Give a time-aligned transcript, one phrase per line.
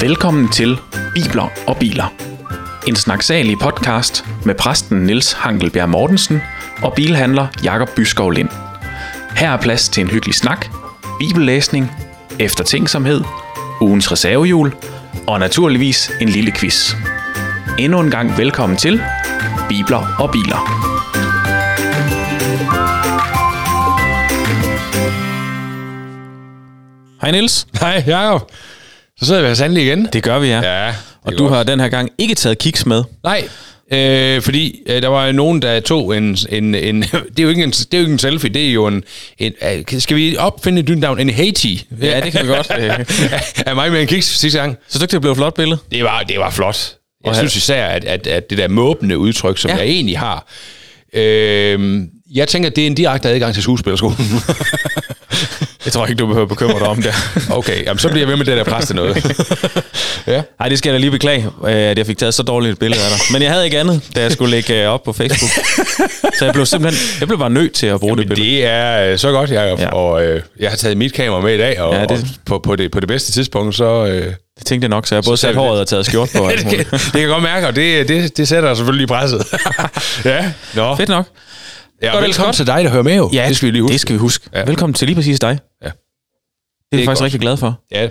[0.00, 0.78] Velkommen til
[1.14, 2.12] Bibler og Biler.
[2.88, 6.40] En snaksalig podcast med præsten Niels Hankelbjerg Mortensen
[6.82, 8.48] og bilhandler Jakob Byskov Lind.
[9.36, 10.66] Her er plads til en hyggelig snak,
[11.18, 11.90] bibellæsning,
[12.38, 13.20] eftertænksomhed,
[13.80, 14.74] ugens reservehjul
[15.26, 16.94] og naturligvis en lille quiz.
[17.78, 19.02] Endnu en gang velkommen til
[19.68, 20.90] Bibler og Biler.
[27.20, 27.66] Hej Niels.
[27.80, 28.50] Hej, Jacob.
[29.20, 30.08] Så sidder vi her sandelig igen.
[30.12, 30.60] Det gør vi, ja.
[30.60, 33.04] Ja, og du har den her gang ikke taget kiks med.
[33.24, 33.48] Nej,
[33.92, 36.38] øh, fordi øh, der var nogen, der tog en...
[36.48, 38.72] en, en det, er jo ikke en det er jo ikke en selfie, det er
[38.72, 39.04] jo en...
[39.38, 41.20] en øh, skal vi opfinde et navn?
[41.20, 41.86] En Haiti.
[42.02, 42.66] Ja, det kan vi godt.
[43.66, 44.76] er mig med en kiks sidste gang.
[44.88, 45.78] Så du det blev et flot billede?
[45.90, 46.94] Det var, det var flot.
[47.24, 49.76] Jeg synes især, at, at, at det der måbende udtryk, som ja.
[49.76, 50.46] jeg egentlig har...
[51.14, 52.02] Øh,
[52.34, 54.16] jeg tænker, at det er en direkte adgang til skuespillerskolen.
[55.84, 57.14] Jeg tror ikke, du behøver bekymre dig om det.
[57.58, 59.16] okay, jamen, så bliver jeg ved med det der præste noget.
[60.26, 60.42] ja.
[60.60, 62.78] Ej, det skal jeg da lige beklage, øh, at jeg fik taget så dårligt et
[62.78, 63.32] billede af dig.
[63.32, 65.50] Men jeg havde ikke andet, da jeg skulle lægge øh, op på Facebook.
[66.38, 68.56] Så jeg blev simpelthen jeg blev bare nødt til at bruge jamen, det billede.
[68.56, 69.80] Det er øh, så godt, Jacob.
[69.80, 69.88] Ja.
[69.88, 72.10] Og øh, jeg har taget mit kamera med i dag, og, ja, det...
[72.10, 74.06] og på, på, det, på det bedste tidspunkt, så...
[74.06, 76.48] Øh, det tænkte jeg nok, så jeg har både sat håret og taget skjort på.
[76.58, 79.46] det, kan, det kan jeg godt mærke, og det, det, det sætter selvfølgelig i presset.
[80.24, 80.96] ja, Nå.
[80.96, 81.26] Fedt nok.
[82.02, 83.30] Ja, Godt, velkommen til dig, der hører med jo.
[83.32, 83.92] Ja, det skal vi lige huske.
[83.92, 84.50] Det skal vi huske.
[84.54, 84.64] Ja.
[84.64, 85.48] Velkommen til lige præcis dig.
[85.82, 85.86] Ja.
[85.86, 85.92] Det er,
[86.92, 87.24] det er jeg faktisk godt.
[87.24, 87.80] rigtig glad for.
[87.92, 88.08] Ja.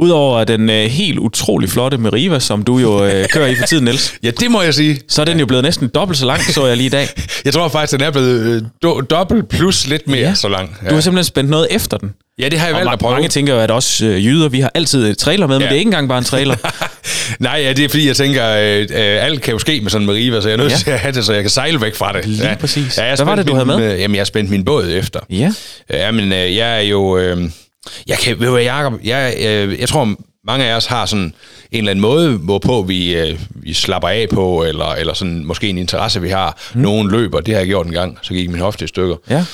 [0.00, 3.84] Udover den øh, helt utrolig flotte Meriva, som du jo øh, kører i for tiden,
[3.84, 4.14] Niels.
[4.22, 5.00] ja, det må jeg sige.
[5.08, 7.08] Så er den jo blevet næsten dobbelt så lang, så jeg lige i dag.
[7.44, 10.34] jeg tror faktisk, den er blevet øh, do- dobbelt plus lidt mere ja.
[10.34, 10.76] så lang.
[10.82, 10.88] Ja.
[10.88, 12.14] Du har simpelthen spændt noget efter den.
[12.38, 13.12] Ja, det har jeg valgt at prøve.
[13.12, 15.58] Mange tænker jo, at også øh, jyder, vi har altid et trailer med, ja.
[15.58, 16.56] men det er ikke engang bare en trailer.
[17.38, 20.02] Nej, ja, det er fordi, jeg tænker, øh, øh, alt kan jo ske med sådan
[20.02, 20.76] en Meriva, så jeg er nødt ja.
[20.76, 22.26] til at have det, så jeg kan sejle væk fra det.
[22.26, 22.54] Lige ja.
[22.54, 22.98] præcis.
[22.98, 23.92] Ja, Hvad var det, du havde med?
[23.92, 25.20] Øh, jamen, jeg har spændt min båd efter.
[25.30, 25.52] Ja.
[25.90, 27.18] Ja, men øh, jeg er jo...
[27.18, 27.50] Øh,
[28.06, 30.14] jeg kan, ved du Jacob, jeg, øh, jeg tror,
[30.46, 31.34] mange af os har sådan en
[31.72, 35.78] eller anden måde, hvorpå vi, øh, vi slapper af på, eller, eller sådan måske en
[35.78, 36.58] interesse, vi har.
[36.74, 36.80] Mm.
[36.80, 39.16] Nogen løber, det har jeg gjort en gang, så gik min hofte i stykker.
[39.30, 39.44] Ja.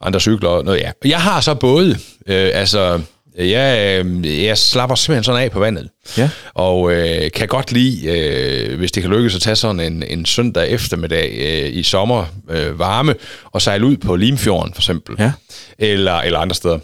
[0.00, 0.90] Andre cykler og noget, ja.
[1.04, 1.90] Jeg har så både,
[2.26, 3.00] øh, altså
[3.38, 5.88] jeg, øh, jeg slapper simpelthen sådan af på vandet.
[6.18, 6.30] Ja.
[6.54, 10.26] Og øh, kan godt lide, øh, hvis det kan lykkes at tage sådan en, en
[10.26, 13.14] søndag eftermiddag øh, i sommer øh, varme,
[13.44, 15.16] og sejle ud på Limfjorden for eksempel.
[15.18, 15.32] Ja.
[15.78, 16.78] Eller, eller andre steder.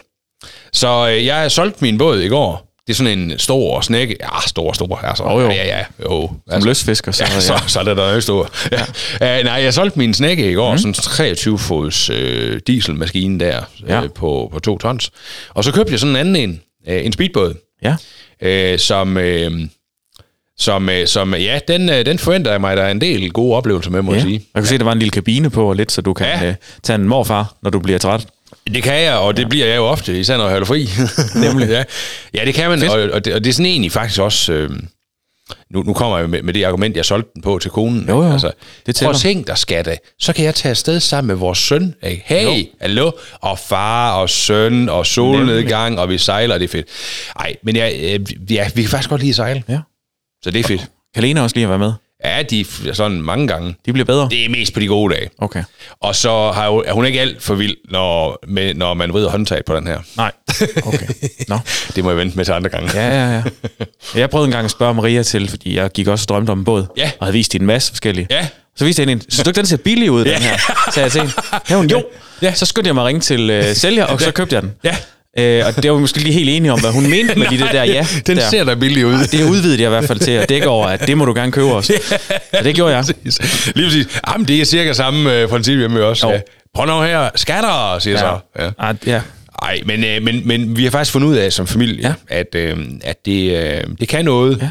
[0.72, 4.16] Så øh, jeg solgte min båd i går, det er sådan en stor snække.
[4.20, 4.96] Ja, stor, stor.
[4.96, 5.50] Altså, oh, jo.
[5.50, 6.28] Ja, ja, jo.
[6.28, 7.12] Som altså, løsfisker.
[7.12, 7.58] Så, ja, så, ja.
[7.66, 8.50] så er det der jo stor.
[8.72, 9.38] Ja.
[9.40, 10.78] Uh, nej, jeg solgte min snække i går, mm.
[10.78, 14.02] sådan 23 fods øh, dieselmaskine der ja.
[14.02, 15.10] øh, på, på to tons.
[15.50, 17.54] Og så købte jeg sådan en anden en, øh, en speedbåd.
[17.82, 17.96] Ja.
[18.42, 19.16] Øh, som...
[19.16, 19.52] Øh,
[20.58, 23.56] som, øh, som ja, den, øh, den forventer jeg mig, der er en del gode
[23.56, 24.16] oplevelser med, må ja.
[24.16, 24.44] jeg sige.
[24.54, 26.48] Jeg kan se, der var en lille kabine på lidt, så du kan ja.
[26.48, 28.26] uh, tage en morfar, når du bliver træt.
[28.74, 29.48] Det kan jeg, og det ja.
[29.48, 30.88] bliver jeg jo ofte, især når jeg holder fri.
[31.46, 31.68] Nemlig.
[31.68, 31.84] ja.
[32.34, 34.52] ja, det kan man, og, og, det, og det er sådan egentlig faktisk også...
[34.52, 34.70] Øh,
[35.70, 38.08] nu, nu kommer jeg med, med det argument, jeg solgte den på til konen.
[38.08, 38.32] Jo, jo.
[38.32, 38.52] Altså,
[38.86, 39.98] det prøv at tænke dig, skatte.
[40.18, 41.94] Så kan jeg tage afsted sammen med vores søn.
[42.02, 42.22] Ikke?
[42.26, 42.66] Hey, jo.
[42.80, 43.10] hallo.
[43.32, 46.02] Og far og søn og solnedgang, Nemlig.
[46.02, 46.86] og vi sejler, det er fedt.
[47.38, 48.20] Ej, men jeg,
[48.50, 49.62] ja, vi kan faktisk godt lide at sejle.
[49.68, 49.78] Ja.
[50.42, 50.88] Så det er fedt.
[51.14, 51.92] Kan Lena også lige at være med?
[52.24, 53.74] Ja, de sådan mange gange.
[53.86, 54.28] De bliver bedre?
[54.30, 55.30] Det er mest på de gode dage.
[55.38, 55.64] Okay.
[56.00, 59.30] Og så har hun, er hun ikke alt for vild, når, med, når man vrider
[59.30, 59.98] håndtaget på den her.
[60.16, 60.32] Nej.
[60.86, 61.06] Okay.
[61.48, 61.58] No.
[61.96, 62.90] det må jeg vente med til andre gange.
[62.94, 63.42] Ja, ja, ja.
[64.14, 66.58] Jeg prøvede en gang at spørge Maria til, fordi jeg gik også og drømte om
[66.58, 66.86] en båd.
[66.96, 67.10] Ja.
[67.18, 68.26] Og havde vist hende en masse forskellige.
[68.30, 68.48] Ja.
[68.76, 70.56] Så viste jeg hende, synes du ikke, den ser billig ud, den her?
[70.94, 71.34] Så jeg til hende.
[71.70, 72.04] Ja, hun, jo.
[72.42, 72.54] Ja.
[72.54, 74.72] Så skyndte jeg mig at ringe til øh, sælger, og så købte jeg den.
[74.84, 74.96] Ja.
[75.38, 77.58] Øh, og det var vi måske lige helt enige om, hvad hun mente med de
[77.58, 78.06] der ja.
[78.26, 78.48] Den der.
[78.50, 79.18] ser da billig ud.
[79.32, 81.52] Det udvidede jeg i hvert fald til at dække over, at det må du gerne
[81.52, 81.90] købe os.
[82.58, 83.04] Og det gjorde jeg.
[83.74, 84.20] Lige præcis.
[84.28, 86.28] Jamen, det er cirka samme øh, princip hjemme også.
[86.28, 86.40] Ja.
[86.74, 88.20] Prøv nu her, skatter, siger ja.
[88.20, 88.62] så.
[88.64, 88.70] Ja.
[88.78, 89.20] Ah, ja.
[89.62, 92.36] Ej, men, øh, men, men vi har faktisk fundet ud af som familie, ja.
[92.36, 94.58] at, øh, at det, øh, det kan noget.
[94.62, 94.68] Ja.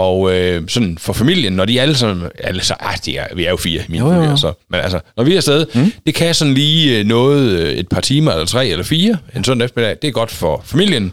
[0.00, 3.50] Og øh, sådan for familien, når de alle sammen, altså, ah, de er, vi er
[3.50, 4.36] jo fire i min jo, familie, jo.
[4.36, 5.92] Så, men altså, når vi er afsted, mm.
[6.06, 9.44] det kan sådan lige øh, noget, øh, et par timer, eller tre, eller fire, en
[9.44, 11.12] sådan eftermiddag, det er godt for familien,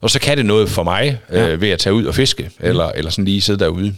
[0.00, 1.48] og så kan det noget for mig, ja.
[1.48, 2.66] øh, ved at tage ud og fiske, mm.
[2.66, 3.94] eller, eller sådan lige sidde derude.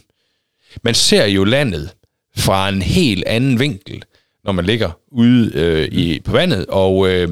[0.82, 1.90] Man ser jo landet
[2.37, 4.02] fra en helt anden vinkel,
[4.44, 7.28] når man ligger ude øh, i, på vandet, og øh,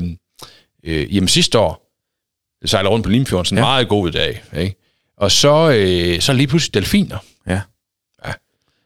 [0.85, 1.87] øh, jamen sidste år,
[2.64, 3.70] sejler rundt på Limfjorden, sådan en ja.
[3.70, 4.80] meget god dag, ikke?
[5.20, 7.19] Og så, øh, så lige pludselig delfiner.
[7.46, 7.61] Ja.
[8.26, 8.32] ja.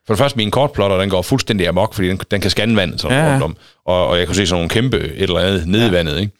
[0.06, 3.00] For det første, min kortplotter, den går fuldstændig amok, fordi den, den kan scanne vandet
[3.00, 3.56] sådan ja, rundt om.
[3.86, 5.88] Og, og jeg kan se sådan nogle kæmpe et eller andet nede ja.
[5.88, 6.32] i vandet, ikke?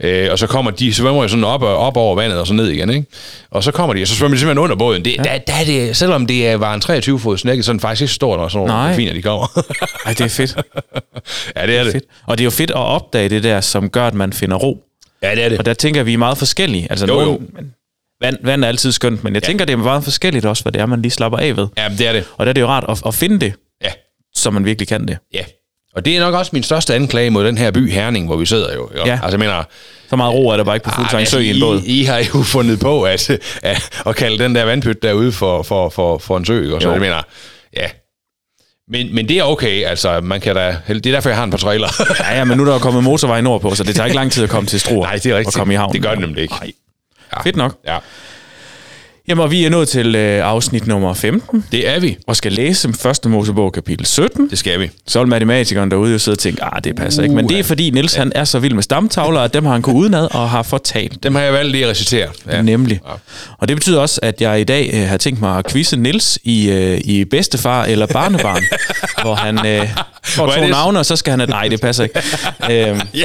[0.00, 2.54] Øh, og så kommer de, så svømmer jeg sådan op, op over vandet og så
[2.54, 3.06] ned igen, ikke?
[3.50, 5.04] Og så kommer de, og så svømmer de simpelthen under båden.
[5.04, 5.22] Det, ja.
[5.22, 8.02] der, der er det, selvom det var en 23 fod snække, så er den faktisk
[8.02, 9.46] ikke stor, når sådan nogle delfiner, de kommer.
[10.06, 10.56] Ej, det er fedt.
[11.56, 11.84] ja, det er det.
[11.84, 11.92] det.
[11.92, 12.04] Fedt.
[12.26, 14.84] Og det er jo fedt at opdage det der, som gør, at man finder ro.
[15.22, 15.58] Ja, det er det.
[15.58, 16.86] Og der tænker vi er meget forskellige.
[16.90, 17.64] Altså, jo, nogen, jo
[18.20, 19.46] vand, vand er altid skønt, men jeg ja.
[19.46, 21.68] tænker, det er meget forskelligt også, hvad det er, man lige slapper af ved.
[21.76, 22.24] Ja, det er det.
[22.36, 23.54] Og der er det jo rart at, at finde det,
[23.84, 23.90] ja.
[24.34, 25.18] så man virkelig kan det.
[25.34, 25.44] Ja,
[25.94, 28.46] og det er nok også min største anklage mod den her by Herning, hvor vi
[28.46, 28.90] sidder jo.
[28.96, 29.06] jo.
[29.06, 29.12] Ja.
[29.12, 29.64] Altså, jeg mener,
[30.10, 31.82] så meget ro er der bare ikke på Fuglsang Sø i en båd.
[31.82, 33.30] I, I har jo fundet på at,
[33.62, 36.74] at, at kalde den der vandpyt derude for, for, for, for en sø.
[36.74, 37.22] Og så jeg mener,
[37.76, 37.88] ja,
[38.90, 41.50] men, men det er okay, altså man kan da, det er derfor, jeg har en
[41.50, 41.88] par trailer.
[42.20, 44.44] ja, ja, men nu er der kommet motorvej nordpå, så det tager ikke lang tid
[44.44, 45.06] at komme til Struer.
[45.08, 45.56] Nej, det er rigtigt.
[45.56, 45.92] Og komme i havn.
[45.92, 46.54] Det gør det nemlig ikke.
[46.54, 46.72] Nej.
[47.32, 47.40] Ja.
[47.42, 47.78] Fedt nok.
[47.82, 48.02] Ja.
[49.28, 51.64] Jamen, og vi er nået til øh, afsnit nummer 15.
[51.72, 52.16] Det er vi.
[52.26, 54.50] Og skal læse første Mosebog kapitel 17.
[54.50, 54.90] Det skal vi.
[55.06, 57.34] Så vil matematikeren derude jo sidde og tænke, ah, det passer uh, ikke.
[57.34, 58.18] Men det er fordi Niels ja.
[58.18, 61.22] han er så vild med stamtavler, at dem har han kunnet udenad og har fortalt.
[61.22, 62.28] Dem har jeg valgt lige at recitere.
[62.50, 62.62] Ja.
[62.62, 63.00] Nemlig.
[63.06, 63.12] Ja.
[63.58, 66.38] Og det betyder også, at jeg i dag øh, har tænkt mig at quizze Niels
[66.42, 68.62] i, øh, i bedstefar eller barnebarn,
[69.22, 69.88] hvor han øh,
[70.22, 70.70] får to det?
[70.70, 71.40] navne, og så skal han...
[71.40, 72.18] Have, nej, det passer ikke.
[72.90, 73.24] øhm, ja,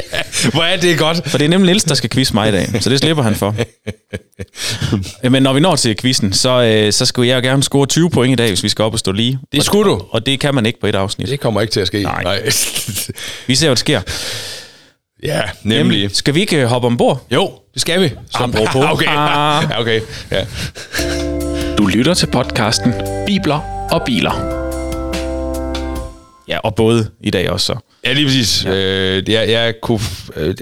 [0.52, 1.30] hvor er det godt.
[1.30, 3.34] For det er nemlig Niels, der skal quizze mig i dag, så det slipper han
[3.34, 3.54] for.
[5.30, 8.10] Men når vi når til quizzen, så, øh, så skulle jeg jo gerne score 20
[8.10, 9.38] point i dag, hvis vi skal op og stå lige.
[9.52, 10.02] Det skulle du.
[10.10, 11.28] Og det kan man ikke på et afsnit.
[11.28, 12.02] Det kommer ikke til at ske.
[12.02, 12.22] Nej.
[12.22, 12.42] Nej.
[13.46, 14.00] vi ser, hvad der sker.
[15.22, 15.78] Ja, nemlig.
[15.78, 16.16] nemlig.
[16.16, 17.26] Skal vi ikke øh, hoppe ombord?
[17.30, 18.12] Jo, det skal vi.
[18.30, 18.58] Som på.
[18.92, 19.06] okay.
[19.06, 20.00] Ja, okay.
[20.30, 20.46] Ja.
[21.78, 22.94] Du lytter til podcasten
[23.26, 24.64] Bibler og Biler.
[26.48, 27.93] Ja, og både i dag også så.
[28.06, 28.64] Ja, lige præcis.
[28.64, 28.74] Ja.
[28.74, 30.00] Øh, jeg, jeg kunne,
[30.36, 30.54] øh,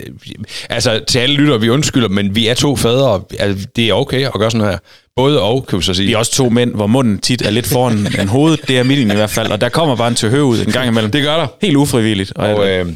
[0.70, 3.22] altså, til alle lytter, vi undskylder, men vi er to fædre.
[3.38, 4.78] Altså, det er okay at gøre sådan her.
[5.16, 6.06] Både og, kan vi så sige.
[6.06, 8.68] Vi er også to mænd, hvor munden tit er lidt foran en hovedet.
[8.68, 9.50] Det er midten i hvert fald.
[9.50, 11.10] Og der kommer bare en til ud en gang imellem.
[11.10, 11.46] Det gør der.
[11.62, 12.32] Helt ufrivilligt.
[12.36, 12.86] Og, og øh,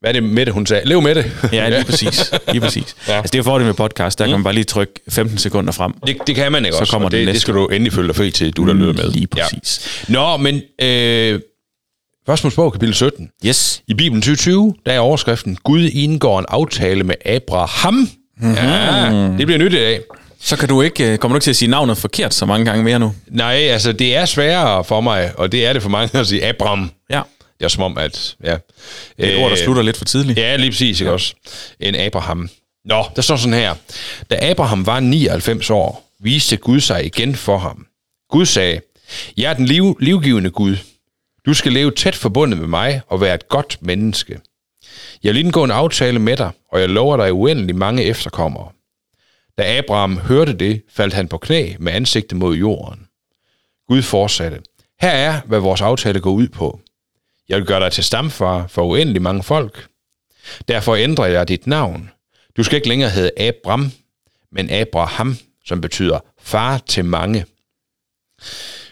[0.00, 0.88] hvad er det med det, hun sagde?
[0.88, 1.32] Lev med det.
[1.52, 2.32] Ja, lige præcis.
[2.48, 2.96] Lige præcis.
[3.08, 3.12] ja.
[3.16, 4.18] Altså, det er jo fordelen med podcast.
[4.18, 4.30] Der mm.
[4.30, 5.92] kan man bare lige trykke 15 sekunder frem.
[6.06, 6.92] Det, det kan man ikke så også.
[6.92, 9.10] Kommer det, det, skal du endelig følge dig fri til, du der mm, lyder med.
[9.10, 10.04] Lige præcis.
[10.08, 10.12] Ja.
[10.12, 11.40] Nå, men øh,
[12.26, 13.30] Først Mosebog, kapitel 17.
[13.46, 13.82] Yes.
[13.86, 17.94] I Bibelen 2020, der er overskriften, Gud indgår en aftale med Abraham.
[17.94, 18.54] Mm-hmm.
[18.54, 20.00] Ja, det bliver nyt i dag.
[20.40, 22.64] Så kan du ikke, øh, kommer du ikke til at sige navnet forkert så mange
[22.64, 23.14] gange mere nu?
[23.28, 26.46] Nej, altså det er sværere for mig, og det er det for mange at sige
[26.46, 26.90] Abraham.
[27.10, 27.22] Ja.
[27.58, 28.36] Det er som om, at...
[28.44, 28.56] Ja.
[29.18, 30.38] Et ord, der slutter lidt for tidligt.
[30.38, 31.14] Ja, lige præcis, ikke ja.
[31.14, 31.34] også?
[31.80, 32.48] En Abraham.
[32.84, 33.74] Nå, der står sådan her.
[34.30, 37.86] Da Abraham var 99 år, viste Gud sig igen for ham.
[38.30, 38.80] Gud sagde,
[39.36, 40.76] jeg er den liv, livgivende Gud.
[41.46, 44.40] Du skal leve tæt forbundet med mig og være et godt menneske.
[45.22, 48.72] Jeg vil indgå en aftale med dig, og jeg lover dig uendelig mange efterkommere.
[49.58, 53.06] Da Abraham hørte det, faldt han på knæ med ansigtet mod jorden.
[53.88, 54.60] Gud fortsatte.
[55.00, 56.80] Her er, hvad vores aftale går ud på.
[57.48, 59.86] Jeg vil gøre dig til stamfar for uendelig mange folk.
[60.68, 62.10] Derfor ændrer jeg dit navn.
[62.56, 63.92] Du skal ikke længere hedde Abram,
[64.52, 67.44] men Abraham, som betyder far til mange.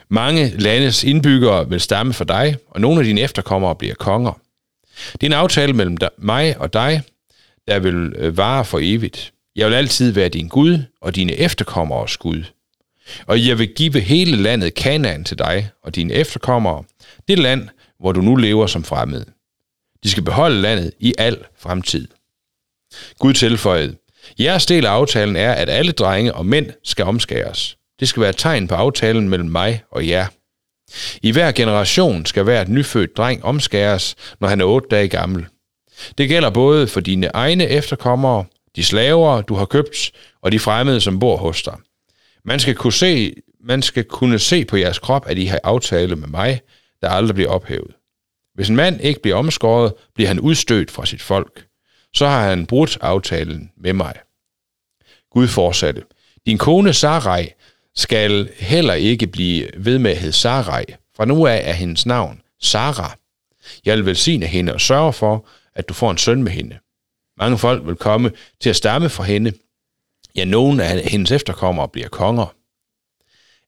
[0.09, 4.41] Mange landes indbyggere vil stamme for dig, og nogle af dine efterkommere bliver konger.
[5.13, 7.03] Det er en aftale mellem mig og dig,
[7.69, 9.33] der vil øh, vare for evigt.
[9.57, 12.45] Jeg vil altid være din Gud og dine efterkommeres Gud.
[13.27, 16.85] Og jeg vil give hele landet Kanaan til dig og dine efterkommere,
[17.29, 17.69] det land,
[18.01, 19.25] hvor du nu lever som fremmed.
[20.03, 22.09] De skal beholde landet i al fremtid.
[23.19, 23.97] Gud tilføjede,
[24.39, 27.77] jeres del af aftalen er, at alle drenge og mænd skal omskæres.
[28.01, 30.27] Det skal være et tegn på aftalen mellem mig og jer.
[31.23, 35.47] I hver generation skal hver nyfødt dreng omskæres, når han er otte dage gammel.
[36.19, 38.45] Det gælder både for dine egne efterkommere,
[38.77, 40.13] de slaver, du har købt,
[40.43, 41.77] og de fremmede, som bor hos dig.
[42.45, 46.17] Man skal kunne se, man skal kunne se på jeres krop, at I har aftale
[46.17, 46.61] med mig,
[47.03, 47.95] der aldrig bliver ophævet.
[48.55, 51.67] Hvis en mand ikke bliver omskåret, bliver han udstødt fra sit folk.
[52.15, 54.15] Så har han brudt aftalen med mig.
[55.31, 56.03] Gud fortsatte.
[56.47, 57.49] Din kone Sarai
[57.97, 60.85] skal heller ikke blive ved med at hedde Sarai.
[61.17, 63.17] Fra nu af er hendes navn Sara.
[63.85, 66.79] Jeg vil velsigne hende og sørge for, at du får en søn med hende.
[67.39, 69.53] Mange folk vil komme til at stamme fra hende.
[70.37, 72.55] Ja, nogen af hendes efterkommere bliver konger.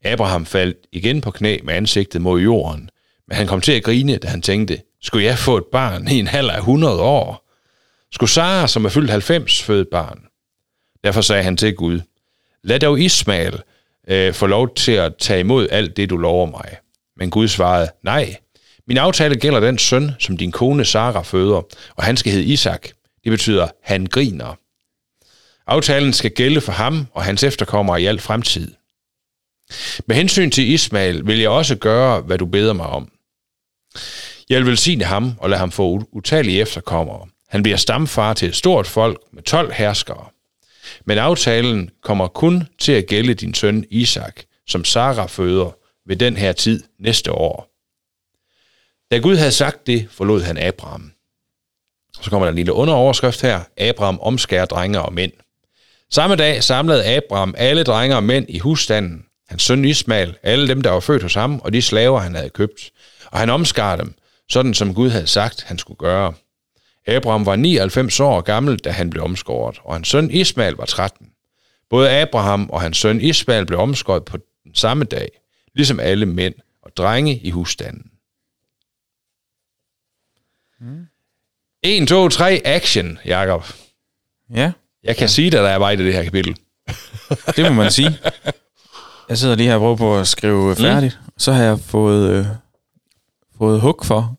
[0.04, 2.90] Abraham faldt igen på knæ med ansigtet mod jorden,
[3.28, 6.18] men han kom til at grine, da han tænkte, skulle jeg få et barn i
[6.18, 7.48] en halv af 100 år?
[8.12, 10.26] Skulle Sara, som er fyldt 90, føde et barn?
[11.04, 12.00] Derfor sagde han til Gud,
[12.62, 13.62] lad dog Ismael,
[14.08, 16.76] øh, få lov til at tage imod alt det, du lover mig.
[17.16, 18.36] Men Gud svarede, nej,
[18.88, 21.62] min aftale gælder den søn, som din kone Sara føder,
[21.96, 22.88] og han skal hedde Isak.
[23.24, 24.54] Det betyder, han griner.
[25.66, 28.74] Aftalen skal gælde for ham og hans efterkommere i al fremtid.
[30.06, 33.12] Med hensyn til Ismael vil jeg også gøre, hvad du beder mig om.
[34.50, 37.26] Jeg vil velsigne ham og lade ham få utallige efterkommere.
[37.48, 40.26] Han bliver stamfar til et stort folk med 12 herskere.
[41.04, 45.76] Men aftalen kommer kun til at gælde din søn Isak, som Sara føder
[46.06, 47.68] ved den her tid næste år.
[49.10, 51.12] Da Gud havde sagt det, forlod han Abraham.
[52.20, 53.60] Så kommer der en lille underoverskrift her.
[53.76, 55.32] Abraham omskærer drenge og mænd.
[56.10, 60.82] Samme dag samlede Abraham alle drenge og mænd i husstanden, hans søn Ismail, alle dem,
[60.82, 62.90] der var født hos ham, og de slaver, han havde købt.
[63.26, 64.14] Og han omskar dem,
[64.48, 66.32] sådan som Gud havde sagt, han skulle gøre.
[67.06, 71.30] Abraham var 99 år gammel, da han blev omskåret, og hans søn Ismail var 13.
[71.90, 75.28] Både Abraham og hans søn Ismail blev omskåret på den samme dag,
[75.74, 78.10] ligesom alle mænd og drenge i husstanden.
[80.80, 81.06] Mm.
[81.82, 83.64] 1, 2, 3, action, Jakob.
[84.54, 84.72] Ja.
[85.02, 85.26] Jeg kan ja.
[85.26, 86.56] sige dig, der er vej i det her kapitel.
[87.56, 88.18] det må man sige.
[89.28, 90.76] Jeg sidder lige her og prøver på at skrive mm.
[90.76, 91.18] færdigt.
[91.22, 91.32] Mm.
[91.38, 92.46] Så har jeg fået, øh,
[93.58, 94.36] fået hug for,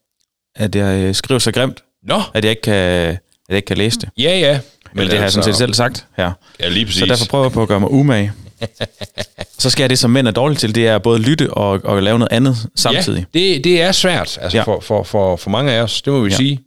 [0.56, 2.22] at jeg øh, skriver så grimt, Nå.
[2.34, 4.10] at jeg ikke kan, at jeg ikke kan læse det.
[4.18, 4.52] Ja, ja.
[4.52, 4.60] Men,
[4.94, 6.32] Men det har jeg sådan set selv sagt her.
[6.60, 7.00] Ja, lige præcis.
[7.00, 8.32] Så derfor prøver jeg på at gøre mig umage.
[9.60, 12.04] så skal jeg det, som mænd er dårlige til, det er både lytte og, og
[12.04, 13.26] lave noget andet samtidig.
[13.34, 14.64] Ja, det, det er svært altså ja.
[14.64, 16.36] for, for, for, for mange af os, det må vi ja.
[16.36, 16.60] sige.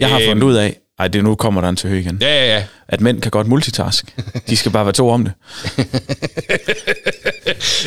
[0.00, 2.18] Jeg har fundet ud af, ej, det nu kommer der en til høj igen.
[2.20, 2.64] Ja, ja, ja.
[2.88, 4.14] At mænd kan godt multitask.
[4.48, 5.32] De skal bare være to om det.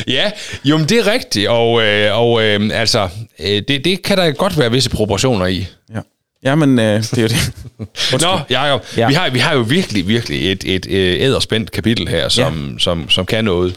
[0.16, 0.30] ja,
[0.64, 4.30] jo, men det er rigtigt, og, øh, og øh, altså, øh, det, det kan der
[4.32, 5.66] godt være visse proportioner i.
[5.94, 6.00] Ja.
[6.44, 7.52] Ja, men øh, det er jo det.
[8.22, 9.08] Nå, Jacob, ja.
[9.08, 12.78] vi, har, vi har jo virkelig, virkelig et, et, et æderspændt kapitel her, som, ja.
[12.78, 13.76] som, som kan noget.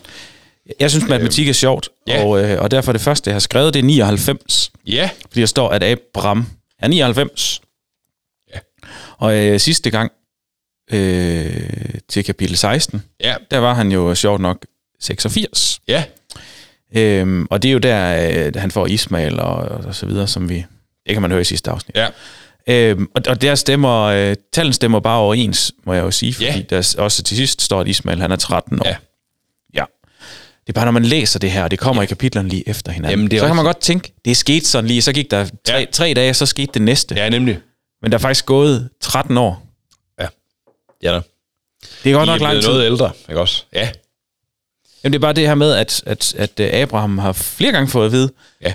[0.79, 2.23] Jeg synes, matematik er sjovt, ja.
[2.23, 4.71] og, øh, og derfor er det første, jeg har skrevet, det er 99.
[4.87, 5.09] Ja.
[5.27, 6.47] Fordi der står, at Abraham
[6.79, 7.61] er 99.
[8.53, 8.59] Ja.
[9.17, 10.11] Og øh, sidste gang
[10.91, 11.69] øh,
[12.09, 13.35] til kapitel 16, ja.
[13.51, 14.65] der var han jo sjovt nok
[14.99, 15.81] 86.
[15.87, 16.03] Ja.
[16.95, 20.49] Øhm, og det er jo der, øh, han får Ismail og, og så videre, som
[20.49, 20.65] vi...
[21.05, 21.95] Det kan man høre i sidste afsnit.
[21.95, 22.07] Ja.
[22.71, 26.47] Øhm, og, og der stemmer, øh, tallene stemmer bare overens, må jeg jo sige, fordi
[26.47, 26.69] yeah.
[26.69, 28.87] der også til sidst står, at Ismail han er 13 år.
[28.87, 28.95] Ja.
[29.73, 29.83] ja.
[30.67, 32.05] Det er bare, når man læser det her, og det kommer ja.
[32.05, 34.67] i kapitlerne lige efter hinanden, Jamen, det så kan man godt tænke, det er sket
[34.67, 35.85] sådan lige, så gik der tre, ja.
[35.91, 37.15] tre dage, så skete det næste.
[37.15, 37.59] Ja, nemlig.
[38.01, 39.63] Men der er faktisk gået 13 år.
[40.19, 40.27] Ja.
[41.03, 41.21] Ja da.
[42.03, 42.69] Det er godt I nok lang tid.
[42.69, 43.63] noget ældre, ikke også?
[43.73, 43.89] Ja.
[45.03, 47.87] Jamen, det er bare det her med, at, at, at øh, Abraham har flere gange
[47.87, 48.73] fået at vide, ja.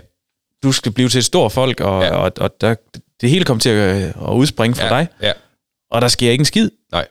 [0.62, 2.14] du skal blive til et stort folk, og, ja.
[2.14, 2.74] og, og der,
[3.20, 4.90] det hele kommer til at, at udspringe fra ja.
[4.90, 5.08] dig.
[5.22, 5.32] Ja.
[5.90, 6.70] Og der sker ikke en skid.
[6.92, 7.06] Nej.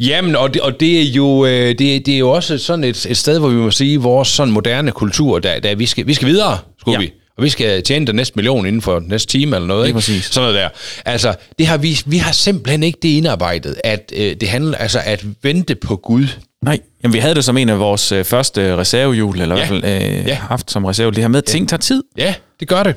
[0.00, 3.06] Jamen, og det, og det er jo øh, det, det er jo også sådan et,
[3.06, 6.14] et sted, hvor vi må sige, vores sådan moderne kultur, der, der vi, skal, vi
[6.14, 7.06] skal videre, skulle ja.
[7.06, 7.12] vi.
[7.36, 9.86] Og vi skal tjene den næste million inden for næste time eller noget.
[9.86, 9.96] Ikke?
[9.96, 10.24] Præcis.
[10.24, 10.68] Sådan noget der.
[11.04, 15.00] Altså, det har vi, vi har simpelthen ikke det indarbejdet, at øh, det handler altså
[15.04, 16.26] at vente på Gud.
[16.62, 19.64] Nej, Jamen, vi havde det som en af vores øh, første reservehjul, eller ja.
[19.64, 20.34] i hvert fald øh, ja.
[20.34, 21.10] haft som reserve.
[21.10, 21.52] Det her med, at ja.
[21.52, 22.02] ting tager tid.
[22.16, 22.94] Ja, det gør det.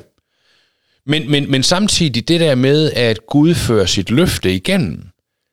[1.06, 5.04] Men, men, men samtidig det der med, at Gud fører sit løfte igennem,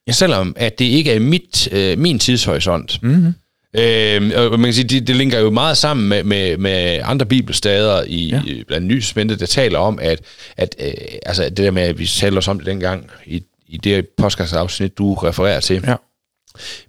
[0.07, 0.11] ja.
[0.11, 3.03] selvom at det ikke er mit, øh, min tidshorisont.
[3.03, 3.33] Mm-hmm.
[3.75, 7.25] Øh, og man kan sige, det, det linker jo meget sammen med, med, med andre
[7.25, 8.41] bibelsteder i, ja.
[8.45, 10.21] i blandt nysmændte, der taler om, at,
[10.57, 10.93] at øh,
[11.25, 14.97] altså det der med, at vi talte os om det dengang, i, i det podcast-afsnit,
[14.97, 15.95] du refererer til, ja.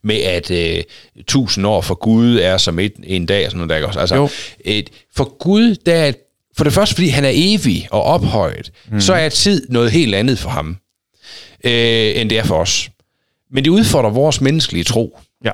[0.02, 0.82] med at øh,
[1.26, 4.00] tusind år for Gud er som et, en dag, sådan noget der også.
[4.00, 4.28] Altså,
[4.60, 6.12] et, for Gud, der er
[6.56, 9.00] for det første, fordi han er evig og ophøjet, mm.
[9.00, 10.76] så er tid noget helt andet for ham,
[11.64, 12.90] øh, end det er for os.
[13.50, 15.18] Men det udfordrer vores menneskelige tro.
[15.44, 15.50] Ja.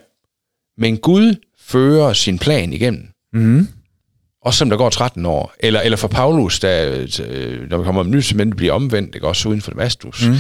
[0.79, 3.09] Men Gud fører sin plan igennem.
[3.33, 3.69] Mm.
[4.43, 5.55] Også som der går 13 år.
[5.61, 9.27] Eller, eller for Paulus, der, øh, når vi kommer om nyt, men bliver omvendt, ikke?
[9.27, 10.27] også uden for Damaskus.
[10.27, 10.35] Mm.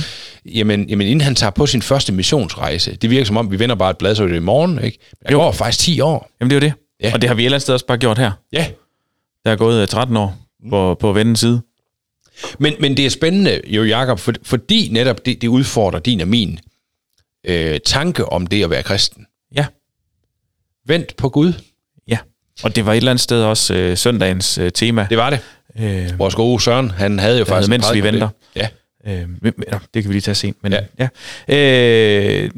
[0.54, 3.74] Jamen, jamen, inden han tager på sin første missionsrejse, det virker som om, vi vender
[3.74, 4.84] bare et blad, så det i morgen.
[4.84, 4.98] Ikke?
[5.22, 6.30] Det går faktisk 10 år.
[6.40, 6.72] Jamen, det er jo det.
[7.02, 7.14] Ja.
[7.14, 8.32] Og det har vi ellers også bare gjort her.
[8.52, 8.66] Ja.
[9.44, 11.62] Der er gået 13 år på, på vennens side.
[12.58, 16.28] Men, men det er spændende jo, Jacob, for, fordi netop det, det udfordrer din og
[16.28, 16.58] min
[17.46, 19.26] øh, tanke om det at være kristen.
[19.54, 19.66] Ja.
[20.86, 21.52] Vent på Gud.
[22.08, 22.18] Ja,
[22.62, 25.06] og det var et eller andet sted også øh, søndagens øh, tema.
[25.10, 25.40] Det var det.
[25.78, 27.70] Øh, Vores gode Søren, han havde jo faktisk...
[27.70, 28.28] Mens vi venter.
[28.54, 28.60] Det.
[28.60, 28.68] Ja.
[29.06, 29.52] Øh, men,
[29.94, 30.56] det kan vi lige tage sent.
[30.62, 30.80] Men, ja.
[30.98, 31.08] Ja,
[31.48, 32.50] øh,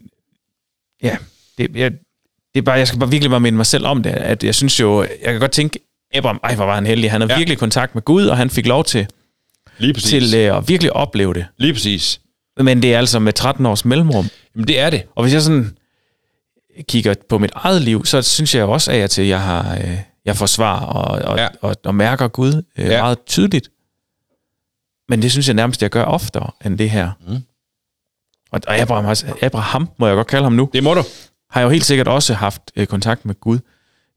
[1.03, 1.17] ja
[1.59, 1.93] det, jeg,
[2.55, 4.55] det er bare, jeg skal bare virkelig bare minde mig selv om det, at jeg
[4.55, 5.79] synes jo, jeg kan godt tænke,
[6.15, 7.37] Abraham, ej hvor var han heldig, han har ja.
[7.37, 9.07] virkelig kontakt med Gud, og han fik lov til,
[9.79, 10.11] Lige præcis.
[10.11, 11.47] til øh, at virkelig opleve det.
[11.57, 12.21] Lige præcis.
[12.61, 14.29] Men det er altså med 13 års mellemrum.
[14.55, 15.03] Jamen det er det.
[15.15, 15.77] Og hvis jeg sådan
[16.89, 19.77] kigger på mit eget liv, så synes jeg også af at til, at jeg har,
[19.77, 21.47] øh, jeg får svar og, og, ja.
[21.47, 23.03] og, og, og mærker Gud øh, ja.
[23.03, 23.71] meget tydeligt.
[25.09, 27.11] Men det synes jeg nærmest, jeg gør oftere end det her.
[27.29, 27.37] Mm.
[28.53, 30.71] Og, og Abraham, Abraham, må jeg godt kalde ham nu.
[30.73, 31.03] Det må du.
[31.51, 33.59] Har jeg jo helt sikkert også haft øh, kontakt med Gud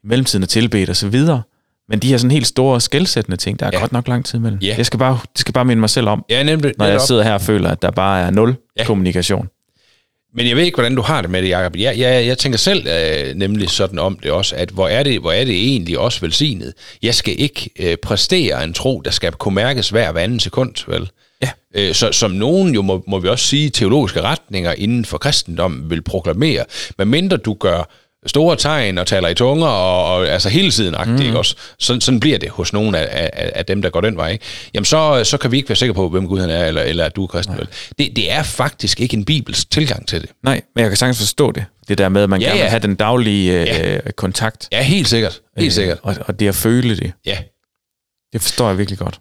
[0.03, 1.41] i mellemtiden og tilbedt og så videre.
[1.89, 3.79] Men de her sådan helt store, skældsættende ting, der er ja.
[3.79, 4.59] godt nok lang tid imellem.
[4.59, 4.75] Ja.
[4.77, 7.23] Jeg skal bare, det skal bare minde mig selv om, ja, nemlig, når jeg sidder
[7.23, 8.85] her og føler, at der bare er nul ja.
[8.85, 9.47] kommunikation.
[10.35, 11.75] Men jeg ved ikke, hvordan du har det med det, Jacob.
[11.75, 15.19] Jeg, jeg, jeg tænker selv øh, nemlig sådan om det også, at hvor er det,
[15.19, 16.73] hvor er det egentlig også velsignet?
[17.01, 20.73] Jeg skal ikke øh, præstere en tro, der skal kunne mærkes hver hver anden sekund,
[20.87, 21.09] vel?
[21.41, 21.49] Ja.
[21.75, 25.89] Øh, så, som nogen jo, må, må vi også sige, teologiske retninger inden for kristendommen
[25.89, 26.65] vil proklamere.
[26.97, 27.89] Men mindre du gør
[28.25, 31.25] store tegn og taler i tunger, og, og altså hele tiden agtigt, mm.
[31.25, 31.55] ikke også?
[31.79, 34.45] Sådan, sådan bliver det hos nogle af, af, af dem, der går den vej, ikke?
[34.73, 37.05] Jamen så, så kan vi ikke være sikre på, hvem Gud han er, eller, eller
[37.05, 37.55] at du er kristen.
[37.99, 40.29] Det, det er faktisk ikke en bibels tilgang til det.
[40.43, 41.65] Nej, men jeg kan sagtens forstå det.
[41.87, 42.69] Det der med, at man ja, gerne vil ja.
[42.69, 44.11] have den daglige øh, ja.
[44.15, 44.67] kontakt.
[44.71, 45.41] Ja, helt sikkert.
[45.57, 45.99] Helt øh, sikkert.
[46.03, 47.11] Og, og det at føle det.
[47.25, 47.37] Ja.
[48.33, 49.19] Det forstår jeg virkelig godt.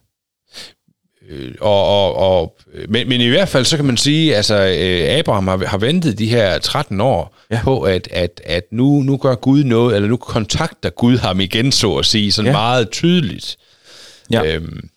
[1.29, 2.57] Øh, og, og, og,
[2.89, 6.19] men, men i hvert fald, så kan man sige, altså øh, Abraham har, har ventet
[6.19, 7.61] de her 13 år ja.
[7.63, 11.73] på, at, at, at nu, nu gør Gud noget, eller nu kontakter Gud ham igen,
[11.73, 12.53] så at sige, sådan ja.
[12.53, 13.57] meget tydeligt.
[14.31, 14.55] Ja.
[14.55, 14.89] Øhm.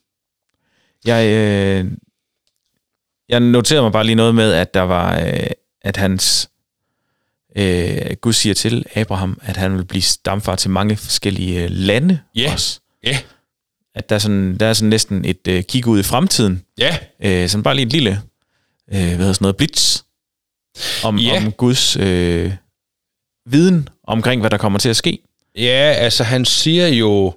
[1.05, 1.85] Jeg, øh,
[3.29, 5.47] jeg noterede mig bare lige noget med, at der var, øh,
[5.81, 6.49] at hans,
[7.57, 12.19] øh, Gud siger til Abraham, at han vil blive stamfar til mange forskellige øh, lande
[12.35, 12.53] ja.
[12.53, 12.79] også.
[13.03, 13.17] Ja
[13.95, 16.63] at der er sådan, der er sådan næsten et øh, kig ud i fremtiden.
[16.77, 16.97] Ja.
[17.23, 18.21] Øh, sådan bare lige et lille,
[18.93, 20.01] øh, hvad hedder sådan noget, blitz
[21.03, 21.37] om, ja.
[21.37, 22.51] om Guds øh,
[23.45, 25.19] viden omkring, hvad der kommer til at ske.
[25.57, 27.33] Ja, altså han siger jo,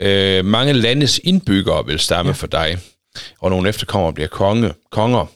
[0.00, 2.34] øh, mange landes indbyggere vil stamme ja.
[2.34, 2.78] for dig,
[3.40, 5.26] og nogle efterkommere bliver konge, konger.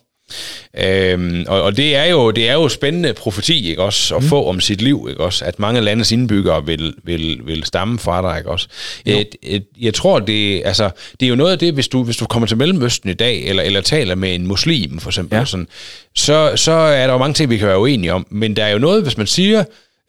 [0.79, 4.29] Øhm, og, og det er jo det er jo spændende profeti, ikke også, at mm.
[4.29, 8.23] få om sit liv, ikke også, at mange landes indbyggere vil, vil, vil stamme fra
[8.23, 8.69] dig, ikke også.
[9.05, 12.17] Et, et, jeg tror, det, altså, det er jo noget af det, hvis du, hvis
[12.17, 15.45] du kommer til Mellemøsten i dag, eller, eller taler med en muslim, for eksempel, ja.
[15.45, 15.69] sådan,
[16.15, 18.71] så, så er der jo mange ting, vi kan være uenige om, men der er
[18.71, 19.65] jo noget, hvis man siger,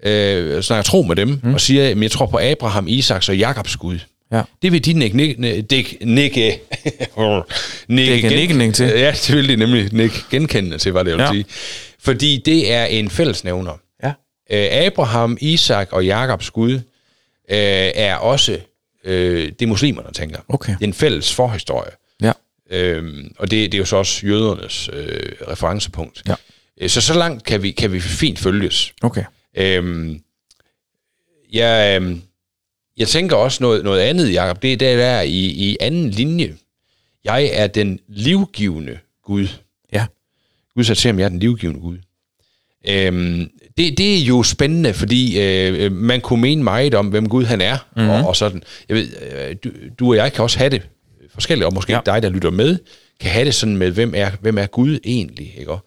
[0.06, 1.54] øh, snakker tro med dem, mm.
[1.54, 4.00] og siger, at jeg tror på Abraham, Isaks og Jakobs Gud,
[4.34, 4.42] Ja.
[4.62, 5.68] Det vil de nikke nikke nikke
[8.30, 8.86] nikke nikke til.
[8.86, 11.32] Ja, det vil de nemlig nikke genkendende til, hvad det vil ja.
[11.32, 11.46] sige.
[12.00, 13.78] Fordi det er en fællesnævner.
[14.04, 14.14] Ja.
[14.52, 16.82] Øh, Abraham, Isak og Jakobs Gud øh,
[17.96, 18.60] er også
[19.04, 20.40] øh, det muslimerne tænker.
[20.48, 20.74] Okay.
[20.74, 21.92] Det er en fælles forhistorie.
[22.22, 22.32] Ja.
[22.72, 26.22] Øhm, og det, det er jo så også jødernes øh, referencepunkt.
[26.28, 26.36] Ja.
[26.82, 28.94] Øh, så så langt kan vi, kan vi fint følges.
[29.02, 29.24] Okay.
[29.58, 30.20] Øhm,
[31.54, 32.18] jeg, øh,
[32.98, 34.62] jeg tænker også noget, noget andet, Jacob.
[34.62, 36.56] Det er der i, i anden linje.
[37.24, 39.48] Jeg er den livgivende Gud.
[39.94, 40.06] Ja.
[40.76, 41.98] Gud sagde til ham, jeg er den livgivende Gud.
[42.88, 47.46] Øhm, det, det er jo spændende, fordi øh, man kunne mene meget om, hvem Gud
[47.46, 48.10] han er, mm-hmm.
[48.10, 48.64] og, og sådan.
[48.90, 50.82] Jeg ved, øh, du, du og jeg kan også have det
[51.34, 52.00] forskelligt, og måske ja.
[52.06, 52.78] dig, der lytter med,
[53.20, 55.54] kan have det sådan med, hvem er, hvem er Gud egentlig?
[55.58, 55.78] Ikke?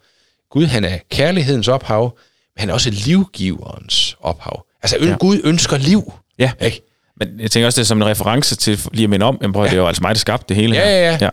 [0.50, 2.18] Gud, han er kærlighedens ophav,
[2.54, 4.66] men han er også livgiverens ophav.
[4.82, 5.16] Altså, ja.
[5.16, 6.12] Gud ønsker liv.
[6.38, 6.52] Ja.
[6.60, 6.82] Ikke?
[7.16, 9.52] Men jeg tænker også, det er som en reference til lige at minde om, men
[9.52, 9.70] prøv, ja.
[9.70, 10.90] det er jo altså mig, der skabte det hele ja, her.
[10.90, 11.30] Ja, ja, ja.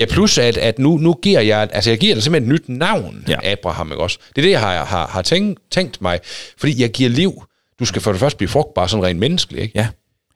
[0.00, 2.78] Ja, plus at, at nu, nu giver jeg, altså jeg giver dig simpelthen et nyt
[2.78, 3.52] navn, ja.
[3.52, 4.18] Abraham, ikke også?
[4.28, 6.18] Det er det, jeg har, har, har tænkt, tænkt mig,
[6.58, 7.44] fordi jeg giver liv.
[7.80, 9.78] Du skal for det første blive frugtbar, sådan rent menneskeligt, ikke?
[9.78, 9.86] Ja.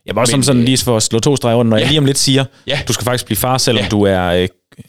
[0.07, 1.83] Jeg var også men, sådan, lige for at slå to streger under, når ja.
[1.83, 2.81] jeg lige om lidt siger, ja.
[2.89, 3.89] du skal faktisk blive far, selvom ja.
[3.89, 4.47] du er, øh, ja,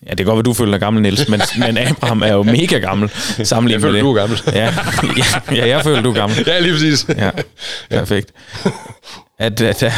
[0.10, 2.78] det kan godt være, du føler dig gammel, Niels, men, men Abraham er jo mega
[2.78, 3.10] gammel
[3.44, 3.98] sammenlignet med det.
[3.98, 4.40] Jeg føler, du er gammel.
[4.54, 4.74] ja,
[5.52, 6.44] ja, ja, jeg føler, du er gammel.
[6.48, 7.06] Ja, lige præcis.
[7.18, 7.32] Ja,
[7.90, 8.32] perfekt.
[9.39, 9.91] At, at, at,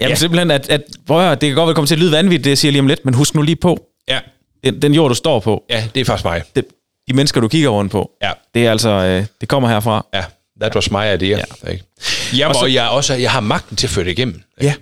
[0.00, 0.14] jamen ja.
[0.14, 2.50] simpelthen, at, at prøv at, det kan godt være komme til at lyde vanvittigt, det
[2.50, 4.20] jeg siger lige om lidt, men husk nu lige på, ja.
[4.64, 5.64] den, den jord, du står på.
[5.70, 6.42] Ja, det er faktisk mig.
[6.56, 6.64] Det,
[7.08, 8.32] de mennesker, du kigger rundt på, ja.
[8.54, 10.06] det er altså, øh, det kommer herfra.
[10.14, 10.24] Ja,
[10.60, 11.42] that was my idea.
[11.64, 11.70] Ja.
[11.70, 11.84] Ikke?
[12.36, 14.42] Ja, og, så, og jeg, også, jeg har magten til at føre det igennem.
[14.60, 14.66] Ikke?
[14.66, 14.74] Ja,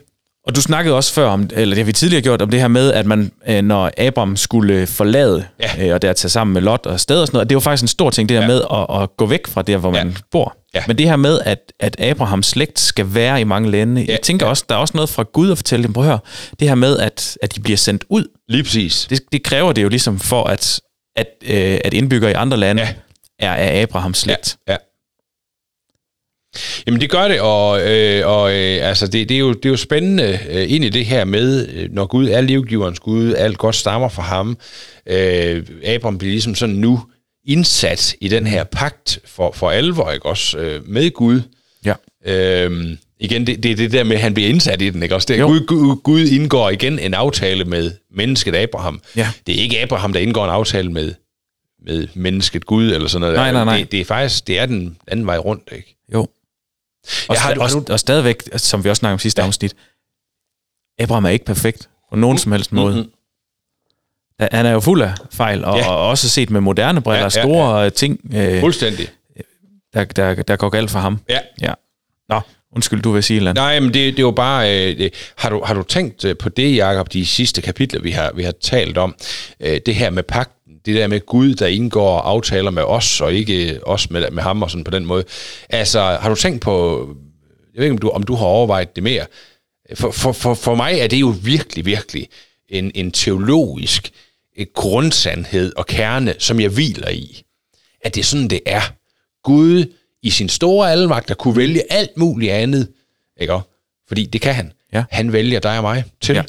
[0.48, 2.68] og du snakkede også før om, eller det har vi tidligere gjort, om det her
[2.68, 5.86] med, at man, øh, når Abram skulle forlade, ja.
[5.86, 7.82] øh, og der tage sammen med Lot og sted og sådan noget, det var faktisk
[7.82, 8.46] en stor ting, det her ja.
[8.46, 10.04] med at, at gå væk fra der, hvor ja.
[10.04, 10.56] man bor.
[10.74, 10.82] Ja.
[10.86, 14.12] Men det her med, at, at Abrahams slægt skal være i mange lande, ja.
[14.12, 14.50] jeg tænker ja.
[14.50, 16.18] også, der er også noget fra Gud at fortælle dem, på her,
[16.60, 18.24] det her med, at, at de bliver sendt ud.
[18.48, 19.06] Lige præcis.
[19.10, 20.80] Det, det kræver det jo ligesom for, at,
[21.16, 22.94] at, øh, at indbyggere i andre lande ja.
[23.38, 24.56] er af Abrahams slægt.
[24.68, 24.72] Ja.
[24.72, 24.78] ja.
[26.86, 29.70] Jamen det gør det, og, øh, og øh, altså det, det, er jo, det er
[29.70, 33.58] jo spændende øh, ind i det her med, øh, når Gud er livgiverens Gud, alt
[33.58, 34.58] godt stammer fra ham.
[35.06, 37.00] Øh, Abraham bliver ligesom sådan nu
[37.46, 41.40] indsat i den her pagt for, for alvor, ikke også, øh, med Gud.
[41.84, 41.94] Ja.
[42.26, 45.14] Øh, igen, det, det er det der med, at han bliver indsat i den, ikke
[45.14, 45.26] også?
[45.28, 49.00] Det Gud, Gud, Gud indgår igen en aftale med mennesket Abraham.
[49.16, 49.28] Ja.
[49.46, 51.12] Det er ikke Abraham, der indgår en aftale med,
[51.86, 53.36] med mennesket Gud, eller sådan noget.
[53.36, 53.78] Nej, nej, nej.
[53.78, 55.96] Det, det er faktisk, det er den anden vej rundt, ikke?
[56.12, 56.28] Jo.
[57.28, 59.46] Og, ja, har du, og, og stadigvæk, som vi også snakkede om sidste ja.
[59.46, 59.76] afsnit,
[60.98, 62.38] Abraham er ikke perfekt på nogen mm.
[62.38, 62.94] som helst måde.
[62.94, 63.12] Mm-hmm.
[64.52, 65.90] Han er jo fuld af fejl, og, ja.
[65.90, 67.88] og også set med moderne briller, ja, ja, store ja.
[67.88, 69.08] ting, øh, Fuldstændig.
[69.94, 71.20] Der, der, der går galt for ham.
[71.28, 71.38] Ja.
[71.60, 71.72] ja.
[72.28, 72.40] Nå,
[72.74, 74.90] undskyld, du vil sige eller Nej, men det, det er jo bare...
[74.90, 78.10] Øh, det, har, du, har du tænkt øh, på det, Jacob, de sidste kapitler, vi
[78.10, 79.14] har, vi har talt om?
[79.60, 80.57] Øh, det her med pagten,
[80.88, 84.62] det der med Gud, der indgår aftaler med os, og ikke os med, med ham
[84.62, 85.24] og sådan på den måde.
[85.68, 87.06] Altså, har du tænkt på...
[87.74, 89.26] Jeg ved ikke, om du, om du har overvejet det mere.
[89.94, 92.28] For, for, for, for mig er det jo virkelig, virkelig
[92.68, 94.12] en, en teologisk
[94.56, 97.42] et grundsandhed og kerne, som jeg hviler i.
[98.00, 98.80] At det er sådan, det er.
[99.42, 102.92] Gud i sin store almagt, der kunne vælge alt muligt andet.
[103.40, 103.60] Ikke?
[104.08, 104.72] Fordi det kan han.
[104.92, 105.04] Ja.
[105.10, 106.34] Han vælger dig og mig til.
[106.34, 106.42] Ja.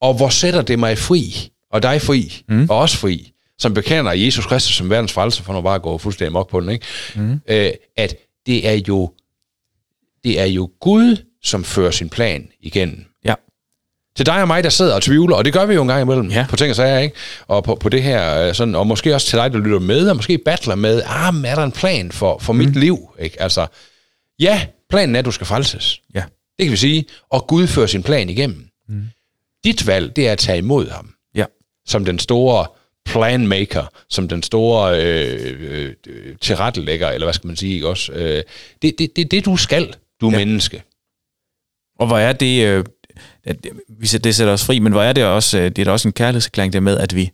[0.00, 1.50] Og hvor sætter det mig fri?
[1.72, 2.42] Og dig fri?
[2.48, 2.66] Mm.
[2.70, 3.32] Og os fri?
[3.58, 6.60] Som bekender Jesus Kristus som verdens frelser, for nu bare at gå fuldstændig op på
[6.60, 6.68] den.
[6.68, 6.86] Ikke?
[7.16, 7.40] Mm.
[7.48, 8.14] Øh, at
[8.46, 9.12] det er jo
[10.24, 13.04] det er jo Gud, som fører sin plan igennem.
[13.24, 13.34] Ja.
[14.16, 16.02] Til dig og mig, der sidder og tvivler, og det gør vi jo en gang
[16.02, 16.46] imellem ja.
[16.48, 17.16] på ting og sager, ikke?
[17.46, 20.08] Og på, på det her, øh, sådan, og måske også til dig, der lytter med,
[20.08, 22.58] og måske battler med, ah, er der en plan for, for mm.
[22.58, 22.98] mit liv?
[23.18, 23.42] Ikke?
[23.42, 23.66] Altså,
[24.38, 26.00] ja, planen er, at du skal frelses.
[26.14, 26.22] Ja.
[26.58, 27.04] Det kan vi sige.
[27.30, 28.68] Og Gud fører sin plan igennem.
[28.88, 29.02] Mm.
[29.64, 31.14] Dit valg, det er at tage imod ham.
[31.90, 32.66] Som den store
[33.04, 38.12] planmaker, som den store øh, øh, tilrettelægger, eller hvad skal man sige, ikke også?
[38.12, 38.42] Øh,
[38.82, 40.38] det er det, det, det, du skal, du er ja.
[40.38, 40.82] menneske.
[41.98, 42.84] Og hvor er det, øh,
[44.12, 46.08] det, det sætter os fri, men hvor er det også, øh, det er da også
[46.08, 47.30] en kærlighedserklæring der med, at vi,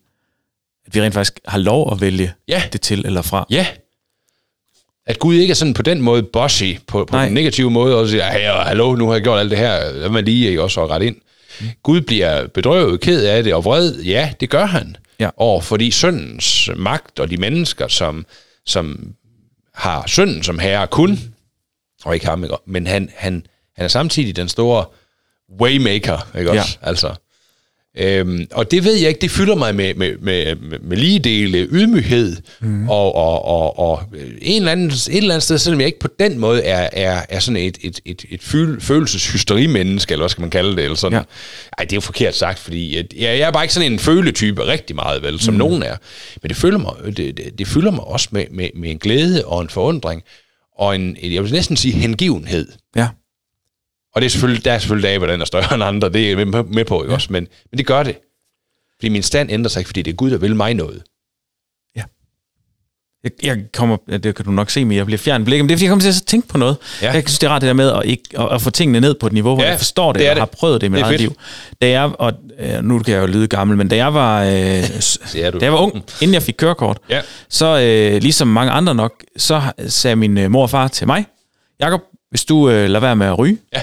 [0.87, 2.62] at vi rent faktisk har lov at vælge ja.
[2.73, 3.47] det til eller fra.
[3.51, 3.66] Ja,
[5.07, 8.09] at Gud ikke er sådan på den måde bossy, på, på den negative måde, og
[8.09, 10.87] siger, hey, hallo, nu har jeg gjort alt det her, lad mig lige ikke også
[10.87, 11.16] ret ind.
[11.83, 13.95] Gud bliver bedrøvet, ked af det og vred.
[14.03, 14.97] Ja, det gør han.
[15.21, 15.31] Ja.
[15.37, 18.27] Og fordi syndens magt og de mennesker, som,
[18.66, 19.14] som
[19.75, 21.19] har synden som herre kun,
[22.05, 24.85] og ikke ham, men han, han, han er samtidig den store
[25.61, 26.79] waymaker, ikke også?
[26.83, 26.88] Ja.
[26.88, 27.14] Altså,
[27.99, 31.59] Øhm, og det ved jeg ikke, det fylder mig med, med, med, med lige dele
[31.71, 32.89] ydmyghed, mm.
[32.89, 34.03] og, og, og, og
[34.43, 37.23] en eller anden, et eller andet sted, selvom jeg ikke på den måde er, er,
[37.29, 38.43] er sådan et, et, et, et
[38.81, 41.19] følelseshysteri-menneske, eller hvad skal man kalde det, eller sådan.
[41.19, 41.25] Ja.
[41.79, 44.67] Ej, det er jo forkert sagt, fordi jeg, jeg er bare ikke sådan en føletype
[44.67, 45.59] rigtig meget, vel, som mm.
[45.59, 45.97] nogen er.
[46.43, 49.45] Men det fylder mig, det, det, det fylder mig også med, med, med en glæde
[49.45, 50.23] og en forundring,
[50.79, 52.69] og en, jeg vil næsten sige hengivenhed.
[52.97, 53.09] Ja.
[54.17, 56.25] Og det er selvfølgelig, der er selvfølgelig dage, hvor den er større end andre, det
[56.25, 57.15] er jeg med på, ikke ja.
[57.15, 57.33] også?
[57.33, 58.19] Men, men det gør det.
[58.99, 61.03] Fordi min stand ændrer sig ikke, fordi det er Gud, der vil mig noget.
[61.97, 62.03] Ja.
[63.25, 65.61] Jeg, jeg kommer, det kan du nok se, men jeg bliver fjern blik.
[65.61, 66.77] Men det er, fordi jeg kommer til at tænke på noget.
[67.03, 67.13] Ja.
[67.13, 69.15] Jeg synes, det er rart det der med at, ikke, at, at få tingene ned
[69.15, 70.41] på et niveau, hvor ja, jeg forstår det, det og det.
[70.41, 71.35] har prøvet det i mit eget liv.
[71.83, 72.33] Da jeg, og
[72.83, 74.51] nu kan jeg jo lyde gammel, men da jeg var, øh,
[75.61, 77.21] da jeg var ung, inden jeg fik kørekort, ja.
[77.49, 81.27] så øh, ligesom mange andre nok, så sagde min øh, mor og far til mig,
[81.81, 82.01] Jakob,
[82.31, 83.83] hvis du øh, lader være med at ryge, ja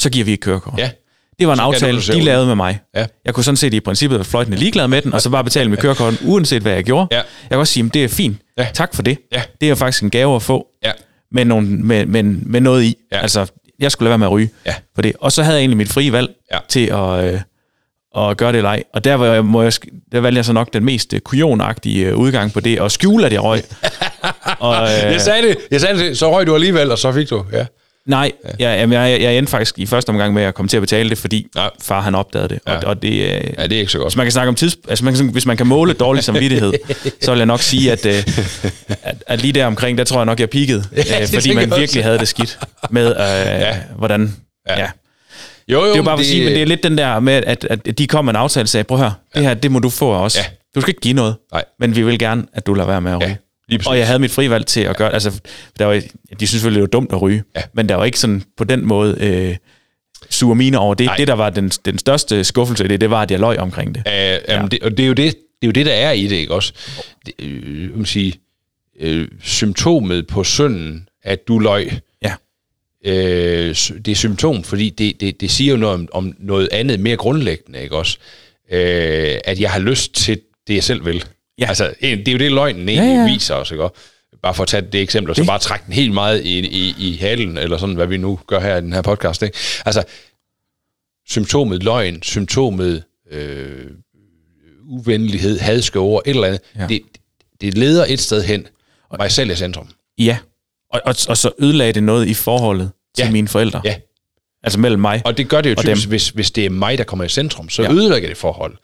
[0.00, 0.78] så giver vi et kørekort.
[0.78, 0.90] Ja.
[1.38, 2.80] Det var en så aftale, de lavede med mig.
[2.96, 3.06] Ja.
[3.24, 5.70] Jeg kunne sådan set i princippet være fløjtende ligeglad med den, og så bare betale
[5.70, 7.08] med kørekorten, uanset hvad jeg gjorde.
[7.10, 7.16] Ja.
[7.16, 8.36] Jeg kan også sige, at det er fint.
[8.58, 8.66] Ja.
[8.74, 9.18] Tak for det.
[9.32, 9.42] Ja.
[9.60, 10.92] Det er faktisk en gave at få, ja.
[11.32, 12.96] med, nogle, med, med, med noget i.
[13.12, 13.18] Ja.
[13.18, 13.46] Altså,
[13.78, 14.74] jeg skulle lade være med at ryge ja.
[14.94, 15.12] for det.
[15.20, 16.58] Og så havde jeg egentlig mit frie valg ja.
[16.68, 17.40] til at, øh,
[18.16, 18.82] at gøre det leg.
[18.94, 19.72] Og der, var jeg, må jeg,
[20.12, 23.26] der valgte jeg så nok den mest øh, kujonagtige øh, udgang på det, og skjule,
[23.26, 23.62] at jeg røg.
[24.58, 27.30] og, øh, jeg sagde det, jeg sagde det, så røg du alligevel, og så fik
[27.30, 27.66] du, ja.
[28.10, 28.70] Nej, ja.
[28.70, 31.18] jeg, jeg, jeg endte faktisk i første omgang med at komme til at betale det,
[31.18, 31.68] fordi ja.
[31.82, 32.58] far han opdagede det.
[32.66, 32.88] Og, ja.
[32.88, 34.06] og det, ja, det er ikke så godt.
[34.06, 36.72] Hvis man kan snakke om tids, altså man kan, hvis man kan måle dårlig samvittighed,
[37.22, 38.14] så vil jeg nok sige, at, øh,
[39.02, 40.84] at, at lige der omkring, der tror jeg nok, jeg peakede.
[40.96, 42.02] Ja, øh, fordi man virkelig også.
[42.02, 42.58] havde det skidt
[42.90, 43.76] med, øh, ja.
[43.98, 44.36] hvordan...
[44.68, 44.80] Ja.
[44.80, 44.90] ja.
[45.68, 46.22] Jo, jo, det er jo bare det...
[46.22, 48.36] at sige, men det er lidt den der med, at, at de kom med en
[48.36, 49.40] aftale og sagde, prøv at høre, ja.
[49.40, 50.38] det her, det må du få også.
[50.38, 50.44] Ja.
[50.74, 51.64] Du skal ikke give noget, Nej.
[51.80, 53.28] men vi vil gerne, at du lader være med at ryge.
[53.28, 53.36] Ja.
[53.86, 55.40] Og jeg havde mit frivalg til at gøre altså,
[55.78, 56.02] der var, de
[56.36, 57.62] synes selvfølgelig, det var dumt at ryge, ja.
[57.72, 59.56] men der var ikke sådan på den måde øh,
[60.30, 61.06] sure mine over det.
[61.06, 61.16] Nej.
[61.16, 63.94] Det, der var den, den største skuffelse i det, det var, at jeg løg omkring
[63.94, 64.02] det.
[64.06, 64.38] Ja.
[64.48, 66.36] jamen, det og det er, jo det, det er jo det, der er i det,
[66.36, 66.72] ikke også?
[67.26, 68.40] Det, øh, man sige,
[69.00, 71.90] øh, symptomet på synden, at du løg,
[72.22, 72.34] ja.
[73.04, 77.00] øh, det er symptom, fordi det, det, det siger jo noget om, om noget andet,
[77.00, 78.18] mere grundlæggende, ikke også?
[78.72, 81.24] Øh, at jeg har lyst til det, jeg selv vil.
[81.60, 81.68] Ja.
[81.68, 83.32] Altså, det er jo det, løgnen egentlig ja, ja.
[83.32, 83.88] viser os, ikke?
[84.42, 86.94] Bare for at tage det eksempel, og så bare trække den helt meget i, i,
[86.98, 89.42] i halen, eller sådan, hvad vi nu gør her i den her podcast.
[89.42, 89.58] Ikke?
[89.84, 90.02] Altså,
[91.28, 93.86] symptomet løgn, symptomet øh,
[94.88, 96.86] uvenlighed, hadske ord, et eller andet, ja.
[96.86, 97.00] det,
[97.60, 98.66] det leder et sted hen,
[99.18, 99.88] mig selv i centrum.
[100.18, 100.38] Ja,
[100.92, 103.30] og, og, og så ødelagde det noget i forholdet til ja.
[103.30, 103.82] mine forældre.
[103.84, 103.94] Ja.
[104.62, 107.04] Altså mellem mig Og det gør det jo typisk, hvis, hvis det er mig, der
[107.04, 107.92] kommer i centrum, så ja.
[107.92, 108.76] ødelægger det forhold.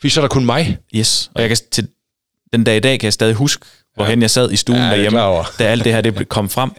[0.00, 0.78] Fordi så er der kun mig.
[0.94, 1.88] Yes, og jeg kan til
[2.52, 4.22] den dag i dag kan jeg stadig huske, hvorhen ja.
[4.22, 5.18] jeg sad i stuen ja, derhjemme,
[5.58, 6.70] da alt det her det kom frem,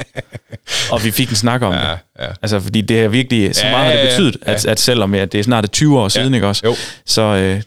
[0.94, 2.00] og vi fik en snak om ja, det.
[2.20, 2.28] Ja.
[2.42, 4.52] Altså, fordi det er virkelig, så meget ja, har det betydet, ja.
[4.52, 6.36] at, at selvom ja, det er snart 20 år siden, ja.
[6.36, 6.62] ikke også?
[6.66, 6.76] Jo.
[7.06, 7.62] Så, øh,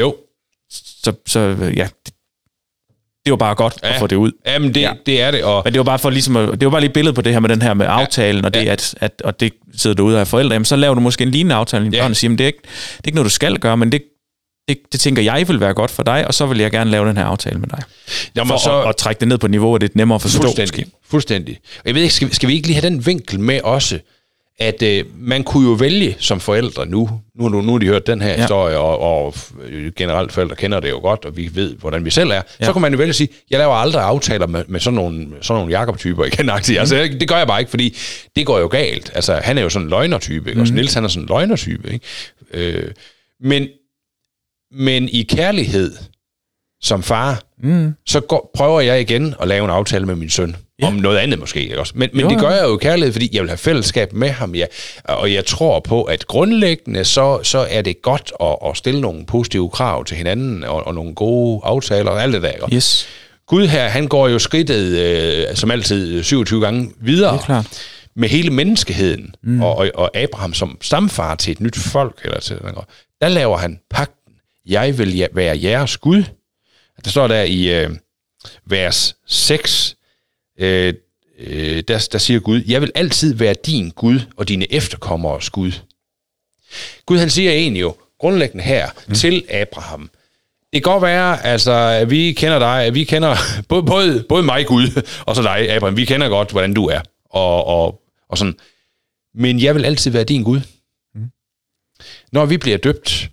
[0.00, 0.16] jo.
[1.04, 1.40] Så, så
[1.76, 2.14] ja, det,
[3.24, 3.92] det var bare godt ja.
[3.92, 4.32] at få det ud.
[4.46, 4.92] Jamen, det, ja.
[5.06, 5.44] det er det.
[5.44, 5.62] Og...
[5.64, 7.40] Men det var bare for ligesom, at, det var bare lige billedet på det her
[7.40, 8.46] med den her med aftalen, ja.
[8.46, 11.00] og det, at, at, og det sidder du ude af forældre, jamen, så laver du
[11.00, 12.00] måske en lignende aftale med ja.
[12.02, 14.02] børn og siger, det er, ikke, det er ikke noget, du skal gøre, men det
[14.68, 17.08] det, det tænker jeg vil være godt for dig, og så vil jeg gerne lave
[17.08, 17.82] den her aftale med dig.
[18.36, 20.14] Jamen, for så, at, at trække det ned på et niveau, hvor det er nemmere
[20.14, 20.42] at forstå.
[20.42, 20.86] Fuldstændig.
[21.08, 21.58] Fuldstændig.
[21.76, 23.98] Og jeg ved ikke, skal, skal vi ikke lige have den vinkel med også,
[24.58, 28.06] at øh, man kunne jo vælge som forældre nu, nu, nu, nu har de hørt
[28.06, 28.36] den her ja.
[28.36, 29.34] historie, og, og
[29.96, 32.64] generelt forældre kender det jo godt, og vi ved, hvordan vi selv er, ja.
[32.64, 35.28] så kan man jo vælge at sige, jeg laver aldrig aftaler med, med sådan nogle,
[35.42, 36.46] sådan nogle Jakob-typer igen.
[36.46, 36.50] Mm.
[36.50, 37.96] Altså, det gør jeg bare ikke, fordi
[38.36, 39.10] det går jo galt.
[39.14, 40.60] Altså, han er jo sådan en løgnertype, ikke?
[40.60, 40.68] Mm.
[40.68, 41.92] og Niels han er sådan en løgnertype.
[41.92, 42.06] Ikke?
[42.54, 42.90] Øh,
[43.40, 43.68] men,
[44.72, 45.92] men i kærlighed,
[46.82, 47.94] som far, mm.
[48.06, 50.56] så går, prøver jeg igen at lave en aftale med min søn.
[50.82, 50.86] Ja.
[50.86, 51.62] Om noget andet måske.
[51.62, 51.92] Ikke også?
[51.96, 54.54] Men, men jo, det gør jeg jo kærlighed, fordi jeg vil have fællesskab med ham.
[54.54, 54.66] Ja.
[55.04, 59.26] Og jeg tror på, at grundlæggende, så, så er det godt at, at stille nogle
[59.26, 62.50] positive krav til hinanden, og, og nogle gode aftaler og alt det der.
[62.50, 62.76] Ikke?
[62.76, 63.08] Yes.
[63.46, 67.32] Gud her, han går jo skridtet, øh, som altid, 27 gange videre.
[67.32, 67.82] Det er klart.
[68.16, 69.62] Med hele menneskeheden, mm.
[69.62, 72.56] og, og, og Abraham som stamfar til et nyt folk, eller til,
[73.20, 74.21] der laver han pagten.
[74.66, 76.22] Jeg vil være jeres Gud,
[77.04, 77.90] der står der i øh,
[78.64, 79.96] vers 6,
[80.58, 80.94] øh,
[81.38, 85.72] øh, der, der siger Gud, jeg vil altid være din Gud og dine efterkommere Gud.
[87.06, 89.14] Gud han siger egentlig jo grundlæggende her mm.
[89.14, 90.10] til Abraham,
[90.72, 93.36] det kan godt være, altså, at vi kender dig, at vi kender
[93.68, 95.96] både, både, både mig, Gud, og så dig, Abraham.
[95.96, 98.54] Vi kender godt, hvordan du er, og, og, og sådan.
[99.34, 100.60] Men jeg vil altid være din Gud.
[101.14, 101.30] Mm.
[102.32, 103.30] Når vi bliver døbt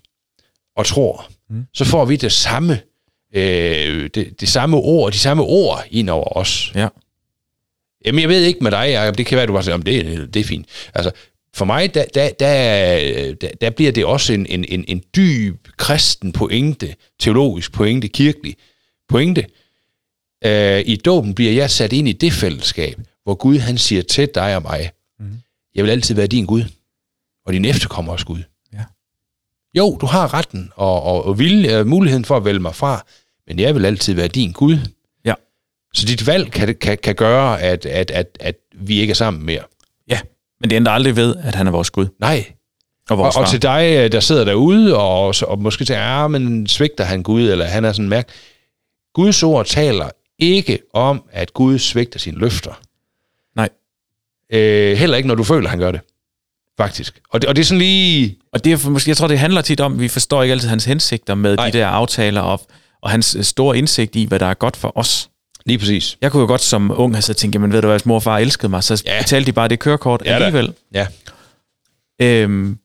[0.80, 1.65] og tror, mm.
[1.74, 2.80] så får vi det samme
[3.34, 6.72] øh, det, det samme ord, de samme ord ind over os.
[6.76, 6.88] Ja.
[8.06, 10.34] Jamen, jeg ved ikke med dig, Jacob, det kan være, du bare siger, om det,
[10.34, 10.65] det er fint.
[10.94, 11.12] Altså,
[11.54, 16.32] for mig, der, der, der, der, bliver det også en, en, en, en dyb kristen
[16.32, 18.56] pointe, teologisk pointe, kirkelig
[19.10, 19.46] pointe.
[20.46, 24.30] Øh, I dåben bliver jeg sat ind i det fællesskab, hvor Gud han siger til
[24.36, 25.26] dig og mig, mm.
[25.76, 26.63] jeg vil altid være din Gud,
[27.46, 28.44] og din efterkommers Gud.
[29.73, 33.05] Jo, du har retten og, og, og vilje, muligheden for at vælge mig fra,
[33.47, 34.77] men jeg vil altid være din Gud.
[35.25, 35.34] Ja.
[35.93, 39.45] Så dit valg kan, kan, kan gøre, at, at, at, at vi ikke er sammen
[39.45, 39.62] mere.
[40.08, 40.19] Ja,
[40.62, 42.08] men det ændrer aldrig ved, at han er vores Gud.
[42.19, 42.45] Nej.
[43.10, 46.32] Og, vores og, og til dig, der sidder derude, og, og måske tænker, ja, ah,
[46.32, 48.29] men svigter han Gud, eller han er sådan mærk.
[49.13, 52.82] Guds ord taler ikke om, at Gud svigter sine løfter.
[53.55, 53.69] Nej.
[54.53, 56.01] Øh, heller ikke, når du føler, han gør det
[56.80, 57.20] faktisk.
[57.30, 58.38] Og det, og det er sådan lige...
[58.54, 60.70] Og det er, måske, jeg tror, det handler tit om, at vi forstår ikke altid
[60.70, 61.70] hans hensigter med Nej.
[61.70, 62.62] de der aftaler, og,
[63.02, 65.30] og hans øh, store indsigt i, hvad der er godt for os.
[65.65, 66.18] Lige præcis.
[66.22, 68.15] Jeg kunne jo godt som ung have så tænkt, jamen ved du hvad, hvis mor
[68.15, 69.22] og far elskede mig, så ja.
[69.22, 70.74] betalte de bare det kørekort ja, alligevel.
[70.94, 71.08] Ja.
[72.22, 72.78] Øhm,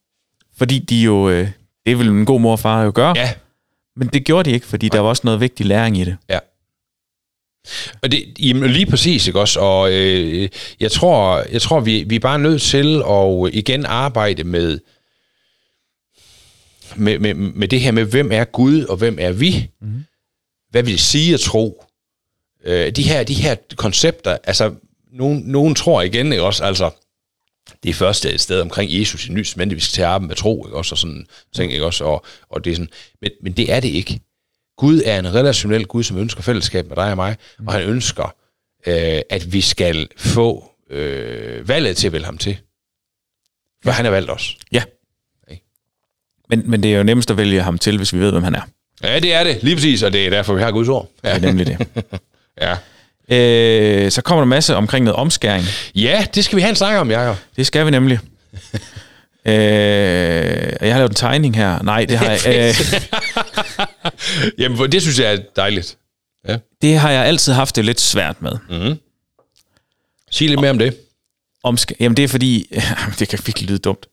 [0.58, 1.48] fordi de jo, øh,
[1.86, 3.14] det vil en god mor og far jo gøre.
[3.16, 3.32] Ja.
[3.96, 4.96] Men det gjorde de ikke, fordi Nej.
[4.96, 6.16] der var også noget vigtig læring i det.
[6.28, 6.38] Ja.
[8.02, 9.60] Og det, jamen, lige præcis, ikke også?
[9.60, 10.48] Og øh,
[10.80, 14.78] jeg tror, jeg tror vi, vi er bare nødt til at igen arbejde med,
[16.96, 19.68] med, med, med det her med, hvem er Gud, og hvem er vi?
[19.80, 20.04] Mm.
[20.70, 21.84] Hvad vil det sige at tro?
[22.64, 24.74] Øh, de, her, de her koncepter, altså,
[25.12, 26.64] nogen, nogen tror igen, ikke også?
[26.64, 26.90] Altså,
[27.82, 30.36] det er første et sted omkring Jesus i nys, men vi skal at arbejde med
[30.36, 30.94] tro, ikke også?
[30.94, 32.04] Og sådan ting, ikke også?
[32.04, 34.20] Og, og det er sådan, men, men det er det ikke.
[34.76, 37.66] Gud er en relationel Gud, som ønsker fællesskab med dig og mig, mm.
[37.66, 38.34] og han ønsker,
[38.86, 42.58] øh, at vi skal få øh, valget til at vælge ham til.
[43.84, 44.56] For han har valgt os.
[44.72, 44.82] Ja.
[45.46, 45.56] Okay.
[46.48, 48.54] Men, men det er jo nemmest at vælge ham til, hvis vi ved, hvem han
[48.54, 48.62] er.
[49.02, 49.62] Ja, det er det.
[49.62, 51.08] Lige præcis, og det er derfor, vi har Guds ord.
[51.24, 51.34] Ja.
[51.34, 51.86] Det er nemlig det.
[52.62, 52.76] ja.
[53.28, 55.64] Øh, så kommer der masse omkring noget omskæring.
[55.94, 57.36] Ja, det skal vi have en snak om, Jacob.
[57.56, 58.18] Det skal vi nemlig.
[59.46, 59.54] øh,
[60.80, 61.82] jeg har lavet en tegning her.
[61.82, 62.40] Nej, det har jeg...
[63.80, 63.86] Øh,
[64.58, 65.98] Jamen, det synes jeg er dejligt.
[66.48, 66.58] Ja.
[66.82, 68.52] Det har jeg altid haft det lidt svært med.
[68.70, 68.98] Mm-hmm.
[70.30, 70.96] Sig lidt mere om det.
[71.66, 72.66] Omsk- jamen, det er fordi...
[73.18, 74.06] det kan virkelig lyde dumt.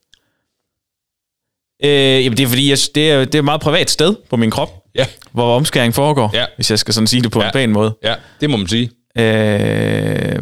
[1.84, 4.36] Øh, jamen, det er fordi, jeg, det, er, det er et meget privat sted på
[4.36, 5.06] min krop, ja.
[5.32, 6.46] hvor omskæring foregår, ja.
[6.56, 7.46] hvis jeg skal sådan sige det på ja.
[7.46, 7.98] en pæn måde.
[8.04, 8.92] Ja, det må man sige.
[9.18, 10.40] Øh,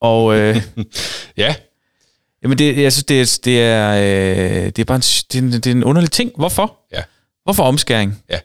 [0.00, 0.34] og...
[0.36, 0.62] Øh,
[1.36, 1.54] ja.
[2.42, 5.38] Jamen, det, jeg synes, det er, det er, øh, det er bare en, det er,
[5.38, 6.32] en, det er en underlig ting.
[6.36, 6.76] Hvorfor?
[6.92, 7.02] Ja.
[7.44, 8.22] Hvorfor omskæring?
[8.30, 8.38] Ja.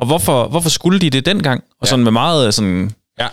[0.00, 1.62] Og hvorfor, hvorfor skulle de det dengang?
[1.70, 1.88] Og ja.
[1.88, 3.26] sådan med meget sådan, ja.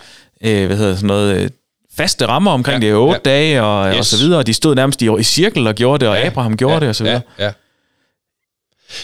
[0.44, 1.50] øh, hvad hedder sådan noget, øh,
[1.96, 2.88] faste rammer omkring ja.
[2.88, 3.30] det, otte ja.
[3.30, 3.98] dage og, yes.
[3.98, 4.42] og så videre.
[4.42, 6.26] De stod nærmest i, i cirkel og gjorde det, og ja.
[6.26, 6.80] Abraham gjorde ja.
[6.80, 7.20] det og så videre.
[7.38, 7.44] Ja.
[7.44, 7.52] Ja.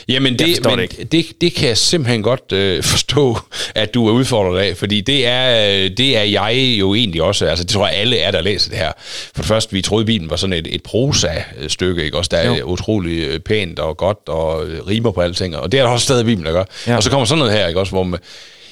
[0.09, 3.39] Jamen, det, men det, det, det kan jeg simpelthen godt øh, forstå,
[3.75, 7.47] at du er udfordret af, fordi det er, det er jeg jo egentlig også.
[7.47, 8.93] Altså, det tror jeg, alle er, der læser det her.
[9.35, 12.17] For det første, vi troede, Bibelen var sådan et, et prosa-stykke, ikke?
[12.17, 12.65] Også der er jo.
[12.65, 16.05] utrolig øh, pænt og godt og øh, rimer på alting, og det er der også
[16.05, 16.65] stadig Bibelen, der gør.
[16.87, 16.97] Ja.
[16.97, 17.81] Og så kommer sådan noget her, ikke?
[17.81, 18.21] Også, hvor man,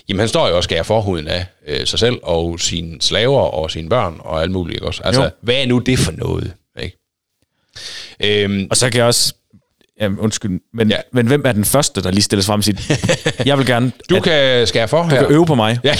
[0.08, 3.70] jamen, han står jo og skærer forhuden af øh, sig selv og sine slaver og
[3.70, 4.86] sine børn og alt muligt, ikke?
[4.86, 5.02] Også.
[5.04, 5.30] Altså, jo.
[5.40, 6.52] hvad er nu det for noget?
[6.82, 6.96] Ikke?
[8.24, 9.34] Øhm, og så kan jeg også
[10.00, 10.96] Jamen, undskyld, men, ja.
[11.12, 12.96] men hvem er den første, der lige stilles frem og siger,
[13.46, 13.92] jeg vil gerne...
[14.10, 15.22] Du kan skære for Du her.
[15.22, 15.78] kan øve på mig.
[15.84, 15.94] Ja.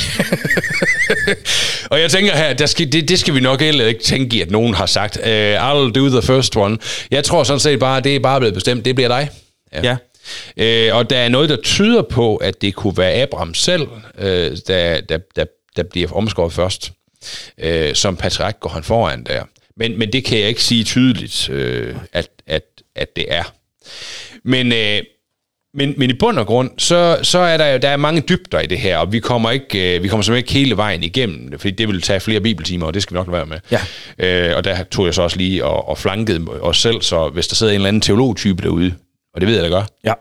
[1.90, 4.40] og jeg tænker her, der skal, det, det skal vi nok heller ikke tænke i,
[4.40, 5.22] at nogen har sagt, uh,
[5.70, 6.78] I'll do the first one.
[7.10, 9.30] Jeg tror sådan set bare, det er bare blevet bestemt, det bliver dig.
[9.84, 9.96] Ja.
[10.90, 14.24] Uh, og der er noget, der tyder på, at det kunne være Abraham selv, uh,
[14.68, 15.44] der, der, der,
[15.76, 16.92] der bliver omskåret først.
[17.64, 19.42] Uh, som patriark går han foran der.
[19.76, 22.62] Men, men det kan jeg ikke sige tydeligt, uh, at, at,
[22.96, 23.42] at det er.
[24.44, 25.02] Men, øh,
[25.74, 28.60] men, men i bund og grund, så, så er der jo der er mange dybder
[28.60, 31.50] i det her, og vi kommer ikke, øh, vi kommer simpelthen ikke hele vejen igennem
[31.50, 33.58] det, fordi det vil tage flere bibeltimer, og det skal vi nok være med.
[33.70, 33.80] Ja.
[34.50, 37.48] Øh, og der tog jeg så også lige og, og flankede os selv, så hvis
[37.48, 38.94] der sidder en eller anden teologtype derude,
[39.34, 40.14] og det ved jeg, der gør,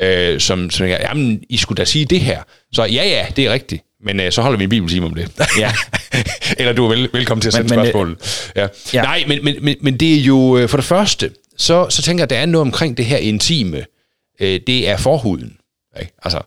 [0.00, 0.32] Ja.
[0.32, 2.42] øh, som, som jeg, jamen, I skulle da sige det her.
[2.72, 3.82] Så ja, ja, det er rigtigt.
[4.04, 5.28] Men øh, så holder vi en bibeltime om det.
[5.58, 5.72] Ja.
[6.58, 8.16] Eller du er vel, velkommen til at sende Men- men, øh,
[8.56, 8.66] ja.
[8.94, 9.02] Ja.
[9.02, 12.22] Nej, men, men, men, men det er jo, øh, for det første, så, så tænker
[12.22, 13.84] jeg, at der er noget omkring det her intime.
[14.40, 15.56] Øh, det er forhuden.
[16.00, 16.12] Ikke?
[16.22, 16.40] Altså,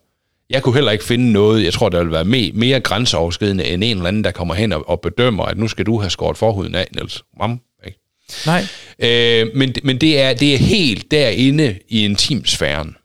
[0.50, 3.84] jeg kunne heller ikke finde noget, jeg tror, der vil være me, mere grænseoverskridende, end
[3.84, 6.38] en eller anden, der kommer hen og, og bedømmer, at nu skal du have skåret
[6.38, 7.24] forhuden af, Niels.
[7.40, 8.00] Mam, ikke?
[8.46, 8.66] Nej.
[9.00, 12.96] Øh, men men det, er, det er helt derinde i intimsfæren.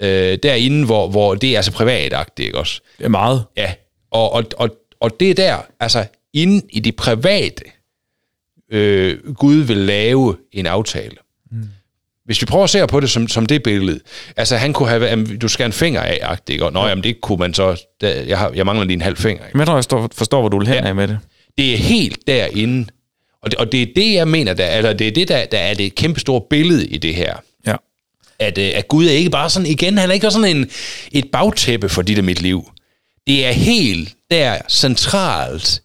[0.00, 2.80] Øh, derinde, hvor, hvor det er altså privatagtigt, ikke også?
[2.98, 3.44] Det er meget.
[3.56, 3.74] Ja,
[4.10, 7.64] og, og, og, og det er der, altså inde i det private,
[8.72, 11.16] øh, Gud vil lave en aftale.
[11.50, 11.62] Mm.
[12.24, 14.00] Hvis vi prøver at se på det som, som det billede,
[14.36, 16.64] altså han kunne have, jamen, du skal en finger af, ikke?
[16.64, 19.16] Og, nå, jamen det kunne man så, der, jeg, har, jeg mangler lige en halv
[19.16, 19.44] finger.
[19.44, 19.56] Ikke?
[19.56, 20.88] Men jeg tror, jeg står, forstår, hvor du vil hen Ja.
[20.88, 21.18] af med det.
[21.58, 22.86] Det er helt derinde,
[23.42, 25.58] og det, og det er det, jeg mener, der, eller det er det, der, der
[25.58, 27.36] er det kæmpe store billede i det her.
[27.66, 27.76] Ja.
[28.38, 30.70] At, øh, at Gud er ikke bare sådan, igen, han er ikke sådan en,
[31.12, 32.70] et bagtæppe for dit og mit liv.
[33.26, 35.82] Det er helt der centralt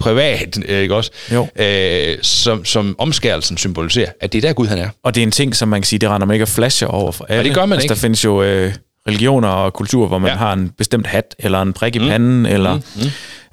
[0.00, 1.10] privat, øh, ikke også?
[1.32, 1.46] Jo.
[1.56, 4.88] Øh, som, som omskærelsen symboliserer, at det er der Gud han er.
[5.02, 6.86] Og det er en ting, som man kan sige, det render man ikke at flashe
[6.86, 7.44] over for alle.
[7.44, 7.94] det gør man altså, ikke.
[7.94, 8.72] Der findes jo øh,
[9.08, 10.32] religioner og kulturer, hvor man ja.
[10.34, 10.38] Ja.
[10.38, 12.06] har en bestemt hat, eller en prik i mm.
[12.08, 13.02] panden, eller mm.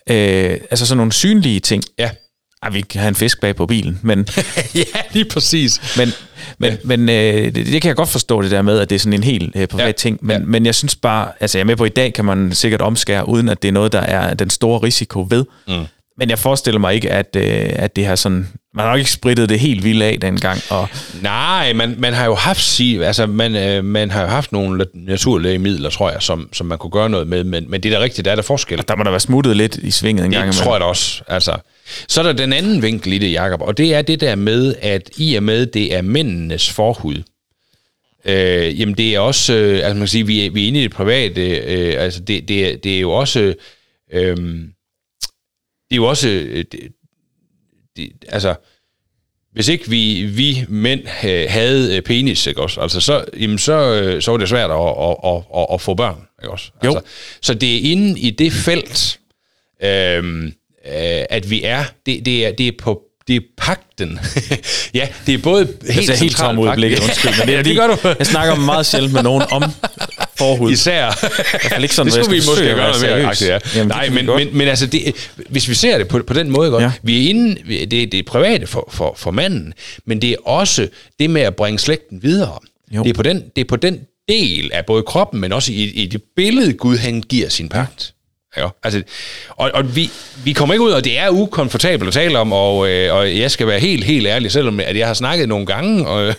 [0.09, 1.83] Øh, altså sådan nogle synlige ting.
[1.99, 2.09] Ja.
[2.63, 4.27] Ej, vi kan have en fisk bag på bilen, men,
[4.75, 5.97] ja, lige præcis.
[5.97, 6.09] men,
[6.57, 8.99] men, men øh, det, det kan jeg godt forstå det der med, at det er
[8.99, 9.91] sådan en helt øh, privat Ja.
[9.91, 10.17] ting.
[10.21, 10.45] Men, Ja.
[10.47, 12.81] men jeg synes bare, altså jeg er med på, at i dag kan man sikkert
[12.81, 15.45] omskære, uden at det er noget, der er den store risiko ved.
[15.67, 15.73] Mm.
[16.21, 18.47] Men jeg forestiller mig ikke, at, øh, at det har sådan...
[18.73, 20.59] Man har nok ikke spritet det helt vildt af dengang.
[20.69, 20.89] Og,
[21.21, 24.85] Nej, man, man har jo haft sig, altså man, øh, man har jo haft nogle
[24.93, 27.97] naturlige midler, tror jeg, som, som man kunne gøre noget med, men, men det er
[27.97, 28.83] da rigtigt, der er der forskel.
[28.87, 30.63] der må der være smuttet lidt i svinget en gang Det imellem.
[30.63, 31.21] tror jeg da også.
[31.27, 31.57] Altså.
[32.07, 34.75] Så er der den anden vinkel i det, Jacob, og det er det der med,
[34.81, 37.23] at i og med, det er mændenes forhud,
[38.25, 40.79] øh, jamen det er også, øh, altså man kan sige, vi er, vi er inde
[40.79, 43.53] i det private, øh, altså det, det, er, det er jo også,
[44.13, 44.37] øh,
[45.91, 46.79] det er jo også, øh, det,
[47.97, 48.55] det, altså,
[49.53, 52.81] hvis ikke vi, vi mænd øh, havde øh, penis, ikke også?
[52.81, 56.21] Altså, så, jamen, så, så var det svært at, at, at, at, at få børn,
[56.41, 56.71] ikke også?
[56.85, 56.95] Jo.
[56.95, 59.19] Altså, så det er inde i det felt,
[59.83, 64.19] øhm, øh, at vi er, det, det er, det er på det er pakten.
[64.99, 67.31] ja, det er både helt Jeg helt centralt tom ud i pagt- blikket, undskyld.
[67.37, 68.15] Men det, er, ja, det gør du.
[68.19, 69.63] Jeg snakker meget sjældent med nogen om
[70.41, 70.71] forhud.
[70.71, 71.79] Især.
[71.81, 73.29] ikke sådan, det skulle vi måske gøre være noget mere.
[73.29, 73.59] agtigt, Ja.
[73.75, 75.15] Jamen, Nej, men, men, men altså, det,
[75.49, 76.91] hvis vi ser det på, på den måde, godt, Ja.
[77.03, 79.73] vi er inde, det, det er private for, for, for manden,
[80.05, 80.87] men det er også
[81.19, 82.59] det med at bringe slægten videre.
[82.95, 83.03] Jo.
[83.03, 83.99] Det er, på den, det er på den
[84.29, 88.13] del af både kroppen, men også i, i det billede, Gud han giver sin pagt.
[88.57, 89.03] Ja, altså,
[89.49, 90.09] og, og vi,
[90.43, 93.51] vi kommer ikke ud, og det er ukomfortabelt at tale om, og, øh, og jeg
[93.51, 96.33] skal være helt, helt ærlig, selvom at jeg har snakket nogle gange øh,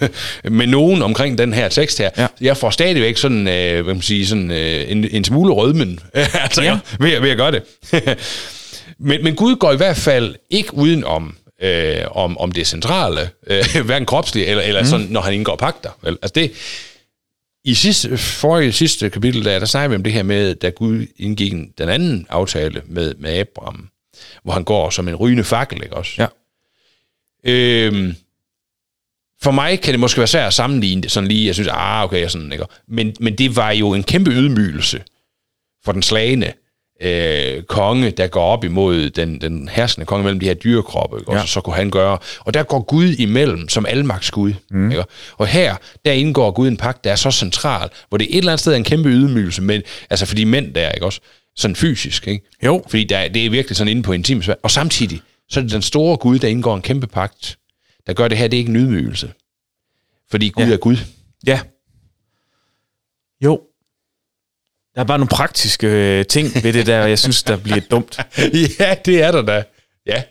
[0.59, 2.11] med nogen omkring den her tekst her.
[2.19, 2.27] Ja.
[2.41, 6.63] Jeg får stadigvæk sådan, øh, hvad man sige, sådan øh, en, en smule rødmen altså,
[6.63, 6.79] Ja.
[7.01, 7.63] ved, ved at gøre det.
[9.09, 13.31] men, men Gud går i hvert fald ikke uden om, øh, om, om det centrale,
[13.47, 14.87] øh, hverken kropsligt, eller, eller mm.
[14.87, 15.91] sådan, når han indgår pagter.
[16.03, 16.19] Vel?
[16.23, 16.53] Altså det,
[17.65, 21.07] i sidste, forrige sidste kapitel, der, der snakker vi om det her med, da Gud
[21.17, 23.89] indgik en- den anden aftale med, med Abraham,
[24.45, 26.13] hvor han går som en rygende fakkel, ikke også?
[26.23, 26.27] Ja.
[27.45, 28.15] Øhm,
[29.43, 32.05] for mig kan det måske være svært at sammenligne det sådan lige, jeg synes, ah,
[32.05, 32.65] okay, sådan, ikke?
[32.89, 35.03] Men, men det var jo en kæmpe ydmygelse
[35.85, 36.53] for den slagende
[37.03, 41.33] øh, konge, der går op imod den, den herskende konge mellem de her dyrekroppe, ikke?
[41.33, 41.39] Ja.
[41.39, 41.47] Ja.
[41.47, 42.19] så kunne han gøre.
[42.39, 44.53] Og der går Gud imellem som almagtsgud.
[44.71, 44.91] Mm.
[44.91, 45.05] Ikke?
[45.39, 48.53] Og her, der indgår Gud en pagt, der er så central, hvor det et eller
[48.53, 51.21] andet sted er en kæmpe ydmygelse, men, altså for de mænd der, ikke også?
[51.57, 52.49] Sådan fysisk, ikke?
[52.65, 52.85] Jo.
[52.89, 55.83] Fordi der, det er virkelig sådan inde på intim Og samtidig, så er det den
[55.83, 57.59] store Gud, der indgår en kæmpe pagt,
[58.07, 59.33] der gør det her, det er ikke en ydmygelse.
[60.31, 60.73] Fordi Gud ja.
[60.73, 60.97] er Gud.
[61.47, 61.61] Ja.
[63.45, 63.61] Jo.
[64.95, 67.81] Der er bare nogle praktiske øh, ting ved det der, og jeg synes, der bliver
[67.91, 68.19] dumt.
[68.81, 69.63] ja, det er der da.
[70.07, 70.23] Ja.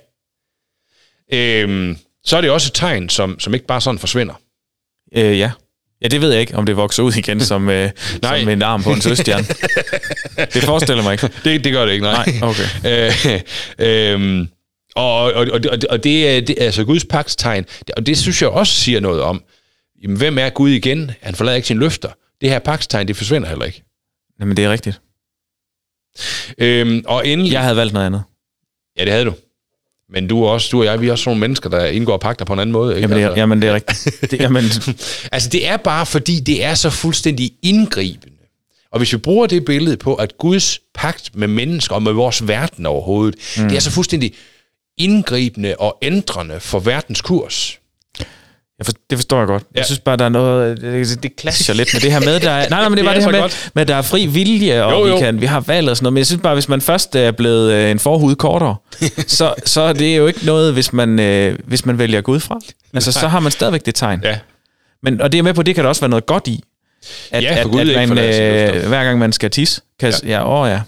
[1.34, 4.34] Øhm, så er det også et tegn, som, som ikke bare sådan forsvinder.
[5.16, 5.52] Øh, ja.
[6.02, 7.92] Ja, det ved jeg ikke, om det vokser ud igen som, øh,
[8.22, 8.40] nej.
[8.40, 9.46] som en arm på en søstjerne.
[10.54, 11.30] det forestiller mig ikke.
[11.44, 12.26] Det, det gør det ikke, nej.
[12.26, 12.64] nej okay.
[12.86, 13.42] øh,
[13.80, 14.48] øh,
[14.96, 17.66] og, og, og, og, og det er det, altså Guds pagtstegn,
[17.98, 19.44] og det synes jeg også siger noget om,
[20.04, 21.12] jamen, hvem er Gud igen?
[21.22, 22.10] Han forlader ikke sine løfter.
[22.42, 23.84] Det her pagtstegn, det forsvinder heller ikke.
[24.42, 25.02] Jamen, det er rigtigt.
[26.58, 27.52] Øhm, og endelig...
[27.52, 28.24] Jeg havde valgt noget andet.
[29.00, 29.34] Ja, det havde du.
[30.10, 32.54] Men du, også, du og jeg, vi er også nogle mennesker, der indgår pagter på
[32.54, 32.96] en anden måde.
[32.96, 33.02] Ikke?
[33.02, 33.40] Jamen, det er, altså.
[33.40, 34.32] jamen, det er rigtigt.
[34.32, 34.64] Det, jamen.
[35.32, 38.38] altså, det er bare, fordi det er så fuldstændig indgribende.
[38.92, 42.48] Og hvis vi bruger det billede på, at Guds pagt med mennesker og med vores
[42.48, 43.70] verden overhovedet, mm.
[43.70, 44.34] det er så fuldstændig
[44.98, 47.80] indgribende og ændrende for verdens kurs.
[48.82, 49.64] Jeg for, det forstår jeg godt.
[49.64, 49.80] Ja.
[49.80, 50.82] Jeg synes bare, der er noget...
[50.82, 53.14] Det, det clasher lidt med det her med, der er, nej, nej, men det var
[53.14, 55.16] det, det her med, med, der er fri vilje, og jo, jo.
[55.16, 56.14] Vi, kan, vi har valgt og sådan noget.
[56.14, 58.76] Men jeg synes bare, hvis man først er blevet øh, en forhud kortere,
[59.38, 62.60] så, så er det jo ikke noget, hvis man, øh, hvis man vælger Gud fra.
[62.94, 64.22] Altså, så har man stadigvæk det tegn.
[64.24, 64.40] Ja.
[65.04, 66.64] Men, og det er med på, det kan der også være noget godt i.
[67.32, 70.30] At, ja, for Gud at, at man, øh, hver gang man skal tisse, kan, ja.
[70.30, 70.82] ja, åh ja.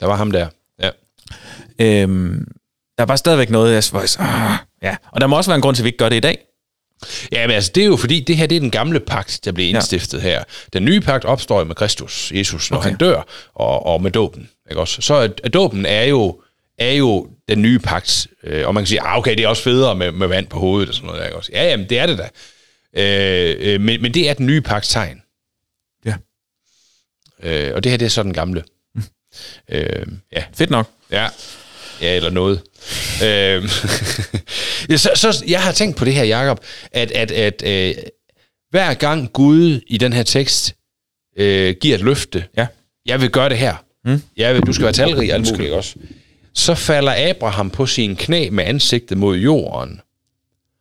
[0.00, 0.46] Der var ham der,
[0.82, 0.90] ja.
[1.78, 2.46] Øhm,
[2.98, 4.96] der er bare stadigvæk noget, jeg, jeg, ah, ja.
[5.12, 6.38] Og der må også være en grund til, at vi ikke gør det i dag.
[7.32, 9.52] Ja, men altså, det er jo fordi, det her det er den gamle pagt, der
[9.52, 10.22] blev indstiftet ja.
[10.22, 10.44] her.
[10.72, 12.88] Den nye pagt opstår med Kristus, Jesus, når okay.
[12.88, 13.22] han dør,
[13.54, 14.48] og, og med dåben.
[14.70, 15.02] Ikke også?
[15.02, 16.40] Så at, at dåben er jo,
[16.78, 18.26] er jo den nye pagt.
[18.44, 20.58] Øh, og man kan sige, ah, okay, det er også federe med, med vand på
[20.58, 21.24] hovedet og sådan noget.
[21.24, 21.50] Ikke også?
[21.54, 22.28] Ja, jamen, det er det da.
[22.96, 25.22] Øh, øh, men, men det er den nye pagts tegn.
[26.04, 26.14] Ja.
[27.42, 28.64] Øh, og det her, det er så den gamle.
[28.94, 29.02] Mm.
[29.68, 30.44] Øh, ja.
[30.54, 30.86] Fedt nok.
[31.10, 31.28] Ja.
[32.02, 32.60] Ja, eller noget.
[33.26, 33.68] øh,
[34.98, 36.60] så, så jeg har tænkt på det her, Jacob,
[36.92, 37.94] at, at, at øh,
[38.70, 40.74] hver gang Gud i den her tekst
[41.36, 42.66] øh, giver et løfte, ja.
[43.06, 43.74] jeg vil gøre det her,
[44.04, 44.22] mm.
[44.36, 45.94] jeg vil, du skal være talrig, alt muligt også,
[46.54, 50.00] så falder Abraham på sin knæ med ansigtet mod jorden.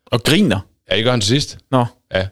[0.06, 0.60] Og griner?
[0.92, 1.58] Ja, det gør han til sidst.
[1.72, 1.86] Nå.
[2.14, 2.28] Ja.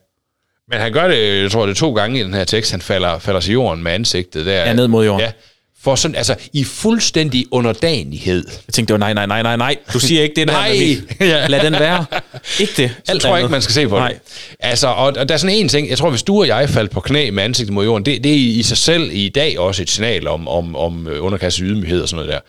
[0.67, 2.81] Men han gør det, jeg tror det er to gange i den her tekst, han
[2.81, 4.65] falder, falder til jorden med ansigtet der.
[4.65, 5.25] Ja, ned mod jorden.
[5.25, 5.31] Ja
[5.81, 8.43] for sådan, altså i fuldstændig underdanighed.
[8.67, 9.75] Jeg tænkte, det var nej, nej, nej, nej, nej.
[9.93, 10.53] Du siger ikke det der.
[10.53, 11.47] nej.
[11.47, 12.05] Lad den være.
[12.59, 12.95] Ikke det.
[13.09, 14.11] Alt tror jeg ikke, man skal se på nej.
[14.11, 14.19] det.
[14.59, 16.91] Altså, og, og der er sådan en ting, jeg tror, hvis du og jeg faldt
[16.91, 19.81] på knæ med ansigtet mod jorden, det, det er i sig selv i dag også
[19.81, 22.39] et signal om, om, om underkastet ydmyghed og sådan noget der.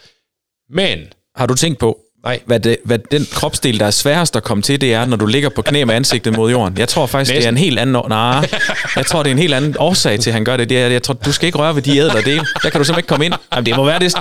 [0.74, 0.98] Men...
[1.36, 2.40] Har du tænkt på, Nej.
[2.46, 5.26] Hvad, det, hvad den kropsdel, der er sværest at komme til, det er, når du
[5.26, 6.78] ligger på knæ med ansigtet mod jorden.
[6.78, 7.40] Jeg tror faktisk, Næsten.
[7.40, 8.02] det er en helt anden...
[8.08, 8.48] Nej,
[8.96, 10.68] jeg tror, det er en helt anden årsag til, at han gør det.
[10.68, 12.46] det er, jeg tror, du skal ikke røre ved de ædler dele.
[12.62, 13.34] Der kan du simpelthen ikke komme ind.
[13.52, 14.14] Jamen, det må være det.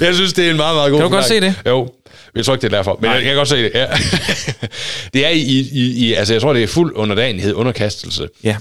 [0.06, 1.54] jeg synes, det er en meget, meget god Kan du godt se det?
[1.66, 1.88] Jo.
[2.34, 3.70] Jeg tror ikke, det er derfor, men jeg, jeg kan godt se det.
[3.74, 3.86] Ja.
[5.14, 5.40] det er i,
[5.72, 8.28] i, i, altså jeg tror, det er fuld underdanighed, underkastelse.
[8.44, 8.56] Ja.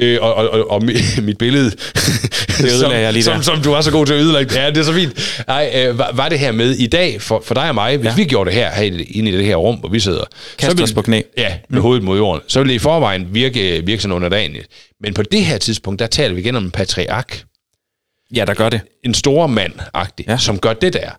[0.00, 0.84] Øh, og, og, og, og
[1.22, 4.60] mit billede, det som, jeg lige som, som du var så god til at ødelægge,
[4.60, 5.42] ja, det er så fint.
[5.48, 8.08] Ej, øh, var, var det her med i dag, for, for dig og mig, hvis
[8.08, 8.14] ja.
[8.14, 10.24] vi gjorde det her, her inde i det her rum, hvor vi sidder.
[10.58, 11.20] Kast os på knæ.
[11.38, 11.82] Ja, med mm.
[11.82, 12.42] hovedet mod jorden.
[12.48, 14.66] Så ville det i forvejen virke, virke sådan underdanigt.
[15.00, 17.42] Men på det her tidspunkt, der taler vi igen om en patriark.
[18.34, 18.80] Ja, der gør det.
[19.04, 20.38] En stor mand-agtig, ja.
[20.38, 21.10] som gør det der.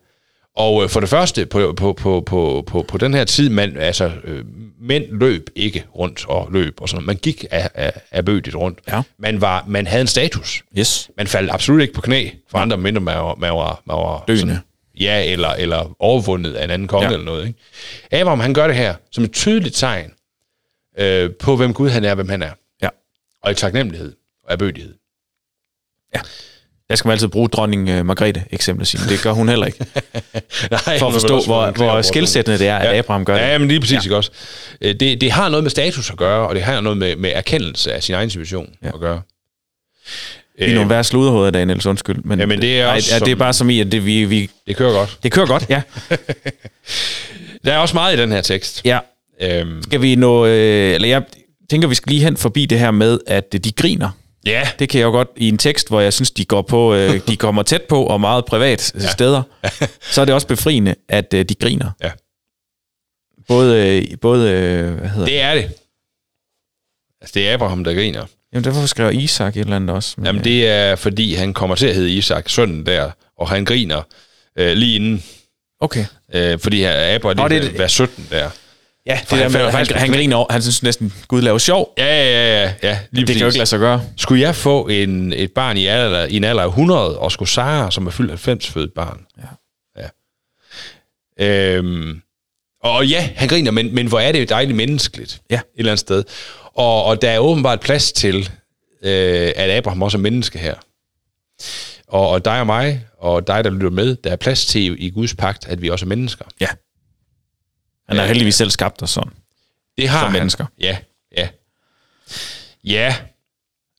[0.57, 3.77] Og øh, for det første, på, på, på, på, på, på den her tid, man,
[3.77, 4.45] altså, øh,
[4.79, 8.79] mænd løb ikke rundt og løb og sådan Man gik af, af, af bødigt rundt.
[8.87, 9.01] Ja.
[9.19, 10.63] Man, var, man havde en status.
[10.77, 11.09] Yes.
[11.17, 14.23] Man faldt absolut ikke på knæ for andre, mindre man var, man var, man var
[14.27, 14.61] Døende.
[14.99, 17.13] ja, eller, eller overvundet af en anden konge ja.
[17.13, 17.47] eller noget.
[17.47, 17.59] Ikke?
[18.11, 20.13] Abraham, han gør det her som et tydeligt tegn
[20.99, 22.51] øh, på, hvem Gud han er, hvem han er.
[22.81, 22.89] Ja.
[23.43, 24.93] Og i taknemmelighed og erbødighed.
[26.15, 26.19] Ja.
[26.89, 29.77] Jeg skal man altid bruge dronning uh, Margrethe eksempel sige, det gør hun heller ikke.
[30.71, 32.97] Nej, for at forstå, hvor, hvor skilsættende det er, at ja.
[32.97, 33.41] Abraham gør det.
[33.41, 34.15] Ja, men lige præcis ja.
[34.15, 34.31] også.
[34.81, 37.31] Øh, det, det har noget med status at gøre, og det har noget med, med
[37.35, 38.87] erkendelse af sin egen situation ja.
[38.87, 39.21] at gøre.
[40.57, 42.23] I er nogle værre sluderhoveder, Daniels, undskyld.
[42.23, 43.11] Men, ja, men det er også...
[43.11, 44.49] Nej, som, det er bare som i, at det, vi, vi...
[44.67, 45.17] Det kører godt.
[45.23, 45.81] Det kører godt, ja.
[47.65, 48.81] der er også meget i den her tekst.
[48.85, 48.99] Ja.
[49.41, 49.83] Øhm.
[49.83, 50.45] Skal vi nå...
[50.45, 51.23] Øh, eller jeg
[51.69, 54.09] tænker, vi skal lige hen forbi det her med, at de griner
[54.47, 54.69] Ja.
[54.79, 57.19] Det kan jeg jo godt i en tekst, hvor jeg synes, de går på, øh,
[57.27, 59.11] de kommer tæt på og meget privat ja.
[59.11, 59.43] steder.
[60.13, 61.91] så er det også befriende, at øh, de griner.
[62.03, 62.11] Ja.
[63.47, 65.41] Både, øh, både øh, hvad hedder det?
[65.41, 65.63] er det.
[67.21, 68.25] Altså, det er Abraham, der griner.
[68.53, 70.13] Jamen, derfor skriver Isak et eller andet også.
[70.17, 73.65] Men, Jamen, det er, fordi han kommer til at hedde Isak, sønnen der, og han
[73.65, 74.01] griner
[74.59, 75.23] øh, lige inden.
[75.79, 76.05] Okay.
[76.33, 78.49] Øh, fordi Abraham lige det, 17 der.
[79.07, 81.93] Ja, det der med, han, han, han griner over, han synes næsten, Gud laver sjov.
[81.97, 82.73] Ja, ja, ja.
[82.83, 84.03] ja lige det kan jo ikke lade sig gøre.
[84.17, 87.49] Skulle jeg få en, et barn i, alder, i en alder af 100, og skulle
[87.49, 89.25] Sara, som er fyldt 90, født barn?
[89.37, 90.07] Ja.
[91.39, 91.77] ja.
[91.77, 92.21] Øhm,
[92.83, 95.41] og ja, han griner, men, men hvor er det jo dejligt menneskeligt.
[95.49, 95.55] Ja.
[95.55, 96.23] Et eller andet sted.
[96.73, 98.49] Og, og der er åbenbart plads til,
[99.03, 100.75] øh, at Abraham også er menneske her.
[102.07, 105.09] Og, og dig og mig, og dig, der lytter med, der er plads til i
[105.09, 106.45] Guds pagt, at vi også er mennesker.
[106.61, 106.67] Ja.
[108.09, 109.31] Han har heldigvis selv skabt os sådan.
[109.97, 110.65] Det har som mennesker.
[110.79, 110.97] Ja,
[111.37, 111.47] ja.
[112.83, 113.15] Ja.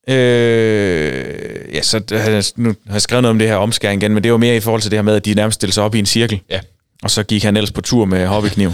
[0.09, 4.33] Øh, ja, så nu har jeg skrevet noget om det her omskæring igen, men det
[4.33, 5.99] var mere i forhold til det her med, at de nærmest stillede sig op i
[5.99, 6.41] en cirkel.
[6.51, 6.61] Ja.
[7.03, 8.71] Og så gik han ellers på tur med hobbykniv.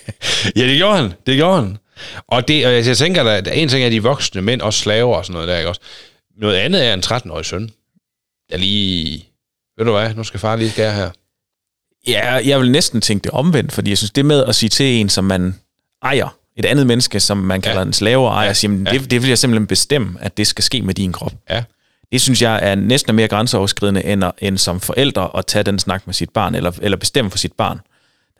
[0.56, 1.12] ja, det gjorde han.
[1.26, 1.78] Det gjorde han.
[2.28, 5.24] Og, det, og jeg tænker, at en ting er de voksne mænd, også slaver og
[5.24, 5.80] sådan noget der, ikke også?
[6.36, 7.70] Noget andet er en 13-årig søn,
[8.50, 9.26] der lige...
[9.78, 11.10] Ved du hvad, nu skal far lige skære her.
[12.08, 14.86] Ja, jeg vil næsten tænke det omvendt, fordi jeg synes, det med at sige til
[14.86, 15.54] en, som man
[16.02, 17.86] ejer, et andet menneske, som man kalder ja.
[17.86, 18.52] en slave og ejer, ja.
[18.52, 18.98] siger, ja.
[18.98, 21.32] det, det vil jeg simpelthen bestemme, at det skal ske med din krop.
[21.50, 21.62] Ja.
[22.12, 25.78] Det synes jeg er næsten mere grænseoverskridende, end, at, end som forældre at tage den
[25.78, 27.80] snak med sit barn, eller, eller bestemme for sit barn.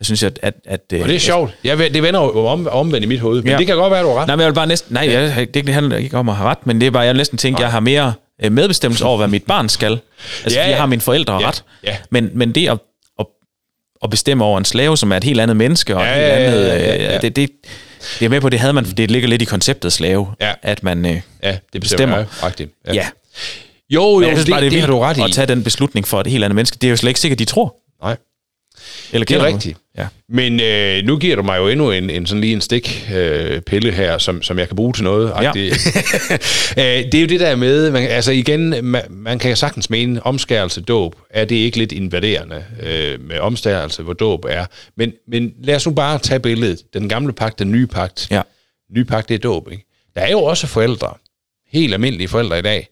[0.01, 0.39] Jeg synes, at...
[0.43, 1.55] at, at og det er sjovt.
[1.65, 3.59] Jeg, det vender jo om, omvendt i mit hoved, men ja.
[3.59, 4.27] det kan godt være, at du har ret.
[4.27, 4.95] Nej, men jeg vil bare næsten...
[4.95, 5.21] Nej, ja.
[5.21, 7.59] jeg, det handler ikke om at have ret, men det er bare, jeg næsten tænke,
[7.59, 8.13] at jeg har mere
[8.45, 9.91] øh, medbestemmelse over, hvad mit barn skal.
[10.45, 10.71] Altså, ja, ja.
[10.71, 11.49] jeg har mine forældre ja.
[11.49, 11.65] ret.
[11.85, 11.97] Ja.
[12.11, 12.79] Men, men det at,
[14.03, 16.33] at, bestemme over en slave, som er et helt andet menneske, og ja, et helt
[16.33, 16.67] andet...
[16.67, 17.19] Ja, ja, ja, ja.
[17.19, 17.51] Det, det,
[18.19, 20.53] det er med på, det havde man, det ligger lidt i konceptet slave, ja.
[20.63, 22.17] at man øh, ja, det bestemmer.
[22.17, 22.25] Ja,
[22.87, 22.93] ja.
[22.95, 23.09] ja.
[23.91, 25.21] Jo, jo, det, det, det, det har du ret i.
[25.21, 27.39] At tage den beslutning for et helt andet menneske, det er jo slet ikke sikkert,
[27.39, 27.77] de tror.
[28.03, 28.17] Nej.
[29.13, 29.79] Eller det er rigtigt.
[30.01, 30.07] Ja.
[30.29, 33.61] Men øh, nu giver du mig jo endnu en, en sådan lige en stik øh,
[33.61, 35.33] pille her, som, som jeg kan bruge til noget.
[35.43, 35.53] Ja.
[36.79, 40.27] Øh, det er jo det der med, man, altså igen, man, man kan sagtens mene,
[40.27, 44.67] omskærelse, dåb, er det ikke lidt invaderende øh, med omskærelse, hvor dåb er.
[44.97, 46.83] Men, men lad os nu bare tage billedet.
[46.95, 48.29] Den gamle pagt, den nye pagt.
[48.31, 48.43] Ja.
[48.97, 49.69] Nye pagt, det er dåb.
[49.73, 49.85] Ikke?
[50.15, 51.15] Der er jo også forældre,
[51.73, 52.89] helt almindelige forældre i dag,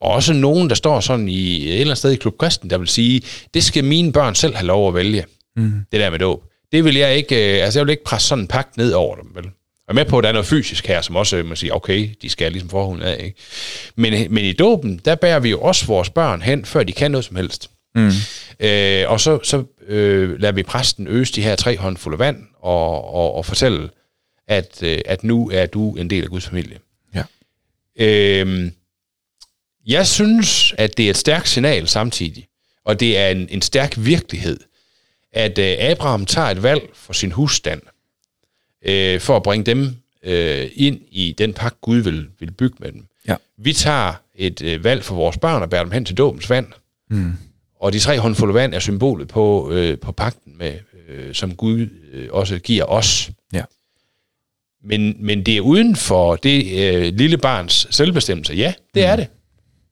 [0.00, 2.78] og også nogen, der står sådan i et eller andet sted i Klub Kristen, der
[2.78, 3.22] vil sige,
[3.54, 5.24] det skal mine børn selv have lov at vælge.
[5.56, 5.72] Mm.
[5.92, 6.44] Det der med dåb.
[6.72, 9.16] Det vil jeg ikke, øh, altså jeg vil ikke presse sådan en pagt ned over
[9.16, 9.44] dem, vel?
[9.44, 12.10] Jeg er med på, at der er noget fysisk her, som også man siger, okay,
[12.22, 13.40] de skal ligesom forhånden af, ikke?
[13.96, 17.10] Men, men i dåben, der bærer vi jo også vores børn hen, før de kan
[17.10, 17.70] noget som helst.
[17.94, 18.10] Mm.
[18.60, 23.14] Øh, og så, så øh, lader vi præsten øse de her tre håndfulde vand, og,
[23.14, 23.90] og, og fortælle,
[24.48, 26.78] at, øh, at nu er du en del af Guds familie.
[27.14, 27.22] Ja.
[27.96, 28.70] Øh,
[29.86, 32.46] jeg synes, at det er et stærkt signal samtidig,
[32.84, 34.60] og det er en, en stærk virkelighed,
[35.36, 37.82] at øh, Abraham tager et valg for sin husstand,
[38.84, 42.92] øh, for at bringe dem øh, ind i den pagt, Gud vil, vil bygge med
[42.92, 43.06] dem.
[43.28, 43.36] Ja.
[43.58, 46.66] Vi tager et øh, valg for vores børn og bærer dem hen til dåbens vand.
[47.10, 47.32] Mm.
[47.80, 50.74] Og de tre håndfulde vand er symbolet på, øh, på pakten, med,
[51.08, 53.30] øh, som Gud øh, også giver os.
[53.52, 53.62] Ja.
[54.84, 58.54] Men, men det er uden for det øh, lille barns selvbestemmelse.
[58.54, 59.10] Ja, det mm.
[59.10, 59.26] er det.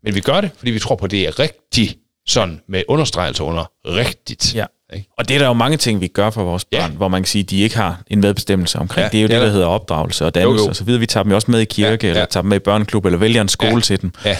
[0.03, 3.43] Men vi gør det, fordi vi tror på, at det er rigtigt sådan med understregelse
[3.43, 4.55] under rigtigt.
[4.55, 4.67] Ja.
[4.93, 5.09] Ikke?
[5.19, 6.97] Og det er der jo mange ting, vi gør for vores børn, ja.
[6.97, 9.05] hvor man kan sige, at de ikke har en medbestemmelse omkring.
[9.05, 11.01] Ja, det er jo det, der hedder opdragelse og dannelse og så videre.
[11.01, 12.15] Vi tager dem jo også med i kirke, ja, ja.
[12.15, 13.81] eller tager dem med i børneklub, eller vælger en skole ja.
[13.81, 14.13] til dem.
[14.25, 14.37] Ja.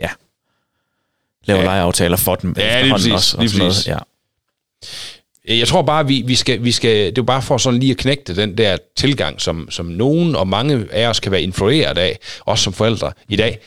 [0.00, 0.08] ja.
[1.44, 1.66] Laver ja.
[1.66, 2.54] legeaftaler for dem.
[2.58, 3.12] Ja, lige præcis.
[3.12, 3.86] Også, lige præcis.
[3.86, 3.98] Ja.
[5.48, 7.90] Jeg tror bare, vi, vi, skal, vi skal, det er jo bare for sådan lige
[7.90, 11.98] at knægte den der tilgang, som, som nogen og mange af os kan være influeret
[11.98, 13.58] af, også som forældre i dag,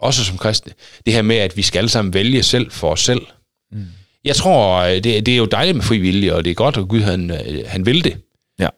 [0.00, 0.72] også som kristne.
[1.06, 3.26] Det her med, at vi skal alle sammen vælge selv for os selv.
[3.72, 3.86] Mm.
[4.24, 6.88] Jeg tror, øh, det, det er jo dejligt med frivillige, og det er godt, at
[6.88, 8.16] Gud han, øh, han vil det.
[8.58, 8.68] Ja.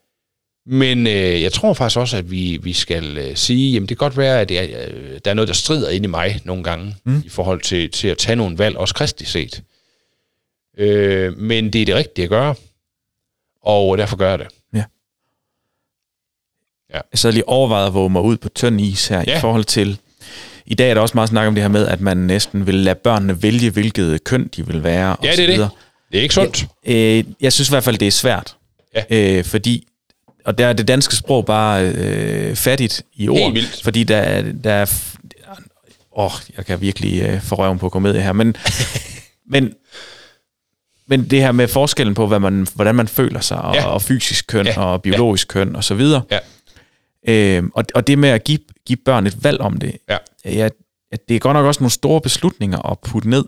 [0.66, 4.04] Men øh, jeg tror faktisk også, at vi, vi skal øh, sige, jamen det kan
[4.04, 6.64] godt være, at det er, øh, der er noget, der strider ind i mig nogle
[6.64, 7.22] gange, mm.
[7.26, 9.62] i forhold til, til at tage nogle valg, også kristisk set.
[10.78, 12.54] Øh, men det er det rigtige at gøre,
[13.62, 14.48] og derfor gør jeg det.
[14.74, 14.84] Ja.
[16.90, 17.00] ja.
[17.12, 19.38] Jeg sad lige overvejet at våge mig ud på tynd is her, ja.
[19.38, 19.98] i forhold til
[20.66, 22.74] i dag er der også meget snak om det her med, at man næsten vil
[22.74, 25.16] lade børnene vælge, hvilket køn de vil være.
[25.22, 25.70] Ja, det er det.
[26.12, 26.66] Det er ikke sundt.
[26.86, 28.56] Jeg, øh, jeg synes i hvert fald, det er svært.
[28.94, 29.02] Ja.
[29.10, 29.86] Øh, fordi,
[30.44, 33.38] og der er det danske sprog bare øh, fattigt i ord.
[33.38, 33.82] Helt vildt.
[33.84, 34.94] Fordi der, der er...
[36.16, 38.56] Åh, oh, jeg kan virkelig øh, få røven på komedie her, men,
[39.52, 39.72] men,
[41.06, 43.86] men det her med forskellen på, hvad man, hvordan man føler sig, og, ja.
[43.86, 44.80] og fysisk køn, ja.
[44.80, 45.52] og biologisk ja.
[45.52, 46.22] køn, og så videre.
[46.30, 46.38] Ja.
[47.28, 50.16] Øh, og, og det med at give, give børn et valg om det, ja.
[50.44, 50.68] Ja,
[51.28, 53.44] det er godt nok også nogle store beslutninger at putte ned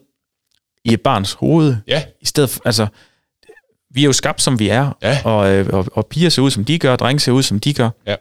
[0.84, 1.76] i et barns hoved.
[1.88, 2.03] Ja.
[2.20, 2.86] I stedet for, altså,
[3.90, 5.20] vi er jo skabt, som vi er, ja.
[5.24, 7.61] og, øh, og, og piger ser ud, som de gør, og drenge ser ud, som
[7.61, 7.90] de gør.
[8.07, 8.14] Ja.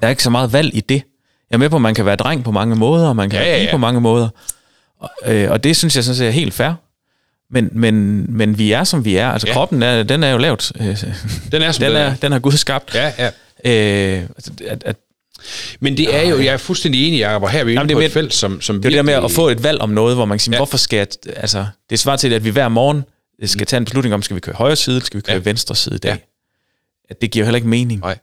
[0.00, 1.02] Der er ikke så meget valg i det.
[1.50, 3.40] Jeg er med på, at man kan være dreng på mange måder, og man kan
[3.40, 3.70] ja, være ja, ja.
[3.70, 4.28] på mange måder.
[4.98, 6.72] Og, øh, og det synes jeg sådan set er helt fair.
[7.50, 9.28] Men, men, men vi er, som vi er.
[9.28, 9.52] Altså ja.
[9.52, 10.72] kroppen, er, den er jo lavet.
[10.80, 10.86] Øh,
[11.52, 12.94] den er, som den, er, den har Gud skabt.
[12.94, 13.30] Ja, ja.
[13.64, 14.28] Øh,
[14.66, 14.96] at, at,
[15.80, 17.94] men det er jo, jeg er fuldstændig enig, Jacob, og her er vi Jamen, det
[17.94, 19.90] på et felt, som, som Det er det der med at få et valg om
[19.90, 20.58] noget, hvor man kan sige, ja.
[20.58, 23.04] hvorfor skal jeg, altså, det svarer til, at vi hver morgen
[23.44, 25.42] skal tage en beslutning om, skal vi køre højre side, skal vi køre ja.
[25.42, 26.10] venstre side i dag.
[26.10, 26.16] Ja.
[27.10, 28.00] At det giver heller ikke mening.
[28.00, 28.18] Nej.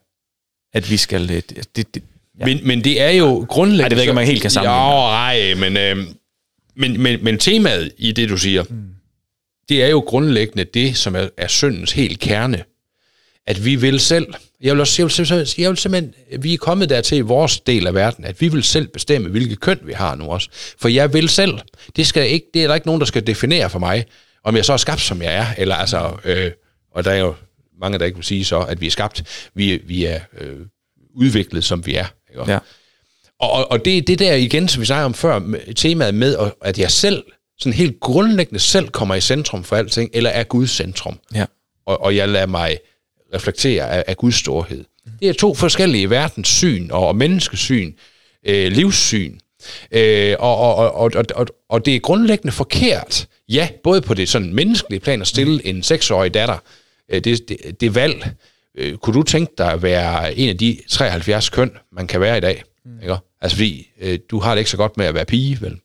[0.73, 1.27] At vi skal...
[1.27, 2.03] Det, det, det,
[2.39, 2.45] ja.
[2.45, 3.81] men, men det er jo grundlæggende...
[3.81, 4.85] Nej, det ved ikke, om man helt kan sammenligne.
[4.85, 6.07] Jo, nej, men, øh,
[6.75, 8.87] men, men, men temaet i det, du siger, mm.
[9.69, 12.63] det er jo grundlæggende det, som er, er syndens helt kerne.
[13.47, 14.27] at vi vil selv,
[14.61, 17.59] jeg vil, også, jeg, vil, simpelthen, jeg vil simpelthen, vi er kommet dertil i vores
[17.59, 20.49] del af verden, at vi vil selv bestemme, hvilket køn vi har nu også.
[20.77, 21.59] For jeg vil selv.
[21.95, 24.05] Det, skal ikke, det er der ikke nogen, der skal definere for mig,
[24.43, 26.51] om jeg så er skabt, som jeg er, eller altså, øh,
[26.91, 27.35] og der er jo
[27.81, 30.59] mange, der ikke vil sige så, at vi er skabt, vi, vi er øh,
[31.15, 32.05] udviklet, som vi er.
[32.29, 32.51] Ikke?
[32.51, 32.59] Ja.
[33.39, 36.91] Og, og det, det der igen, som vi snakkede om før, temaet med, at jeg
[36.91, 37.23] selv,
[37.59, 41.19] sådan helt grundlæggende selv kommer i centrum for alting, eller er Guds centrum.
[41.35, 41.45] Ja.
[41.85, 42.77] Og, og jeg lader mig
[43.33, 44.85] reflektere af, af Guds storhed.
[45.19, 47.93] Det er to forskellige verdenssyn og, og menneskesyn,
[48.47, 49.39] øh, livssyn.
[49.91, 54.29] Øh, og, og, og, og, og, og det er grundlæggende forkert, ja, både på det
[54.29, 56.57] sådan menneskelige plan at stille en seksårig datter
[57.09, 58.25] øh, det, det, det valg.
[58.77, 62.37] Øh, kunne du tænke dig at være en af de 73 køn, man kan være
[62.37, 62.63] i dag?
[62.85, 63.01] Mm.
[63.01, 63.15] Ikke?
[63.41, 65.77] Altså fordi øh, du har det ikke så godt med at være pige, vel?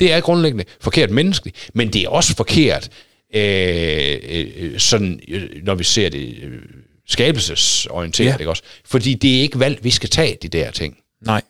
[0.00, 2.88] Det er grundlæggende forkert menneskeligt, men det er også forkert,
[3.34, 4.16] øh,
[4.56, 6.62] øh, sådan, øh, når vi ser det øh,
[7.08, 8.36] skabelsesorienteret, ja.
[8.36, 8.62] ikke også?
[8.84, 10.96] Fordi det er ikke valg, vi skal tage, de der ting.
[11.26, 11.42] Nej,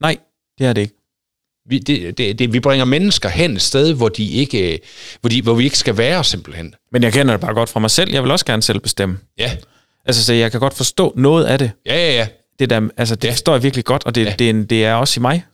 [0.00, 0.16] nej,
[0.58, 0.94] det er det ikke.
[1.66, 4.80] Vi, det, det, det, vi bringer mennesker hen et sted, hvor, de ikke,
[5.20, 6.74] hvor, de, hvor vi ikke skal være simpelthen.
[6.92, 8.12] Men jeg kender det bare godt fra mig selv.
[8.12, 9.18] Jeg vil også gerne selv bestemme.
[9.38, 9.56] Ja.
[10.04, 11.70] Altså, så jeg kan godt forstå noget af det.
[11.86, 12.26] Ja, ja, ja.
[12.58, 13.32] Det, der, altså, det ja.
[13.32, 14.34] forstår jeg virkelig godt, og det, ja.
[14.38, 15.44] det, det er også i mig.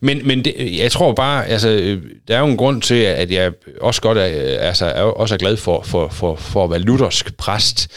[0.00, 1.98] Men, men det, jeg tror bare, altså,
[2.28, 4.22] der er jo en grund til, at jeg også godt er,
[4.58, 7.88] altså, er også er glad for, for, for, for at være luthersk præst,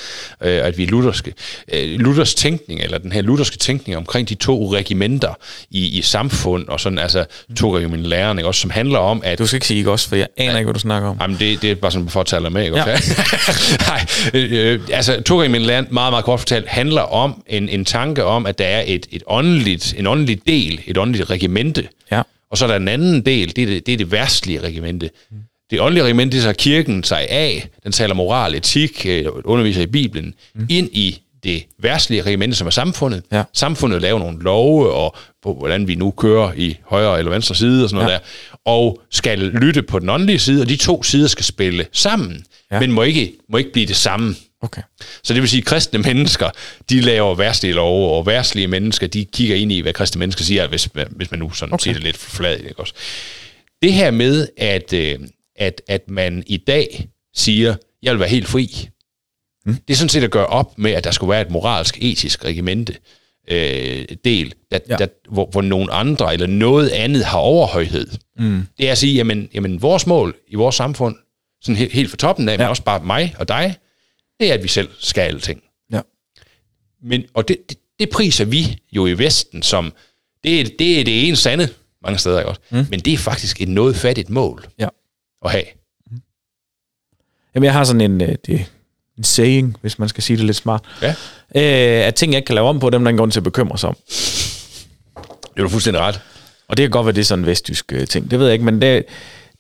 [0.42, 1.34] øh, at vi er lutherske.
[1.74, 5.34] Øh, Luthers tænkning, eller den her lutherske tænkning omkring de to regimenter
[5.72, 7.26] i, i samfund, og sådan, altså
[7.58, 9.40] to regimenter lærerne, ikke, også, som handler om, at...
[9.40, 11.18] Du skal ikke sige ikke også, for jeg aner ikke, hvad du snakker om.
[11.22, 12.78] Jamen, det, det er bare sådan for at tale med, ikke?
[12.78, 12.86] Ja.
[13.88, 18.24] Nej, øh, altså to regimenter lærerne, meget, meget kort fortalt, handler om en, en tanke
[18.24, 21.88] om, at der er et, et åndeligt, en åndelig del, et åndeligt regiment, regimente.
[22.12, 22.22] Ja.
[22.52, 25.10] Og så er der en anden del, det er det, det, er det værtslige regimente.
[25.32, 25.38] Mm.
[25.72, 29.86] Det åndelige regimente, det så kirken sig af, den taler moral, etik, øh, underviser i
[29.86, 30.66] Bibelen, mm.
[30.70, 33.24] ind i det værtslige regimente, som er samfundet.
[33.32, 33.44] Ja.
[33.54, 37.84] Samfundet laver nogle love, og på, hvordan vi nu kører i højre eller venstre side
[37.84, 38.18] og sådan noget ja.
[38.18, 38.24] der,
[38.66, 42.80] og skal lytte på den åndelige side, og de to sider skal spille sammen, ja.
[42.80, 44.36] men må ikke, må ikke blive det samme.
[44.64, 44.82] Okay.
[45.24, 46.50] Så det vil sige, at kristne mennesker,
[46.90, 50.68] de laver værtslige love, og værtslige mennesker, de kigger ind i, hvad kristne mennesker siger,
[50.68, 51.84] hvis, hvis man nu sådan okay.
[51.84, 52.60] siger det lidt flad.
[52.60, 52.94] Ikke også?
[53.82, 55.20] Det her med, at, øh,
[55.56, 58.90] at, at man i dag siger, jeg vil være helt fri,
[59.66, 59.76] mm.
[59.88, 62.46] det er sådan set at gøre op med, at der skulle være et moralsk, etisk
[62.46, 62.96] regimente
[63.48, 64.96] øh, del, der, ja.
[64.96, 68.08] der, hvor, hvor nogen andre eller noget andet har overhøjhed.
[68.38, 68.68] Mm.
[68.78, 71.16] Det er at sige, jamen, jamen vores mål i vores samfund,
[71.62, 72.58] sådan helt, helt for toppen af, ja.
[72.58, 73.76] men også bare mig og dig,
[74.40, 75.64] det er, at vi selv skal alting.
[75.92, 76.02] Ja.
[77.02, 79.94] Men, og det, det, det priser vi jo i Vesten som,
[80.44, 81.70] det er det, er det ene sande
[82.04, 82.62] mange steder, også?
[82.70, 82.86] Mm.
[82.90, 84.88] Men det er faktisk et noget fattigt mål ja.
[85.46, 85.64] at have.
[86.12, 86.22] Mm.
[87.56, 88.66] Jamen, jeg har sådan en, øh, det,
[89.18, 90.84] en saying, hvis man skal sige det lidt smart.
[91.02, 91.16] Ja.
[91.56, 93.44] Øh, at ting, jeg ikke kan lave om på, dem der er grund til at
[93.44, 93.98] bekymre sig om.
[95.44, 96.22] Det er du fuldstændig ret.
[96.68, 98.32] Og det kan godt være, det er sådan en vestjysk øh, ting.
[98.32, 99.06] Det ved jeg ikke, men det,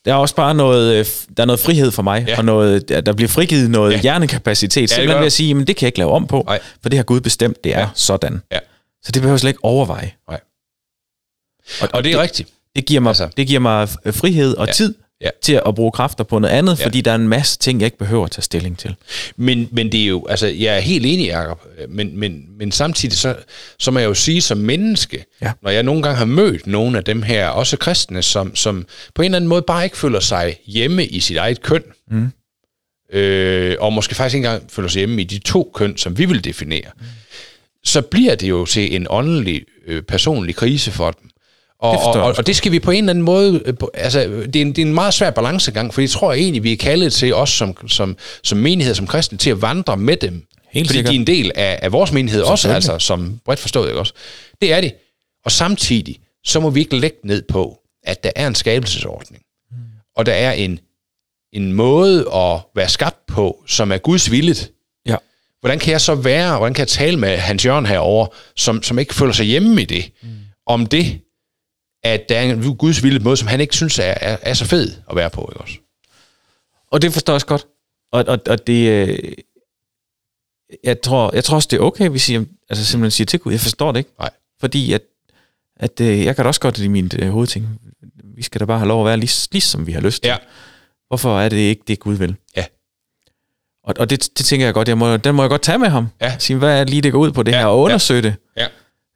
[0.05, 1.05] der er også bare noget, øh,
[1.37, 2.37] der er noget frihed for mig, ja.
[2.37, 4.01] og noget, der bliver frigivet noget ja.
[4.01, 6.59] hjernekapacitet, ja, simpelthen ved at sige, men det kan jeg ikke lave om på, Nej.
[6.81, 7.89] for det har Gud bestemt, det er ja.
[7.93, 8.41] sådan.
[8.51, 8.59] Ja.
[9.03, 10.11] Så det behøver jeg slet ikke overveje.
[10.29, 10.39] Nej.
[11.81, 12.49] Og, og det er det, rigtigt.
[12.75, 13.29] Det giver mig, altså.
[13.37, 14.73] det giver mig frihed og ja.
[14.73, 15.29] tid ja.
[15.41, 16.85] til at bruge kræfter på noget andet, ja.
[16.85, 18.95] fordi der er en masse ting, jeg ikke behøver at tage stilling til.
[19.35, 23.17] Men, men det er jo, altså, jeg er helt enig, Jacob, men, men, men samtidig
[23.17, 23.35] så,
[23.79, 25.51] så må jeg jo sige som menneske, ja.
[25.61, 29.21] når jeg nogle gange har mødt nogle af dem her, også kristne, som, som på
[29.21, 32.31] en eller anden måde bare ikke føler sig hjemme i sit eget køn, mm.
[33.17, 36.25] øh, og måske faktisk ikke engang føler sig hjemme i de to køn, som vi
[36.25, 37.05] vil definere, mm.
[37.83, 41.29] så bliver det jo til en åndelig, øh, personlig krise for dem.
[41.83, 44.55] Og, det og, og det skal vi på en eller anden måde, øh, altså det
[44.55, 47.13] er en, det er en meget svær balancegang, for jeg tror egentlig, vi er kaldet
[47.13, 50.47] til os som, som, som menighed, som kristne, til at vandre med dem.
[50.71, 51.11] Helt fordi sikkert.
[51.11, 54.13] de er en del af, af vores menighed også, altså som bredt forstået, ikke også?
[54.61, 54.93] Det er det.
[55.45, 59.43] Og samtidig, så må vi ikke lægge ned på, at der er en skabelsesordning.
[59.71, 59.77] Mm.
[60.15, 60.79] Og der er en,
[61.53, 64.71] en måde at være skabt på, som er Guds villet.
[65.05, 65.15] Ja.
[65.59, 68.99] Hvordan kan jeg så være, hvordan kan jeg tale med Hans Jørgen herover, som, som
[68.99, 70.29] ikke føler sig hjemme i det, mm.
[70.65, 71.19] om det,
[72.03, 74.65] at der er en Guds vilde måde, som han ikke synes er, er, er så
[74.65, 75.49] fed at være på.
[75.51, 75.77] Ikke også?
[76.91, 77.65] Og det forstår jeg også godt.
[78.11, 79.33] Og, og, og det, øh,
[80.83, 83.51] jeg, tror, jeg tror også, det er okay, hvis jeg altså simpelthen siger til Gud,
[83.51, 84.11] jeg forstår det ikke.
[84.19, 84.29] Nej.
[84.59, 85.01] Fordi at,
[85.75, 87.79] at øh, jeg kan da også godt i min øh, hovedting,
[88.35, 90.29] vi skal da bare have lov at være lige, lige som vi har lyst til.
[90.29, 90.37] Ja.
[91.07, 92.35] Hvorfor er det ikke det, Gud vil?
[92.57, 92.65] Ja.
[93.83, 95.89] Og, og det, det tænker jeg godt, jeg må, den må jeg godt tage med
[95.89, 96.07] ham.
[96.21, 96.35] Ja.
[96.39, 97.57] Sige, hvad er det lige, det går ud på det ja.
[97.57, 98.27] her, og undersøge ja.
[98.27, 98.35] det.
[98.57, 98.67] Ja.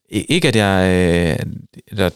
[0.10, 1.54] Ikke at jeg, øh,
[1.88, 2.10] eller,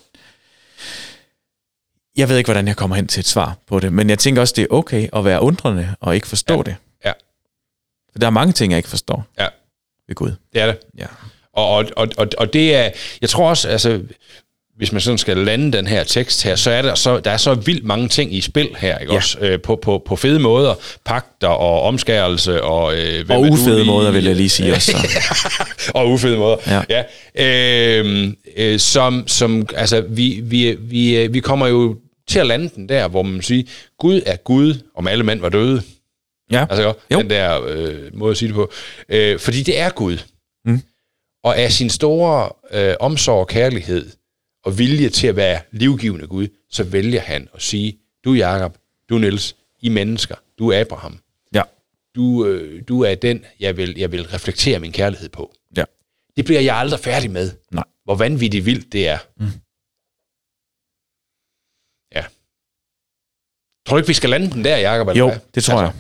[2.18, 4.42] jeg ved ikke, hvordan jeg kommer hen til et svar på det, men jeg tænker
[4.42, 6.62] også, det er okay at være undrende og ikke forstå ja.
[6.64, 6.76] det.
[7.06, 7.12] Ja.
[8.22, 9.48] Der er mange ting, jeg ikke forstår Ja,
[10.08, 10.32] ved Gud.
[10.54, 10.80] det er det.
[10.98, 11.06] Ja.
[11.54, 12.90] Og, og, og, og det er,
[13.22, 14.02] jeg tror også, altså,
[14.82, 17.38] hvis man sådan skal lande den her tekst her, så er der så, der er
[17.38, 19.18] så vildt mange ting i spil her, ikke Ja.
[19.18, 19.38] også?
[19.42, 20.76] Øh, på, på, på fede måder,
[21.06, 22.96] pagter og omskærelse og...
[22.98, 24.98] Øh, Og ufede måder, vil jeg lige sige også.
[25.96, 26.58] og ufede måder.
[26.90, 27.04] Ja.
[27.36, 28.00] ja.
[28.00, 28.28] Øh,
[28.58, 31.98] øh, som, som, altså, vi, vi, vi, øh, vi kommer jo
[32.30, 33.64] til at lande den der, hvor man siger,
[34.00, 35.82] Gud er Gud, om alle mænd var døde.
[36.52, 36.66] Ja.
[36.70, 36.94] Altså, jo.
[37.12, 37.20] Jo.
[37.22, 38.72] den der øh, måde at sige det på.
[39.10, 40.18] Øh, fordi det er Gud.
[40.66, 40.82] Mm.
[41.44, 44.10] Og af sin store øh, omsorg og kærlighed
[44.64, 48.78] og vilje til at være livgivende Gud, så vælger han at sige, du Jakob,
[49.10, 51.20] du Niels, I mennesker, du er Abraham.
[51.54, 51.62] ja.
[52.16, 55.54] Du, øh, du er den, jeg vil, jeg vil reflektere min kærlighed på.
[55.78, 55.84] Ja.
[56.38, 57.52] Det bliver jeg aldrig færdig med.
[57.72, 57.84] Nej.
[58.04, 59.18] Hvor vanvittigt vildt det er.
[59.38, 59.46] Mm.
[62.16, 62.26] Ja.
[63.88, 65.18] Tror du ikke, vi skal lande den der, Jacob?
[65.18, 65.40] Jo, hvad?
[65.56, 65.94] det tror jeg.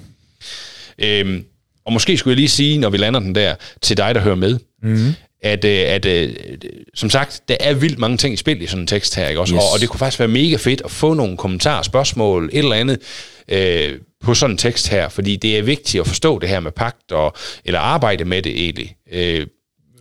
[0.97, 1.45] Øhm,
[1.85, 4.35] og måske skulle jeg lige sige, når vi lander den der, til dig, der hører
[4.35, 5.13] med, mm.
[5.43, 6.33] At, øh, at øh,
[6.95, 9.41] som sagt, der er vildt mange ting i spil i sådan en tekst her, ikke
[9.41, 9.55] også?
[9.55, 9.61] Yes.
[9.63, 12.75] Og, og det kunne faktisk være mega fedt at få nogle kommentarer, spørgsmål, et eller
[12.75, 12.99] andet
[13.47, 16.71] øh, på sådan en tekst her, fordi det er vigtigt at forstå det her med
[16.71, 17.33] pagt, og,
[17.65, 18.95] eller arbejde med det egentlig.
[19.11, 19.47] Øh,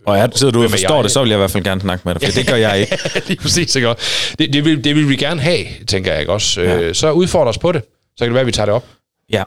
[0.05, 1.03] Og er, sidder du og forstår jeg?
[1.03, 2.79] det, så vil jeg i hvert fald gerne snakke med dig, for det gør jeg
[2.79, 2.97] ikke.
[3.27, 3.87] Lige præcis, ikke?
[4.39, 6.61] Det, det, vil, det vil vi gerne have, tænker jeg også.
[6.61, 6.79] Ja.
[6.79, 8.87] Øh, så udfordre os på det, så kan det være, at vi tager det op.
[9.33, 9.43] Ja.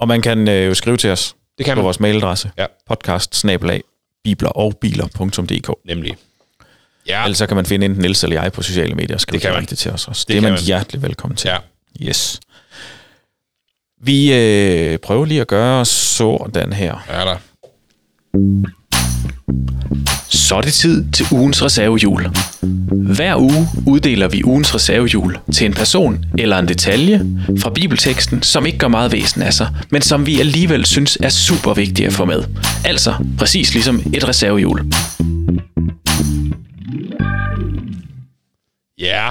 [0.00, 1.84] Og man kan øh, jo skrive til os Det kan på man.
[1.84, 2.50] vores mailadresse.
[2.58, 2.66] Ja.
[2.88, 3.34] Podcast
[4.24, 5.70] bibler og biler.dk.
[5.86, 6.16] Nemlig.
[7.08, 9.34] Ja, Ellers så kan man finde enten Niels eller jeg på sociale medier og skrive
[9.34, 9.58] Det kan man.
[9.60, 10.20] direkte til os også.
[10.20, 10.60] Det, Det er man, man.
[10.60, 11.48] hjertelig velkommen til.
[11.48, 11.56] ja.
[12.08, 12.40] Yes.
[14.02, 17.06] Vi øh, prøver lige at gøre sådan her.
[17.08, 17.36] Ja, der.
[20.28, 22.26] Så er det tid til ugens reservehjul.
[23.16, 27.26] Hver uge uddeler vi ugens reservehjul til en person eller en detalje
[27.58, 31.28] fra bibelteksten, som ikke gør meget væsen af sig, men som vi alligevel synes er
[31.28, 32.42] super vigtige at få med.
[32.84, 34.80] Altså præcis ligesom et reservehjul.
[38.98, 39.28] Ja.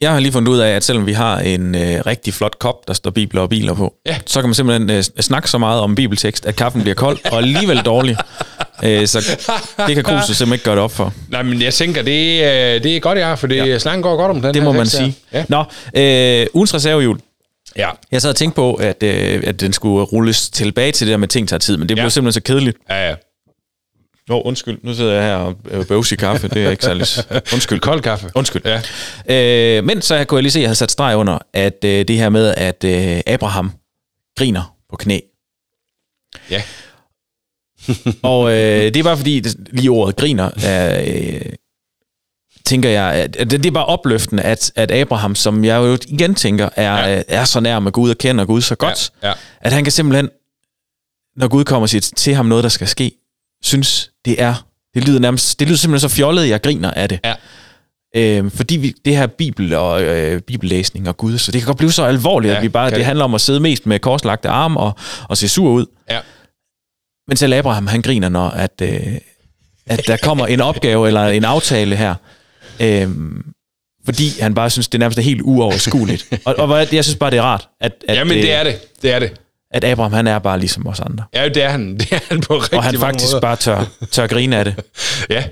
[0.00, 2.74] Jeg har lige fundet ud af, at selvom vi har en øh, rigtig flot kop,
[2.88, 4.16] der står bibler og biler på, Ja.
[4.26, 7.38] så kan man simpelthen øh, snakke så meget om bibeltekst, at kaffen bliver kold og
[7.38, 8.16] alligevel dårlig.
[8.84, 9.18] Øh, så
[9.86, 11.12] det kan Kruse simpelthen ikke gøre det op for.
[11.28, 13.78] Nej, men jeg tænker, det, øh, det er godt, ja, for det, ja.
[13.78, 14.84] snakken går godt om den Det må man her.
[14.86, 15.16] sige.
[15.32, 15.44] Ja.
[15.48, 15.64] Nå,
[15.96, 17.18] øh, ugens reservehjul.
[17.76, 17.88] Ja.
[18.12, 21.16] Jeg sad og tænkte på, at, øh, at den skulle rulles tilbage til det der
[21.18, 22.08] med ting tager tid, men det blev Ja.
[22.08, 22.76] simpelthen så kedeligt.
[22.90, 23.14] Ja, ja.
[24.28, 24.78] Nå, undskyld.
[24.82, 26.48] Nu sidder jeg her og øh, bøvs i kaffe.
[26.48, 27.06] Det er ikke særlig...
[27.54, 27.80] Undskyld.
[27.80, 28.30] Kold kaffe.
[28.34, 28.62] Undskyld.
[28.64, 29.78] Ja.
[29.78, 32.08] Øh, men så kunne jeg lige se, at jeg havde sat streg under, at øh,
[32.08, 33.72] det her med, at øh, Abraham
[34.38, 35.18] griner på knæ.
[36.50, 36.62] Ja.
[38.22, 41.40] Og øh, det er bare fordi, det, lige ordet griner, er, øh,
[42.64, 45.98] tænker jeg, at, at det, det er bare opløftende, at, at Abraham, som jeg jo
[46.08, 47.14] igen tænker, er, Ja.
[47.16, 47.22] ja.
[47.28, 49.34] er så nær med Gud og kender Gud så godt, Ja, ja.
[49.60, 50.28] at han kan simpelthen,
[51.36, 53.12] når Gud kommer og siger til ham noget, der skal ske,
[53.62, 57.20] synes, det er, det lyder nærmest, det lyder simpelthen så fjollet, jeg griner af det.
[57.24, 57.34] Ja.
[58.16, 61.78] Øh, fordi vi, det her bibel og øh, bibellæsning og Gud, så det kan godt
[61.78, 63.04] blive så alvorligt, Ja, at vi bare, det det.
[63.04, 64.92] handler om at sidde mest med korslagte arme og,
[65.28, 65.86] og se sur ud.
[66.10, 66.18] Ja.
[67.28, 69.16] Men selv Abraham, han griner, når at, øh,
[69.86, 72.14] at der kommer en opgave eller en aftale her.
[72.80, 73.08] Øh,
[74.04, 76.28] fordi han bare synes, det nærmest er helt uoverskueligt.
[76.44, 78.78] og, og jeg synes bare, det er rart, at, at, Jamen, det er det.
[79.02, 79.32] Det er det.
[79.76, 81.24] At Abraham, han er bare ligesom os andre.
[81.34, 81.94] Ja, det er han.
[81.98, 83.40] Det er han på rigtig Og han faktisk måder.
[83.40, 84.74] bare tør, tør grine af det.
[85.30, 85.44] Ja.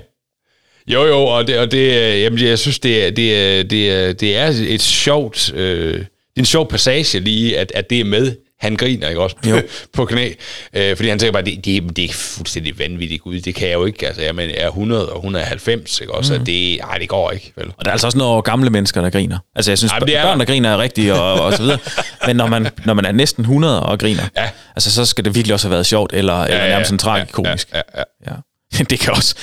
[0.87, 1.77] Jo, jo, og det, og det
[2.13, 5.93] øh, jamen, jeg synes, det er, det er, det er, det er et sjovt, øh,
[5.93, 6.01] det
[6.35, 8.35] er en sjov passage lige, at, at det er med.
[8.65, 9.35] Han griner, ikke også?
[9.49, 9.61] Jo.
[9.93, 10.29] på knæ.
[10.73, 13.39] Øh, fordi han tænker bare, det, det, det er fuldstændig vanvittigt ud.
[13.39, 14.07] Det kan jeg jo ikke.
[14.07, 16.33] Altså, jeg men, er 100 og 190, ikke også?
[16.33, 16.39] Mm.
[16.39, 17.67] Og det, ej, det går ikke, vel?
[17.77, 19.37] Og der er altså også noget over gamle mennesker, der griner.
[19.55, 20.45] Altså, jeg synes, Ej, Ej, men det er børn, der.
[20.45, 21.77] griner er rigtige og, og så videre.
[22.27, 24.49] Men når man, når man er næsten 100 og griner, Ja.
[24.75, 27.69] altså, så skal det virkelig også have været sjovt, eller, ja, eller nærmest sådan tragikomisk.
[27.73, 28.31] Ja, ja, ja.
[28.31, 28.35] Ja.
[28.89, 29.35] det kan også.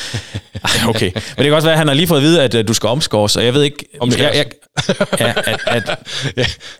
[0.89, 1.11] Okay.
[1.15, 2.75] Men det kan også være, at han har lige fået at vide, at øh, du
[2.75, 3.85] skal omskåres, og jeg ved ikke...
[4.01, 4.37] Omskæres.
[4.37, 4.47] Jeg,
[4.89, 5.99] jeg, ja, at, at,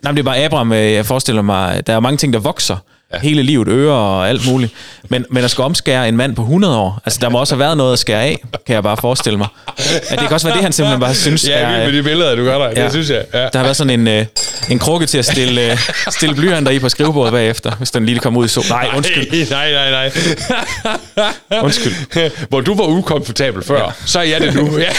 [0.03, 2.39] Nej, men det er bare Abraham, øh, jeg forestiller mig, der er mange ting, der
[2.39, 2.77] vokser.
[3.13, 3.19] Ja.
[3.19, 4.73] Hele livet, ører og alt muligt.
[5.09, 7.59] Men, men at skal omskære en mand på 100 år, altså der må også have
[7.59, 9.47] været noget at skære af, kan jeg bare forestille mig.
[9.79, 12.03] Ja, det kan også være det, han simpelthen bare synes Ja, er vild med de
[12.03, 12.69] billeder, du gør der.
[12.75, 12.83] Ja.
[12.83, 13.25] Det synes jeg.
[13.33, 13.39] Ja.
[13.39, 14.25] Der har været sådan en, øh,
[14.69, 15.77] en krukke til at stille, øh,
[16.09, 18.63] stille blyanter i på skrivebordet bagefter, hvis den lige kommer ud i sol.
[18.69, 19.49] Nej, undskyld.
[19.49, 21.61] Nej, nej, nej.
[21.63, 22.47] Undskyld.
[22.49, 23.91] Hvor du var ukomfortabel før, ja.
[24.05, 24.63] så er jeg det nu.
[24.77, 24.89] Ja.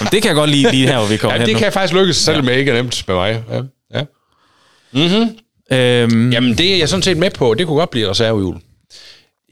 [0.00, 1.58] Jamen, det kan jeg godt lide lige her, hvor vi kommer ja, hen det nu.
[1.58, 3.42] kan faktisk lykkes, selvom jeg ikke er nemt med mig.
[3.50, 3.60] Ja.
[3.98, 4.02] Ja.
[5.72, 7.54] Øhm, Jamen, det er jeg sådan set med på.
[7.54, 8.60] Det kunne godt blive reservehjul.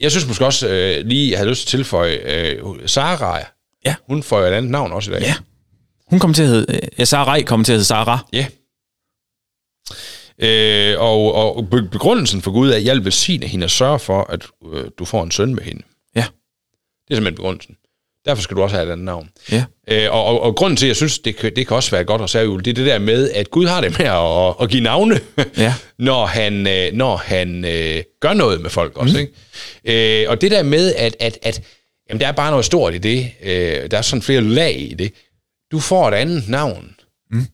[0.01, 3.39] Jeg synes måske også øh, lige, jeg havde lyst til at tilføje, øh, Sara,
[3.85, 3.95] Ja.
[4.07, 5.21] hun får jo et andet navn også i dag.
[5.21, 5.35] Ja.
[6.09, 6.75] Hun kommer til at hedde...
[6.75, 8.19] Øh, ja, Sarah Rej kommer til at hedde Sarah.
[8.33, 8.45] Ja.
[10.39, 14.21] Øh, og, og begrundelsen for Gud er, at jeg vil velsigne hende og sørge for,
[14.23, 15.81] at øh, du får en søn med hende.
[16.15, 16.25] Ja.
[17.07, 17.75] Det er simpelthen begrundelsen.
[18.25, 19.29] Derfor skal du også have et andet navn.
[19.51, 19.65] Ja.
[19.87, 22.03] Øh, og, og, og grunden til, at jeg synes, det kan, det kan også være
[22.03, 24.69] godt at sige, det er det der med, at Gud har det med at, at
[24.69, 25.19] give navne,
[25.57, 25.73] Ja.
[25.99, 29.19] når han, øh, når han øh, gør noget med folk også.
[29.19, 30.23] Ikke?
[30.23, 31.61] Øh, og det der med, at, at, at
[32.09, 33.31] jamen, der er bare noget stort i det.
[33.43, 35.13] Øh, der er sådan flere lag i det.
[35.71, 36.95] Du får et andet navn.
[37.31, 37.45] Mm.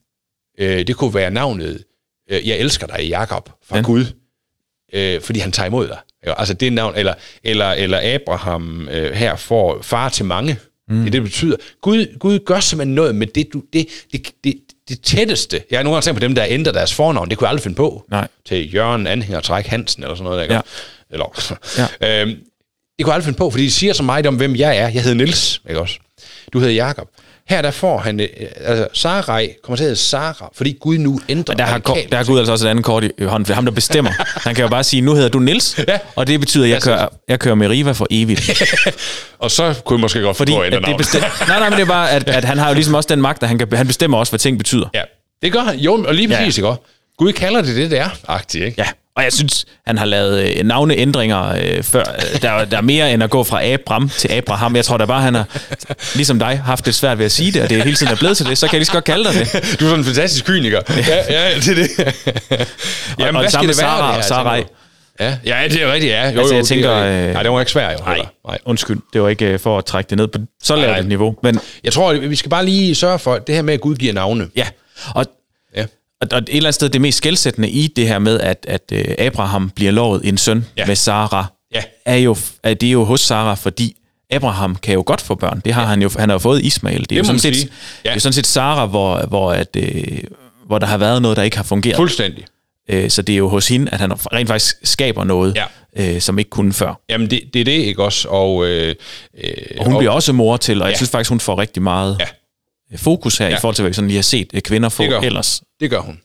[0.60, 1.84] Øh, det kunne være navnet,
[2.32, 3.82] øh, jeg elsker dig, Jakob fra Ja.
[3.84, 4.06] Gud,
[4.94, 5.98] øh, fordi han tager imod dig.
[6.24, 7.14] Altså det navn, eller,
[7.44, 10.58] eller, eller Abraham øh, her får far til mange.
[10.90, 10.96] Mm.
[10.96, 11.56] Det det, det betyder.
[11.82, 14.56] Gud, Gud gør simpelthen noget med det, du, det, det, det,
[14.90, 15.64] det tætteste.
[15.72, 17.30] Jeg har nogle gange tænkt på dem, der ændrer deres fornavn.
[17.30, 18.06] Det kunne jeg aldrig finde på.
[18.12, 18.28] Nej.
[18.46, 20.50] Til Jørgen Anhænger Træk Hansen, eller sådan noget.
[20.50, 20.62] Der, Ja.
[21.10, 21.56] Eller,
[22.02, 22.22] Ja.
[22.22, 22.30] øhm,
[22.98, 24.88] det kunne jeg aldrig finde på, fordi de siger så meget om, hvem jeg er.
[24.88, 26.00] Jeg hedder Nils, ikke også?
[26.54, 27.08] Du hedder Jakob.
[27.52, 28.28] Her der får han, øh,
[28.66, 32.12] altså Sarai kommer til at hedde Sara, fordi Gud nu ændrer Men der har, radikalt
[32.12, 34.12] der har Gud altså også et andet kort i hånden, for ham, der bestemmer.
[34.48, 35.98] Han kan jo bare sige, nu hedder du Nils, Ja.
[36.16, 38.64] og det betyder, at jeg kører, jeg kører med Riva for evigt.
[39.40, 40.98] Og så kunne jeg måske godt Fordi forstå at at ændre det navn.
[41.02, 43.22] bestem- nej, nej, men det er bare, at, at han har jo ligesom også den
[43.22, 44.86] magt, at han, kan, han bestemmer også, hvad ting betyder.
[44.94, 45.02] Ja,
[45.42, 45.80] det gør han.
[45.80, 46.38] Jo, og lige Ja.
[46.38, 46.82] præcis, ikke også?
[47.18, 48.82] Gud kalder det det, det er, agtigt, ikke?
[48.82, 52.04] Ja, og jeg synes, han har lavet øh, navneændringer øh, før.
[52.42, 54.76] Der, er- der er mere end at gå fra Abram til Abraham.
[54.76, 55.46] Jeg tror da bare, han har,
[56.16, 58.38] ligesom dig, haft det svært ved at sige det, og det hele tiden er blevet
[58.38, 58.58] til det.
[58.58, 59.54] Så kan jeg lige så godt kalde dig det.
[59.54, 60.82] Du er sådan en fantastisk kyniker.
[60.90, 61.90] Ja, ja, det er det.
[63.20, 64.58] og hvad det samme med Sarah her, Sarai.
[64.58, 64.76] tænker du?
[65.20, 66.30] Ja, ja, det er rigtigt, ja.
[66.32, 68.06] Jo, Altså, jo, jeg tænker, det er, øh, nej, det var ikke svært, jo.
[68.06, 68.58] Nej, nej.
[68.66, 68.98] undskyld.
[69.14, 71.36] Det var ikke øh, for at trække det ned på så lavt et niveau.
[71.44, 74.14] Men Jeg tror, vi skal bare lige sørge for, det her med, at Gud giver
[74.14, 74.48] navne.
[74.56, 74.66] ja,
[75.16, 75.26] og.
[76.22, 79.06] Og, et eller andet sted, det mest skældsættende i det her med, at, at øh,
[79.18, 80.86] Abraham bliver lovet en søn Ja.
[80.86, 81.46] med Sara,
[81.76, 81.82] Ja.
[82.06, 83.96] er jo, er det er jo hos Sara, fordi
[84.32, 85.62] Abraham kan jo godt få børn.
[85.66, 85.88] Det har ja.
[85.88, 86.10] han jo.
[86.20, 86.96] Han har jo fået Ismail.
[87.00, 87.72] Det er Det jo må sådan set,
[88.06, 88.10] ja.
[88.10, 90.04] Det er sådan set Sara, hvor, hvor, at, øh,
[90.68, 91.96] hvor der har været noget, der ikke har fungeret.
[91.96, 92.46] Fuldstændig.
[92.90, 95.56] Øh, så det er jo hos hende, at han rent faktisk skaber noget,
[95.96, 96.14] Ja.
[96.16, 97.02] øh, som ikke kunne før.
[97.10, 98.28] Jamen, det, det er det, ikke også?
[98.30, 98.96] Og, øh,
[99.44, 100.98] øh, Og hun og, bliver også mor til, og jeg Ja.
[100.98, 102.26] synes faktisk, hun får rigtig meget Ja.
[102.92, 102.98] Ja.
[102.98, 103.58] fokus her, ja.
[103.58, 105.62] I forhold til, hvad vi sådan lige har set øh, kvinder få Det ellers.
[105.80, 106.20] Det gør hun.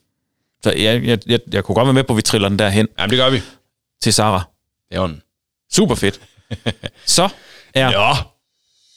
[0.63, 2.69] Så jeg, jeg, jeg, jeg kunne godt være med på, at vi triller den der
[2.69, 3.43] hen Jamen, det gør vi.
[4.03, 4.43] til Sara.
[4.91, 5.23] Det er hun.
[5.73, 6.21] Super fedt.
[7.07, 7.29] Så
[7.75, 8.15] er Ja.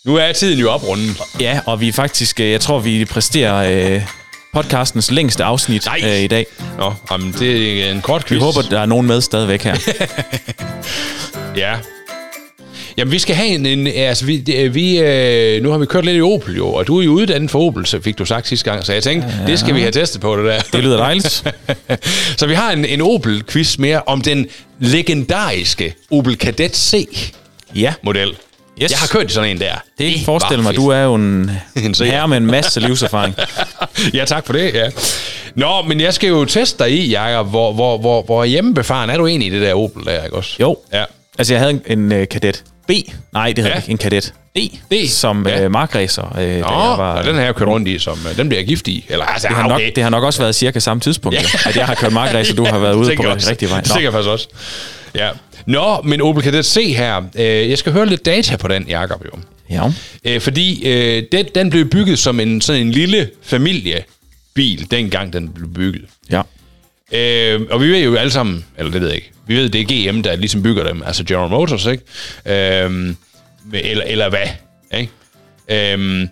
[0.05, 1.22] Nu er tiden jo oprundet.
[1.39, 4.01] Ja, og vi er faktisk, øh, jeg tror, vi præsterer øh,
[4.53, 5.99] podcastens længste afsnit Nej.
[6.03, 6.45] øh, i dag.
[6.78, 8.36] Nå, jamen, det er en kort quiz.
[8.36, 9.76] Vi håber, der er nogen med stadigvæk her.
[11.55, 11.78] Ja.
[13.00, 13.66] Jamen, vi skal have en...
[13.66, 16.88] en altså, vi, det, vi, øh, nu har vi kørt lidt i Opel, jo, og
[16.88, 19.28] du er jo uddannet for Opel, så fik du sagt sidste gang, så jeg tænkte,
[19.39, 19.52] ja.
[19.52, 20.62] det skal vi have testet på, det der.
[20.74, 21.43] Det lyder dejligt.
[22.39, 24.47] så vi har en, en Opel-quiz mere om den
[24.80, 28.28] legendariske Opel Kadett C-model.
[28.30, 28.34] Ja,
[28.84, 28.91] Yes.
[28.91, 29.74] Jeg har kørt i sådan en der.
[29.97, 30.82] det var forestille mig, fedt.
[30.82, 31.52] du er jo en,
[31.86, 33.36] En herre med en masse livserfaring.
[34.18, 34.89] ja, tak for det, ja.
[35.56, 39.18] Nå, men jeg skal jo teste dig i, Jacob, hvor, hvor, hvor, hvor hjemmebefaren er
[39.18, 40.56] du egentlig i det der Opel der, ikke også?
[40.60, 40.78] Jo.
[40.93, 41.04] Ja.
[41.39, 42.92] Altså, jeg havde en, en uh, kadet B.
[43.34, 43.76] Nej, det hedder Ja.
[43.82, 43.92] ikke.
[43.92, 44.60] En kadet D.
[44.92, 45.10] D.
[45.10, 45.66] Som Ja.
[45.66, 46.22] uh, markræser.
[46.24, 48.88] Uh, Nå, var, den har jeg kørt rundt i, som, øh, den bliver jeg gift
[48.88, 49.06] i.
[49.10, 49.92] Eller, altså, det, har nok, okay.
[49.96, 51.70] det har nok også været cirka samme tidspunkt, Ja.
[51.70, 53.80] at jeg har kørt markræser, du har været ude på den rigtige vej.
[53.88, 53.94] Nå.
[53.94, 54.48] Sikkert faktisk også.
[55.16, 55.30] Ja.
[55.66, 57.22] Nå, men Opel Kadett C her.
[57.36, 59.40] Øh, jeg skal høre lidt data på den, Jacob, jo.
[59.70, 59.84] Ja.
[60.26, 65.50] Øh, fordi øh, den, den blev bygget som en, sådan en lille familiebil, dengang den
[65.50, 66.06] blev bygget.
[66.32, 66.42] ja.
[67.14, 69.82] Øh, og vi ved jo alle sammen, eller det ved jeg ikke, vi ved, det
[69.82, 72.04] er GM, der ligesom bygger dem, altså General Motors, ikke?
[72.45, 73.18] Øhm,
[73.74, 74.47] eller, eller hvad,
[74.93, 75.12] ikke?
[75.70, 76.30] Øhm,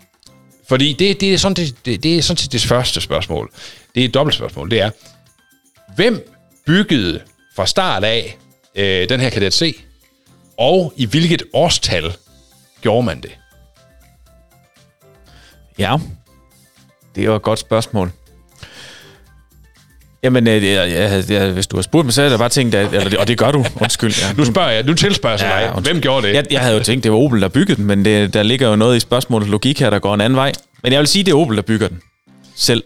[0.67, 3.51] fordi det, det, er sådan, det, det, det er sådan set det første spørgsmål.
[3.95, 4.71] Det er et dobbelt spørgsmål.
[4.71, 4.89] Det er,
[5.95, 6.31] hvem
[6.65, 7.21] byggede
[7.55, 8.37] fra start af
[8.75, 9.81] øh, den her Kadett C,
[10.57, 12.13] og i hvilket årstal
[12.81, 13.37] gjorde man det?
[15.77, 15.97] Ja,
[17.15, 18.11] det er et godt spørgsmål.
[20.23, 22.75] Jamen, øh, jeg, jeg, jeg, hvis du har spurgt mig, så havde jeg bare tænkt,
[22.75, 24.13] at, eller, og det gør du, undskyld.
[24.21, 24.33] Ja.
[24.37, 25.75] Nu spørger jeg, nu tilspørger jeg ja, dig.
[25.75, 25.93] undskyld.
[25.93, 26.33] Hvem gjorde det?
[26.33, 28.69] Jeg, jeg havde jo tænkt, det var Opel, der byggede den, men det, der ligger
[28.69, 30.51] jo noget i spørgsmålets logik her, der går en anden vej.
[30.83, 31.99] Men jeg vil sige, det er Opel, der bygger den.
[32.55, 32.83] Selv.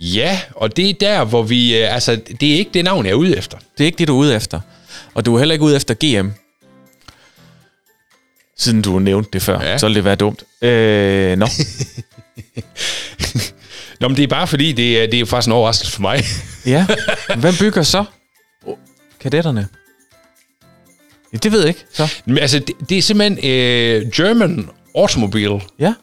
[0.00, 1.76] Ja, og det er der, hvor vi...
[1.82, 3.58] øh, Altså, det er ikke det navn, jeg er ude efter.
[3.78, 4.60] Det er ikke det, du er ude efter.
[5.14, 6.28] Og du er heller ikke ude efter GM.
[8.58, 9.78] Siden du nævnte det før, Ja.
[9.78, 10.42] så ville det være dumt.
[10.62, 11.46] Øh, nå.
[14.02, 16.24] Nå, men det er bare fordi, det er, det er faktisk en overraskelse for mig.
[16.66, 16.86] Ja.
[17.36, 18.04] Hvem bygger så
[19.20, 19.68] kadetterne?
[21.32, 21.80] Ja, Det ved jeg ikke.
[21.94, 22.08] Så.
[22.26, 25.94] Men altså, det, det er simpelthen øh, German Automobile, Ja.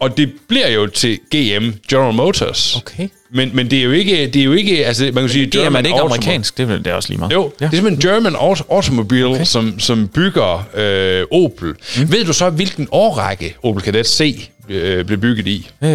[0.00, 2.76] og det bliver jo til GM, General Motors.
[2.76, 3.08] Okay.
[3.32, 5.56] Men, men det er jo ikke, det er jo ikke, altså man kan sige, GM
[5.58, 6.58] er German det ikke Automo- amerikansk?
[6.58, 7.32] Det er, det er også lige meget.
[7.32, 7.52] Jo.
[7.60, 7.66] Ja.
[7.66, 9.44] det er simpelthen German Auto- Automobile, okay.
[9.44, 11.68] som, som bygger øh, Opel.
[11.98, 12.12] Mm.
[12.12, 15.70] Ved du så, hvilken årrække Opel Kadett C øh, blev bygget i?
[15.82, 15.88] Øh,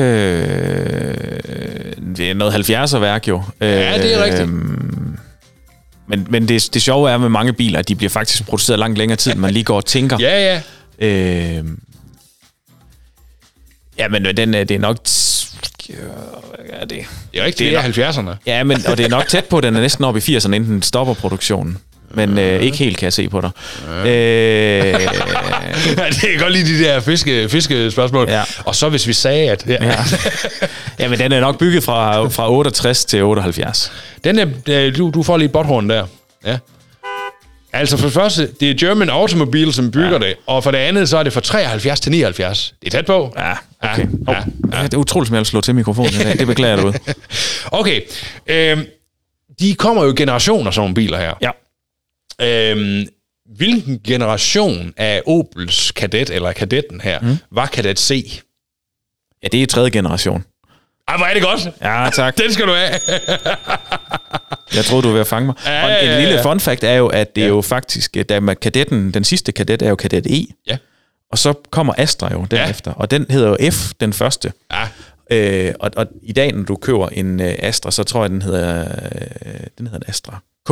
[2.17, 3.43] det er noget 70'er værk jo.
[3.61, 4.49] Ja, det er rigtigt.
[4.49, 4.55] Øh,
[6.07, 8.97] men, men det, det sjove er med mange biler, at de bliver faktisk produceret langt
[8.97, 10.17] længere tid, end man lige går og tænker.
[10.27, 10.61] ja,
[10.99, 11.07] ja.
[11.07, 11.65] Øh,
[13.97, 14.97] ja, men den, det er nok...
[15.89, 18.35] Ja, det, det er rigtigt, det er, det er 70'erne.
[18.45, 20.69] Ja, men, og det er nok tæt på, den er næsten oppe i 80'erne, inden
[20.69, 21.77] den stopper produktionen.
[22.13, 23.49] Men øh, ikke helt kan jeg se på dig.
[23.87, 24.93] Ja.
[24.93, 24.99] Øh,
[26.09, 28.29] det kan godt lide de der fiske, fiskespørgsmål.
[28.29, 28.43] Ja.
[28.65, 29.63] Og så hvis vi sagde, at...
[29.67, 29.77] Ja.
[29.85, 29.95] ja.
[30.99, 33.91] ja, men den er nok bygget fra, fra 68 til 78.
[34.23, 36.05] Den er, du, du får lige botthorn der.
[36.45, 36.57] Ja.
[37.73, 40.27] Altså for det første, det er German Automobile, som bygger ja.
[40.27, 42.73] det, og for det andet, så er det fra 73 til 79.
[42.81, 43.33] Det er tæt på.
[43.37, 43.51] Ja,
[43.81, 44.07] okay.
[44.27, 44.43] Ja, ja,
[44.77, 44.83] ja.
[44.83, 46.39] Det er utroligt, som jeg slå til mikrofonen i dag.
[46.39, 46.93] Det beklager jeg ud.
[47.79, 48.01] okay.
[48.47, 48.85] Øhm,
[49.59, 51.33] de kommer jo generationer, sådan nogle biler her.
[51.41, 51.49] Ja.
[52.43, 53.07] Øhm,
[53.55, 57.37] hvilken generation af Opels Kadett, eller Kadetten her, mm.
[57.51, 58.41] var Kadett C?
[59.43, 60.43] Ja, det er tredje generation.
[61.07, 61.69] Ej, hvor er det godt.
[61.81, 62.37] Ja, tak.
[62.37, 62.99] Den skal du have.
[64.75, 65.55] jeg troede, du var ved at fange mig.
[65.65, 66.19] Ja, og en ja.
[66.19, 67.45] lille fun fact er jo, at det ja.
[67.45, 70.45] er jo faktisk, da med kadetten, den sidste kadet er jo kadet E.
[70.67, 70.77] Ja.
[71.31, 73.01] Og så kommer Astra jo derefter, ja.
[73.01, 74.53] og den hedder jo F, den første.
[74.71, 74.87] Ja.
[75.31, 78.41] Øh, og, og i dag, når du køber en uh, Astra, så tror jeg, den
[78.41, 78.85] hedder,
[79.45, 80.71] uh, den hedder en Astra K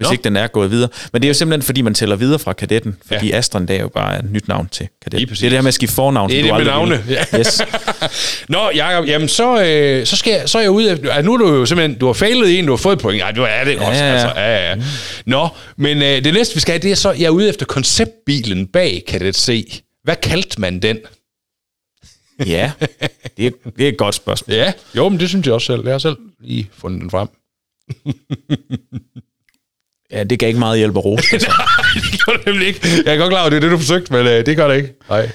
[0.00, 0.12] hvis Nå.
[0.12, 0.88] ikke den er gået videre.
[1.12, 3.36] Men det er jo simpelthen, fordi man tæller videre fra kadetten, fordi ja.
[3.36, 5.28] Astron det er jo bare et nyt navn til kadetten.
[5.28, 6.30] Det er det her med at skifte fornavn.
[6.30, 7.04] Det er det med navne.
[7.08, 7.38] Ja.
[7.38, 7.62] Yes.
[8.48, 11.12] Nå, Jacob, jamen så, øh, så, skal jeg, så er jeg ude efter...
[11.12, 11.98] Altså, nu er du jo simpelthen...
[11.98, 13.20] Du har fejlet en, du har fået point.
[13.20, 14.04] Nej, du er det ja, også.
[14.04, 14.76] Ja, Altså, ja, ja.
[15.26, 17.12] Nå, men øh, det næste, vi skal have, det er så...
[17.12, 19.80] Jeg er ude efter konceptbilen bag Kadett C.
[20.04, 20.98] Hvad kaldte man den?
[22.46, 22.72] Ja,
[23.36, 24.56] det er, det er et godt spørgsmål.
[24.56, 25.84] Ja, jo, men det synes jeg også selv.
[25.84, 27.28] Jeg har selv lige fundet den frem.
[30.12, 31.24] Ja, det gav ikke meget hjælp at rose.
[31.32, 31.48] Altså.
[31.48, 32.80] Nej, det gjorde det nemlig ikke.
[33.04, 34.76] Jeg er godt klar over, det er det, du forsøgte, men øh, det gør det
[34.76, 34.94] ikke.
[35.08, 35.30] Nej.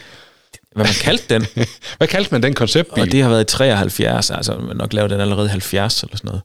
[0.75, 1.45] Hvad man kaldte den?
[1.97, 3.01] Hvad kaldte man den konceptbil?
[3.03, 6.27] Og det har været i 73, altså man nok lavet den allerede 70 eller sådan
[6.27, 6.41] noget.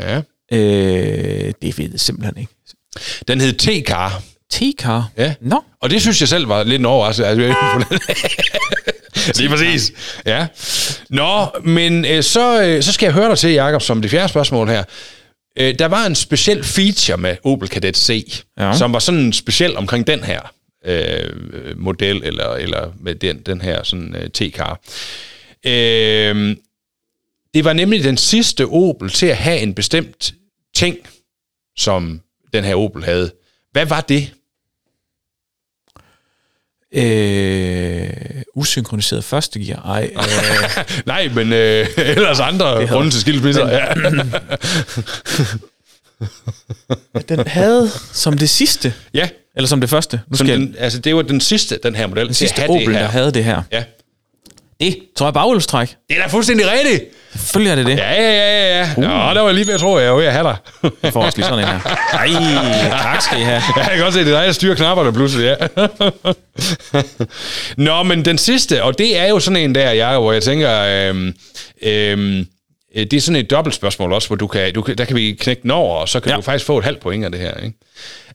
[0.00, 0.22] Ja.
[0.58, 2.52] Øh, det ved jeg simpelthen ikke.
[3.28, 4.22] Den hed T-Car.
[4.54, 5.02] T-Car?
[5.18, 5.34] Ja.
[5.40, 5.64] Nå.
[5.82, 7.26] Og det synes jeg selv var lidt en overraskelse.
[7.26, 7.84] Altså,
[9.40, 9.92] Lige præcis.
[10.26, 10.46] Ja.
[11.10, 14.28] Nå, men øh, så, øh, så skal jeg høre dig til, Jacob, som det fjerde
[14.28, 14.84] spørgsmål her.
[15.56, 18.76] Øh, der var en speciel feature med Opel Kadett C, ja.
[18.76, 20.52] som var sådan speciel omkring den her
[20.84, 24.76] øh, model, eller, eller med den, den her sådan øh, T-car.
[25.66, 26.56] Øh,
[27.54, 30.34] det var nemlig den sidste Opel til at have en bestemt
[30.74, 30.98] ting,
[31.76, 32.20] som
[32.52, 33.32] den her Opel havde.
[33.72, 34.32] Hvad var det?
[36.92, 39.82] Øh, usynkroniseret første gear.
[39.86, 43.68] Ej, øh, Nej, men øh, ellers andre grunde til skilsmisser.
[43.68, 43.86] Ja.
[47.28, 48.94] den havde som det sidste.
[49.14, 49.28] Ja.
[49.56, 50.20] Eller som det første.
[50.28, 52.26] Nu skal den, altså, det var den sidste, den her model.
[52.26, 53.62] Den sidste Opel, der havde det her.
[53.72, 53.84] Ja.
[54.80, 55.88] Det tror jeg baghjulstræk.
[56.08, 57.04] Det er da fuldstændig rigtigt.
[57.36, 57.96] Selvfølgelig er det det.
[57.96, 58.94] Ja, ja, ja, ja.
[58.96, 59.02] Uh.
[59.02, 60.56] Ja, der var lige ved at tro, at jeg var ved at have dig.
[61.02, 61.80] Jeg får også lige sådan en her.
[62.12, 63.62] Ej, tak skal I have.
[63.76, 65.86] Ja, jeg kan godt se, det er dig, der styrer knapperne pludselig, ja.
[67.84, 70.80] Nå, men den sidste, og det er jo sådan en der, jeg, hvor jeg tænker,
[70.80, 71.34] øhm,
[71.82, 72.46] øhm,
[72.94, 75.36] det er sådan et dobbelt spørgsmål også, hvor du kan, du kan, der kan vi
[75.40, 76.36] knække den over, og så kan ja.
[76.36, 77.54] du faktisk få et halvt point af det her.
[77.54, 77.78] Ikke?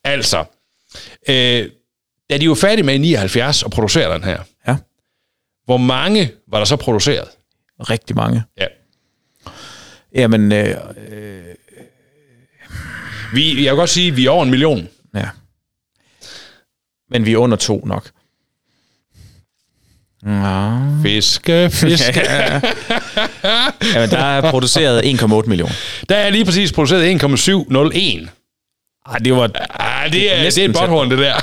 [0.04, 0.44] Altså,
[1.30, 1.66] øh,
[2.30, 4.38] da de jo færdige med i 79 og producere den her.
[5.66, 7.28] Hvor mange var der så produceret?
[7.80, 8.44] Rigtig mange.
[8.60, 8.66] Ja.
[10.16, 10.76] Jamen, øh,
[11.12, 11.44] øh,
[13.34, 14.90] vi, jeg vil godt sige, at vi er over en million.
[15.16, 15.30] Ja.
[17.10, 18.12] Men vi er under to nok.
[20.26, 20.78] Ja.
[21.04, 22.20] Fiske, fiske.
[23.94, 25.74] Jamen, der er produceret 1,8 millioner.
[26.10, 28.30] Der er lige præcis produceret 1,701.
[29.08, 29.52] Ej, det var...
[29.80, 31.36] Ej, det er, det er et botthorn, det der.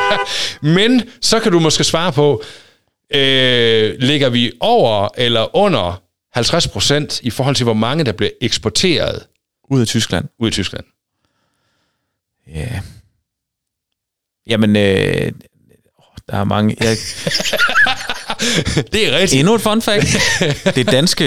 [0.74, 2.42] Men så kan du måske svare på,
[3.14, 6.02] øh, ligger vi over eller under
[6.32, 9.26] 50 procent i forhold til, hvor mange der bliver eksporteret
[9.70, 10.28] ud af Tyskland.
[10.38, 10.84] Ud af Tyskland.
[12.46, 12.80] Ja.
[14.46, 15.32] Jamen, øh,
[16.28, 16.76] der er mange...
[16.80, 16.96] Jeg...
[18.92, 19.40] det er rigtigt.
[19.40, 20.06] Endnu et fun fact.
[20.76, 21.24] Det danske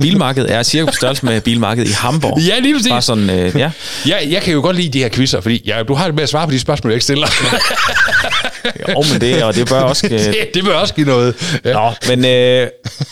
[0.00, 2.38] bilmarked er cirka på størrelse med bilmarkedet i Hamburg.
[2.40, 2.90] Ja, lige præcis.
[2.90, 3.70] Bare sådan, øh, ja.
[4.06, 4.16] ja.
[4.30, 6.28] Jeg kan jo godt lide de her quizzer, fordi ja, du har det med at
[6.28, 7.26] svare på de spørgsmål, jeg ikke stiller.
[8.88, 10.06] jo, men det, og det bør også...
[10.10, 10.18] Øh...
[10.18, 11.34] Det, det bør også give noget.
[11.64, 11.72] Ja.
[11.72, 12.68] Nå, men øh, der,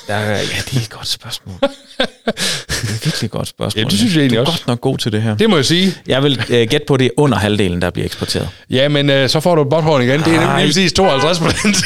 [0.08, 1.54] ja, det er et godt spørgsmål.
[1.60, 1.68] Det
[1.98, 3.82] er et virkelig godt spørgsmål.
[3.82, 4.50] Ja, det synes jeg egentlig også.
[4.50, 5.36] Du er godt nok god til det her.
[5.36, 5.94] Det må jeg sige.
[6.06, 8.48] Jeg vil øh, gætte på, det under halvdelen, der bliver eksporteret.
[8.70, 10.20] Ja, men øh, så får du et botthorn igen.
[10.20, 11.76] Det er nemlig præcis 52 procent.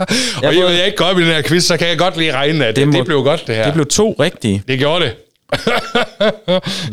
[0.44, 2.32] og jeg, jeg ikke går op i den her quiz, så kan jeg godt lige
[2.32, 3.64] regne, at det, det, må, det blev godt, det her.
[3.64, 4.62] Det blev to rigtige.
[4.68, 5.14] Det gjorde det.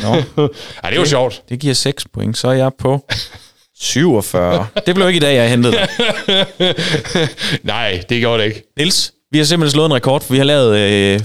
[0.01, 0.09] Nå.
[0.83, 1.41] Ej, det er jo sjovt.
[1.49, 3.05] Det giver 6 point, så er jeg på
[3.79, 4.67] 47.
[4.85, 5.87] Det blev ikke i dag, jeg hentede dig.
[7.63, 8.63] Nej, det gjorde det ikke.
[8.77, 11.19] Niels, vi har simpelthen slået en rekord, for vi har lavet øh,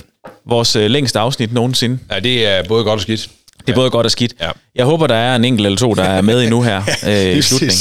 [0.46, 1.98] vores øh, længste afsnit nogensinde.
[2.10, 3.28] Ja, det er både godt og skidt.
[3.66, 3.80] Det er ja.
[3.80, 4.34] både godt og skidt.
[4.40, 4.50] Ja.
[4.74, 7.42] Jeg håber, der er en enkelt eller to, der er med endnu her øh, i
[7.42, 7.76] slutningen.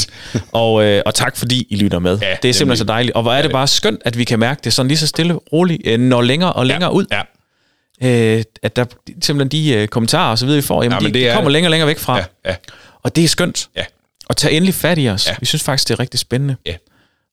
[0.52, 2.18] Og, øh, og tak, fordi I lytter med.
[2.18, 3.16] Ja, det er simpelthen så dejligt.
[3.16, 5.34] Og hvor er det bare skønt, at vi kan mærke det sådan lige så stille
[5.34, 6.96] roligt, øh, når længere og længere ja.
[6.96, 7.06] ud.
[7.10, 8.36] Ja.
[8.36, 8.84] Øh, at der
[9.22, 11.50] simpelthen de øh, kommentarer og så videre, vi får, jamen, ja, de, det de kommer
[11.50, 12.18] længere og længere væk fra.
[12.18, 12.24] Ja.
[12.46, 12.54] Ja.
[13.02, 13.68] Og det er skønt.
[13.76, 13.84] Ja.
[14.28, 15.26] Og tage endelig fat i os.
[15.26, 15.34] Ja.
[15.40, 16.56] Vi synes faktisk, det er rigtig spændende.
[16.66, 16.74] Ja.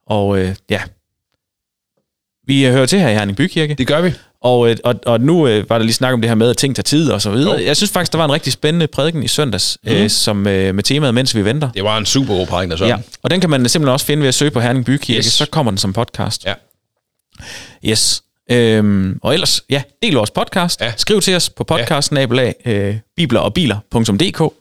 [0.08, 0.82] Og øh, ja,
[2.50, 3.74] vi hører til her i Herning Bykirke.
[3.74, 4.14] Det gør vi.
[4.42, 6.58] Og, øh, og, og nu øh, var der lige snak om det her med, at
[6.58, 7.60] ting tager tid og så videre.
[7.60, 7.66] Jo.
[7.66, 9.92] Jeg synes faktisk, der var en rigtig spændende prædiken i søndags, mm.
[9.92, 11.72] øh, som øh, med temaet Mens vi venter.
[11.72, 12.86] Det var en super god prædiken, der så.
[12.86, 15.26] Ja, og den kan man simpelthen også finde ved at søge på Herning Bykirke, yes.
[15.26, 16.46] så kommer den som podcast.
[16.46, 16.54] Ja.
[17.86, 18.22] Yes.
[18.52, 20.82] Øhm, og ellers, ja, del vores podcast.
[20.82, 20.94] Ja.
[20.98, 22.52] Skriv til os på podcasten ja.
[22.66, 24.54] øh, bibler og biler.dk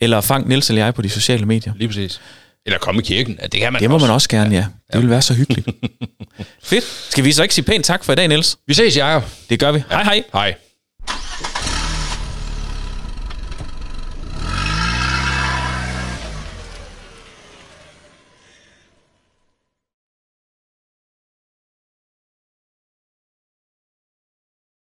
[0.00, 1.72] eller fang Niels eller jeg på de sociale medier.
[1.76, 2.20] Lige præcis.
[2.66, 3.38] Eller komme i kirken.
[3.52, 4.06] Det kan man Det må også.
[4.06, 4.56] man også gerne, ja.
[4.60, 4.66] ja.
[4.92, 5.68] Det vil være så hyggeligt.
[6.64, 6.84] Fedt.
[7.10, 8.56] Skal vi så ikke sige pænt tak for i dag, Niels?
[8.66, 9.24] Vi ses, Jacob.
[9.50, 9.82] Det gør vi.
[9.90, 9.94] Ja.
[9.94, 10.22] Hej hej.
[10.32, 10.54] Hej.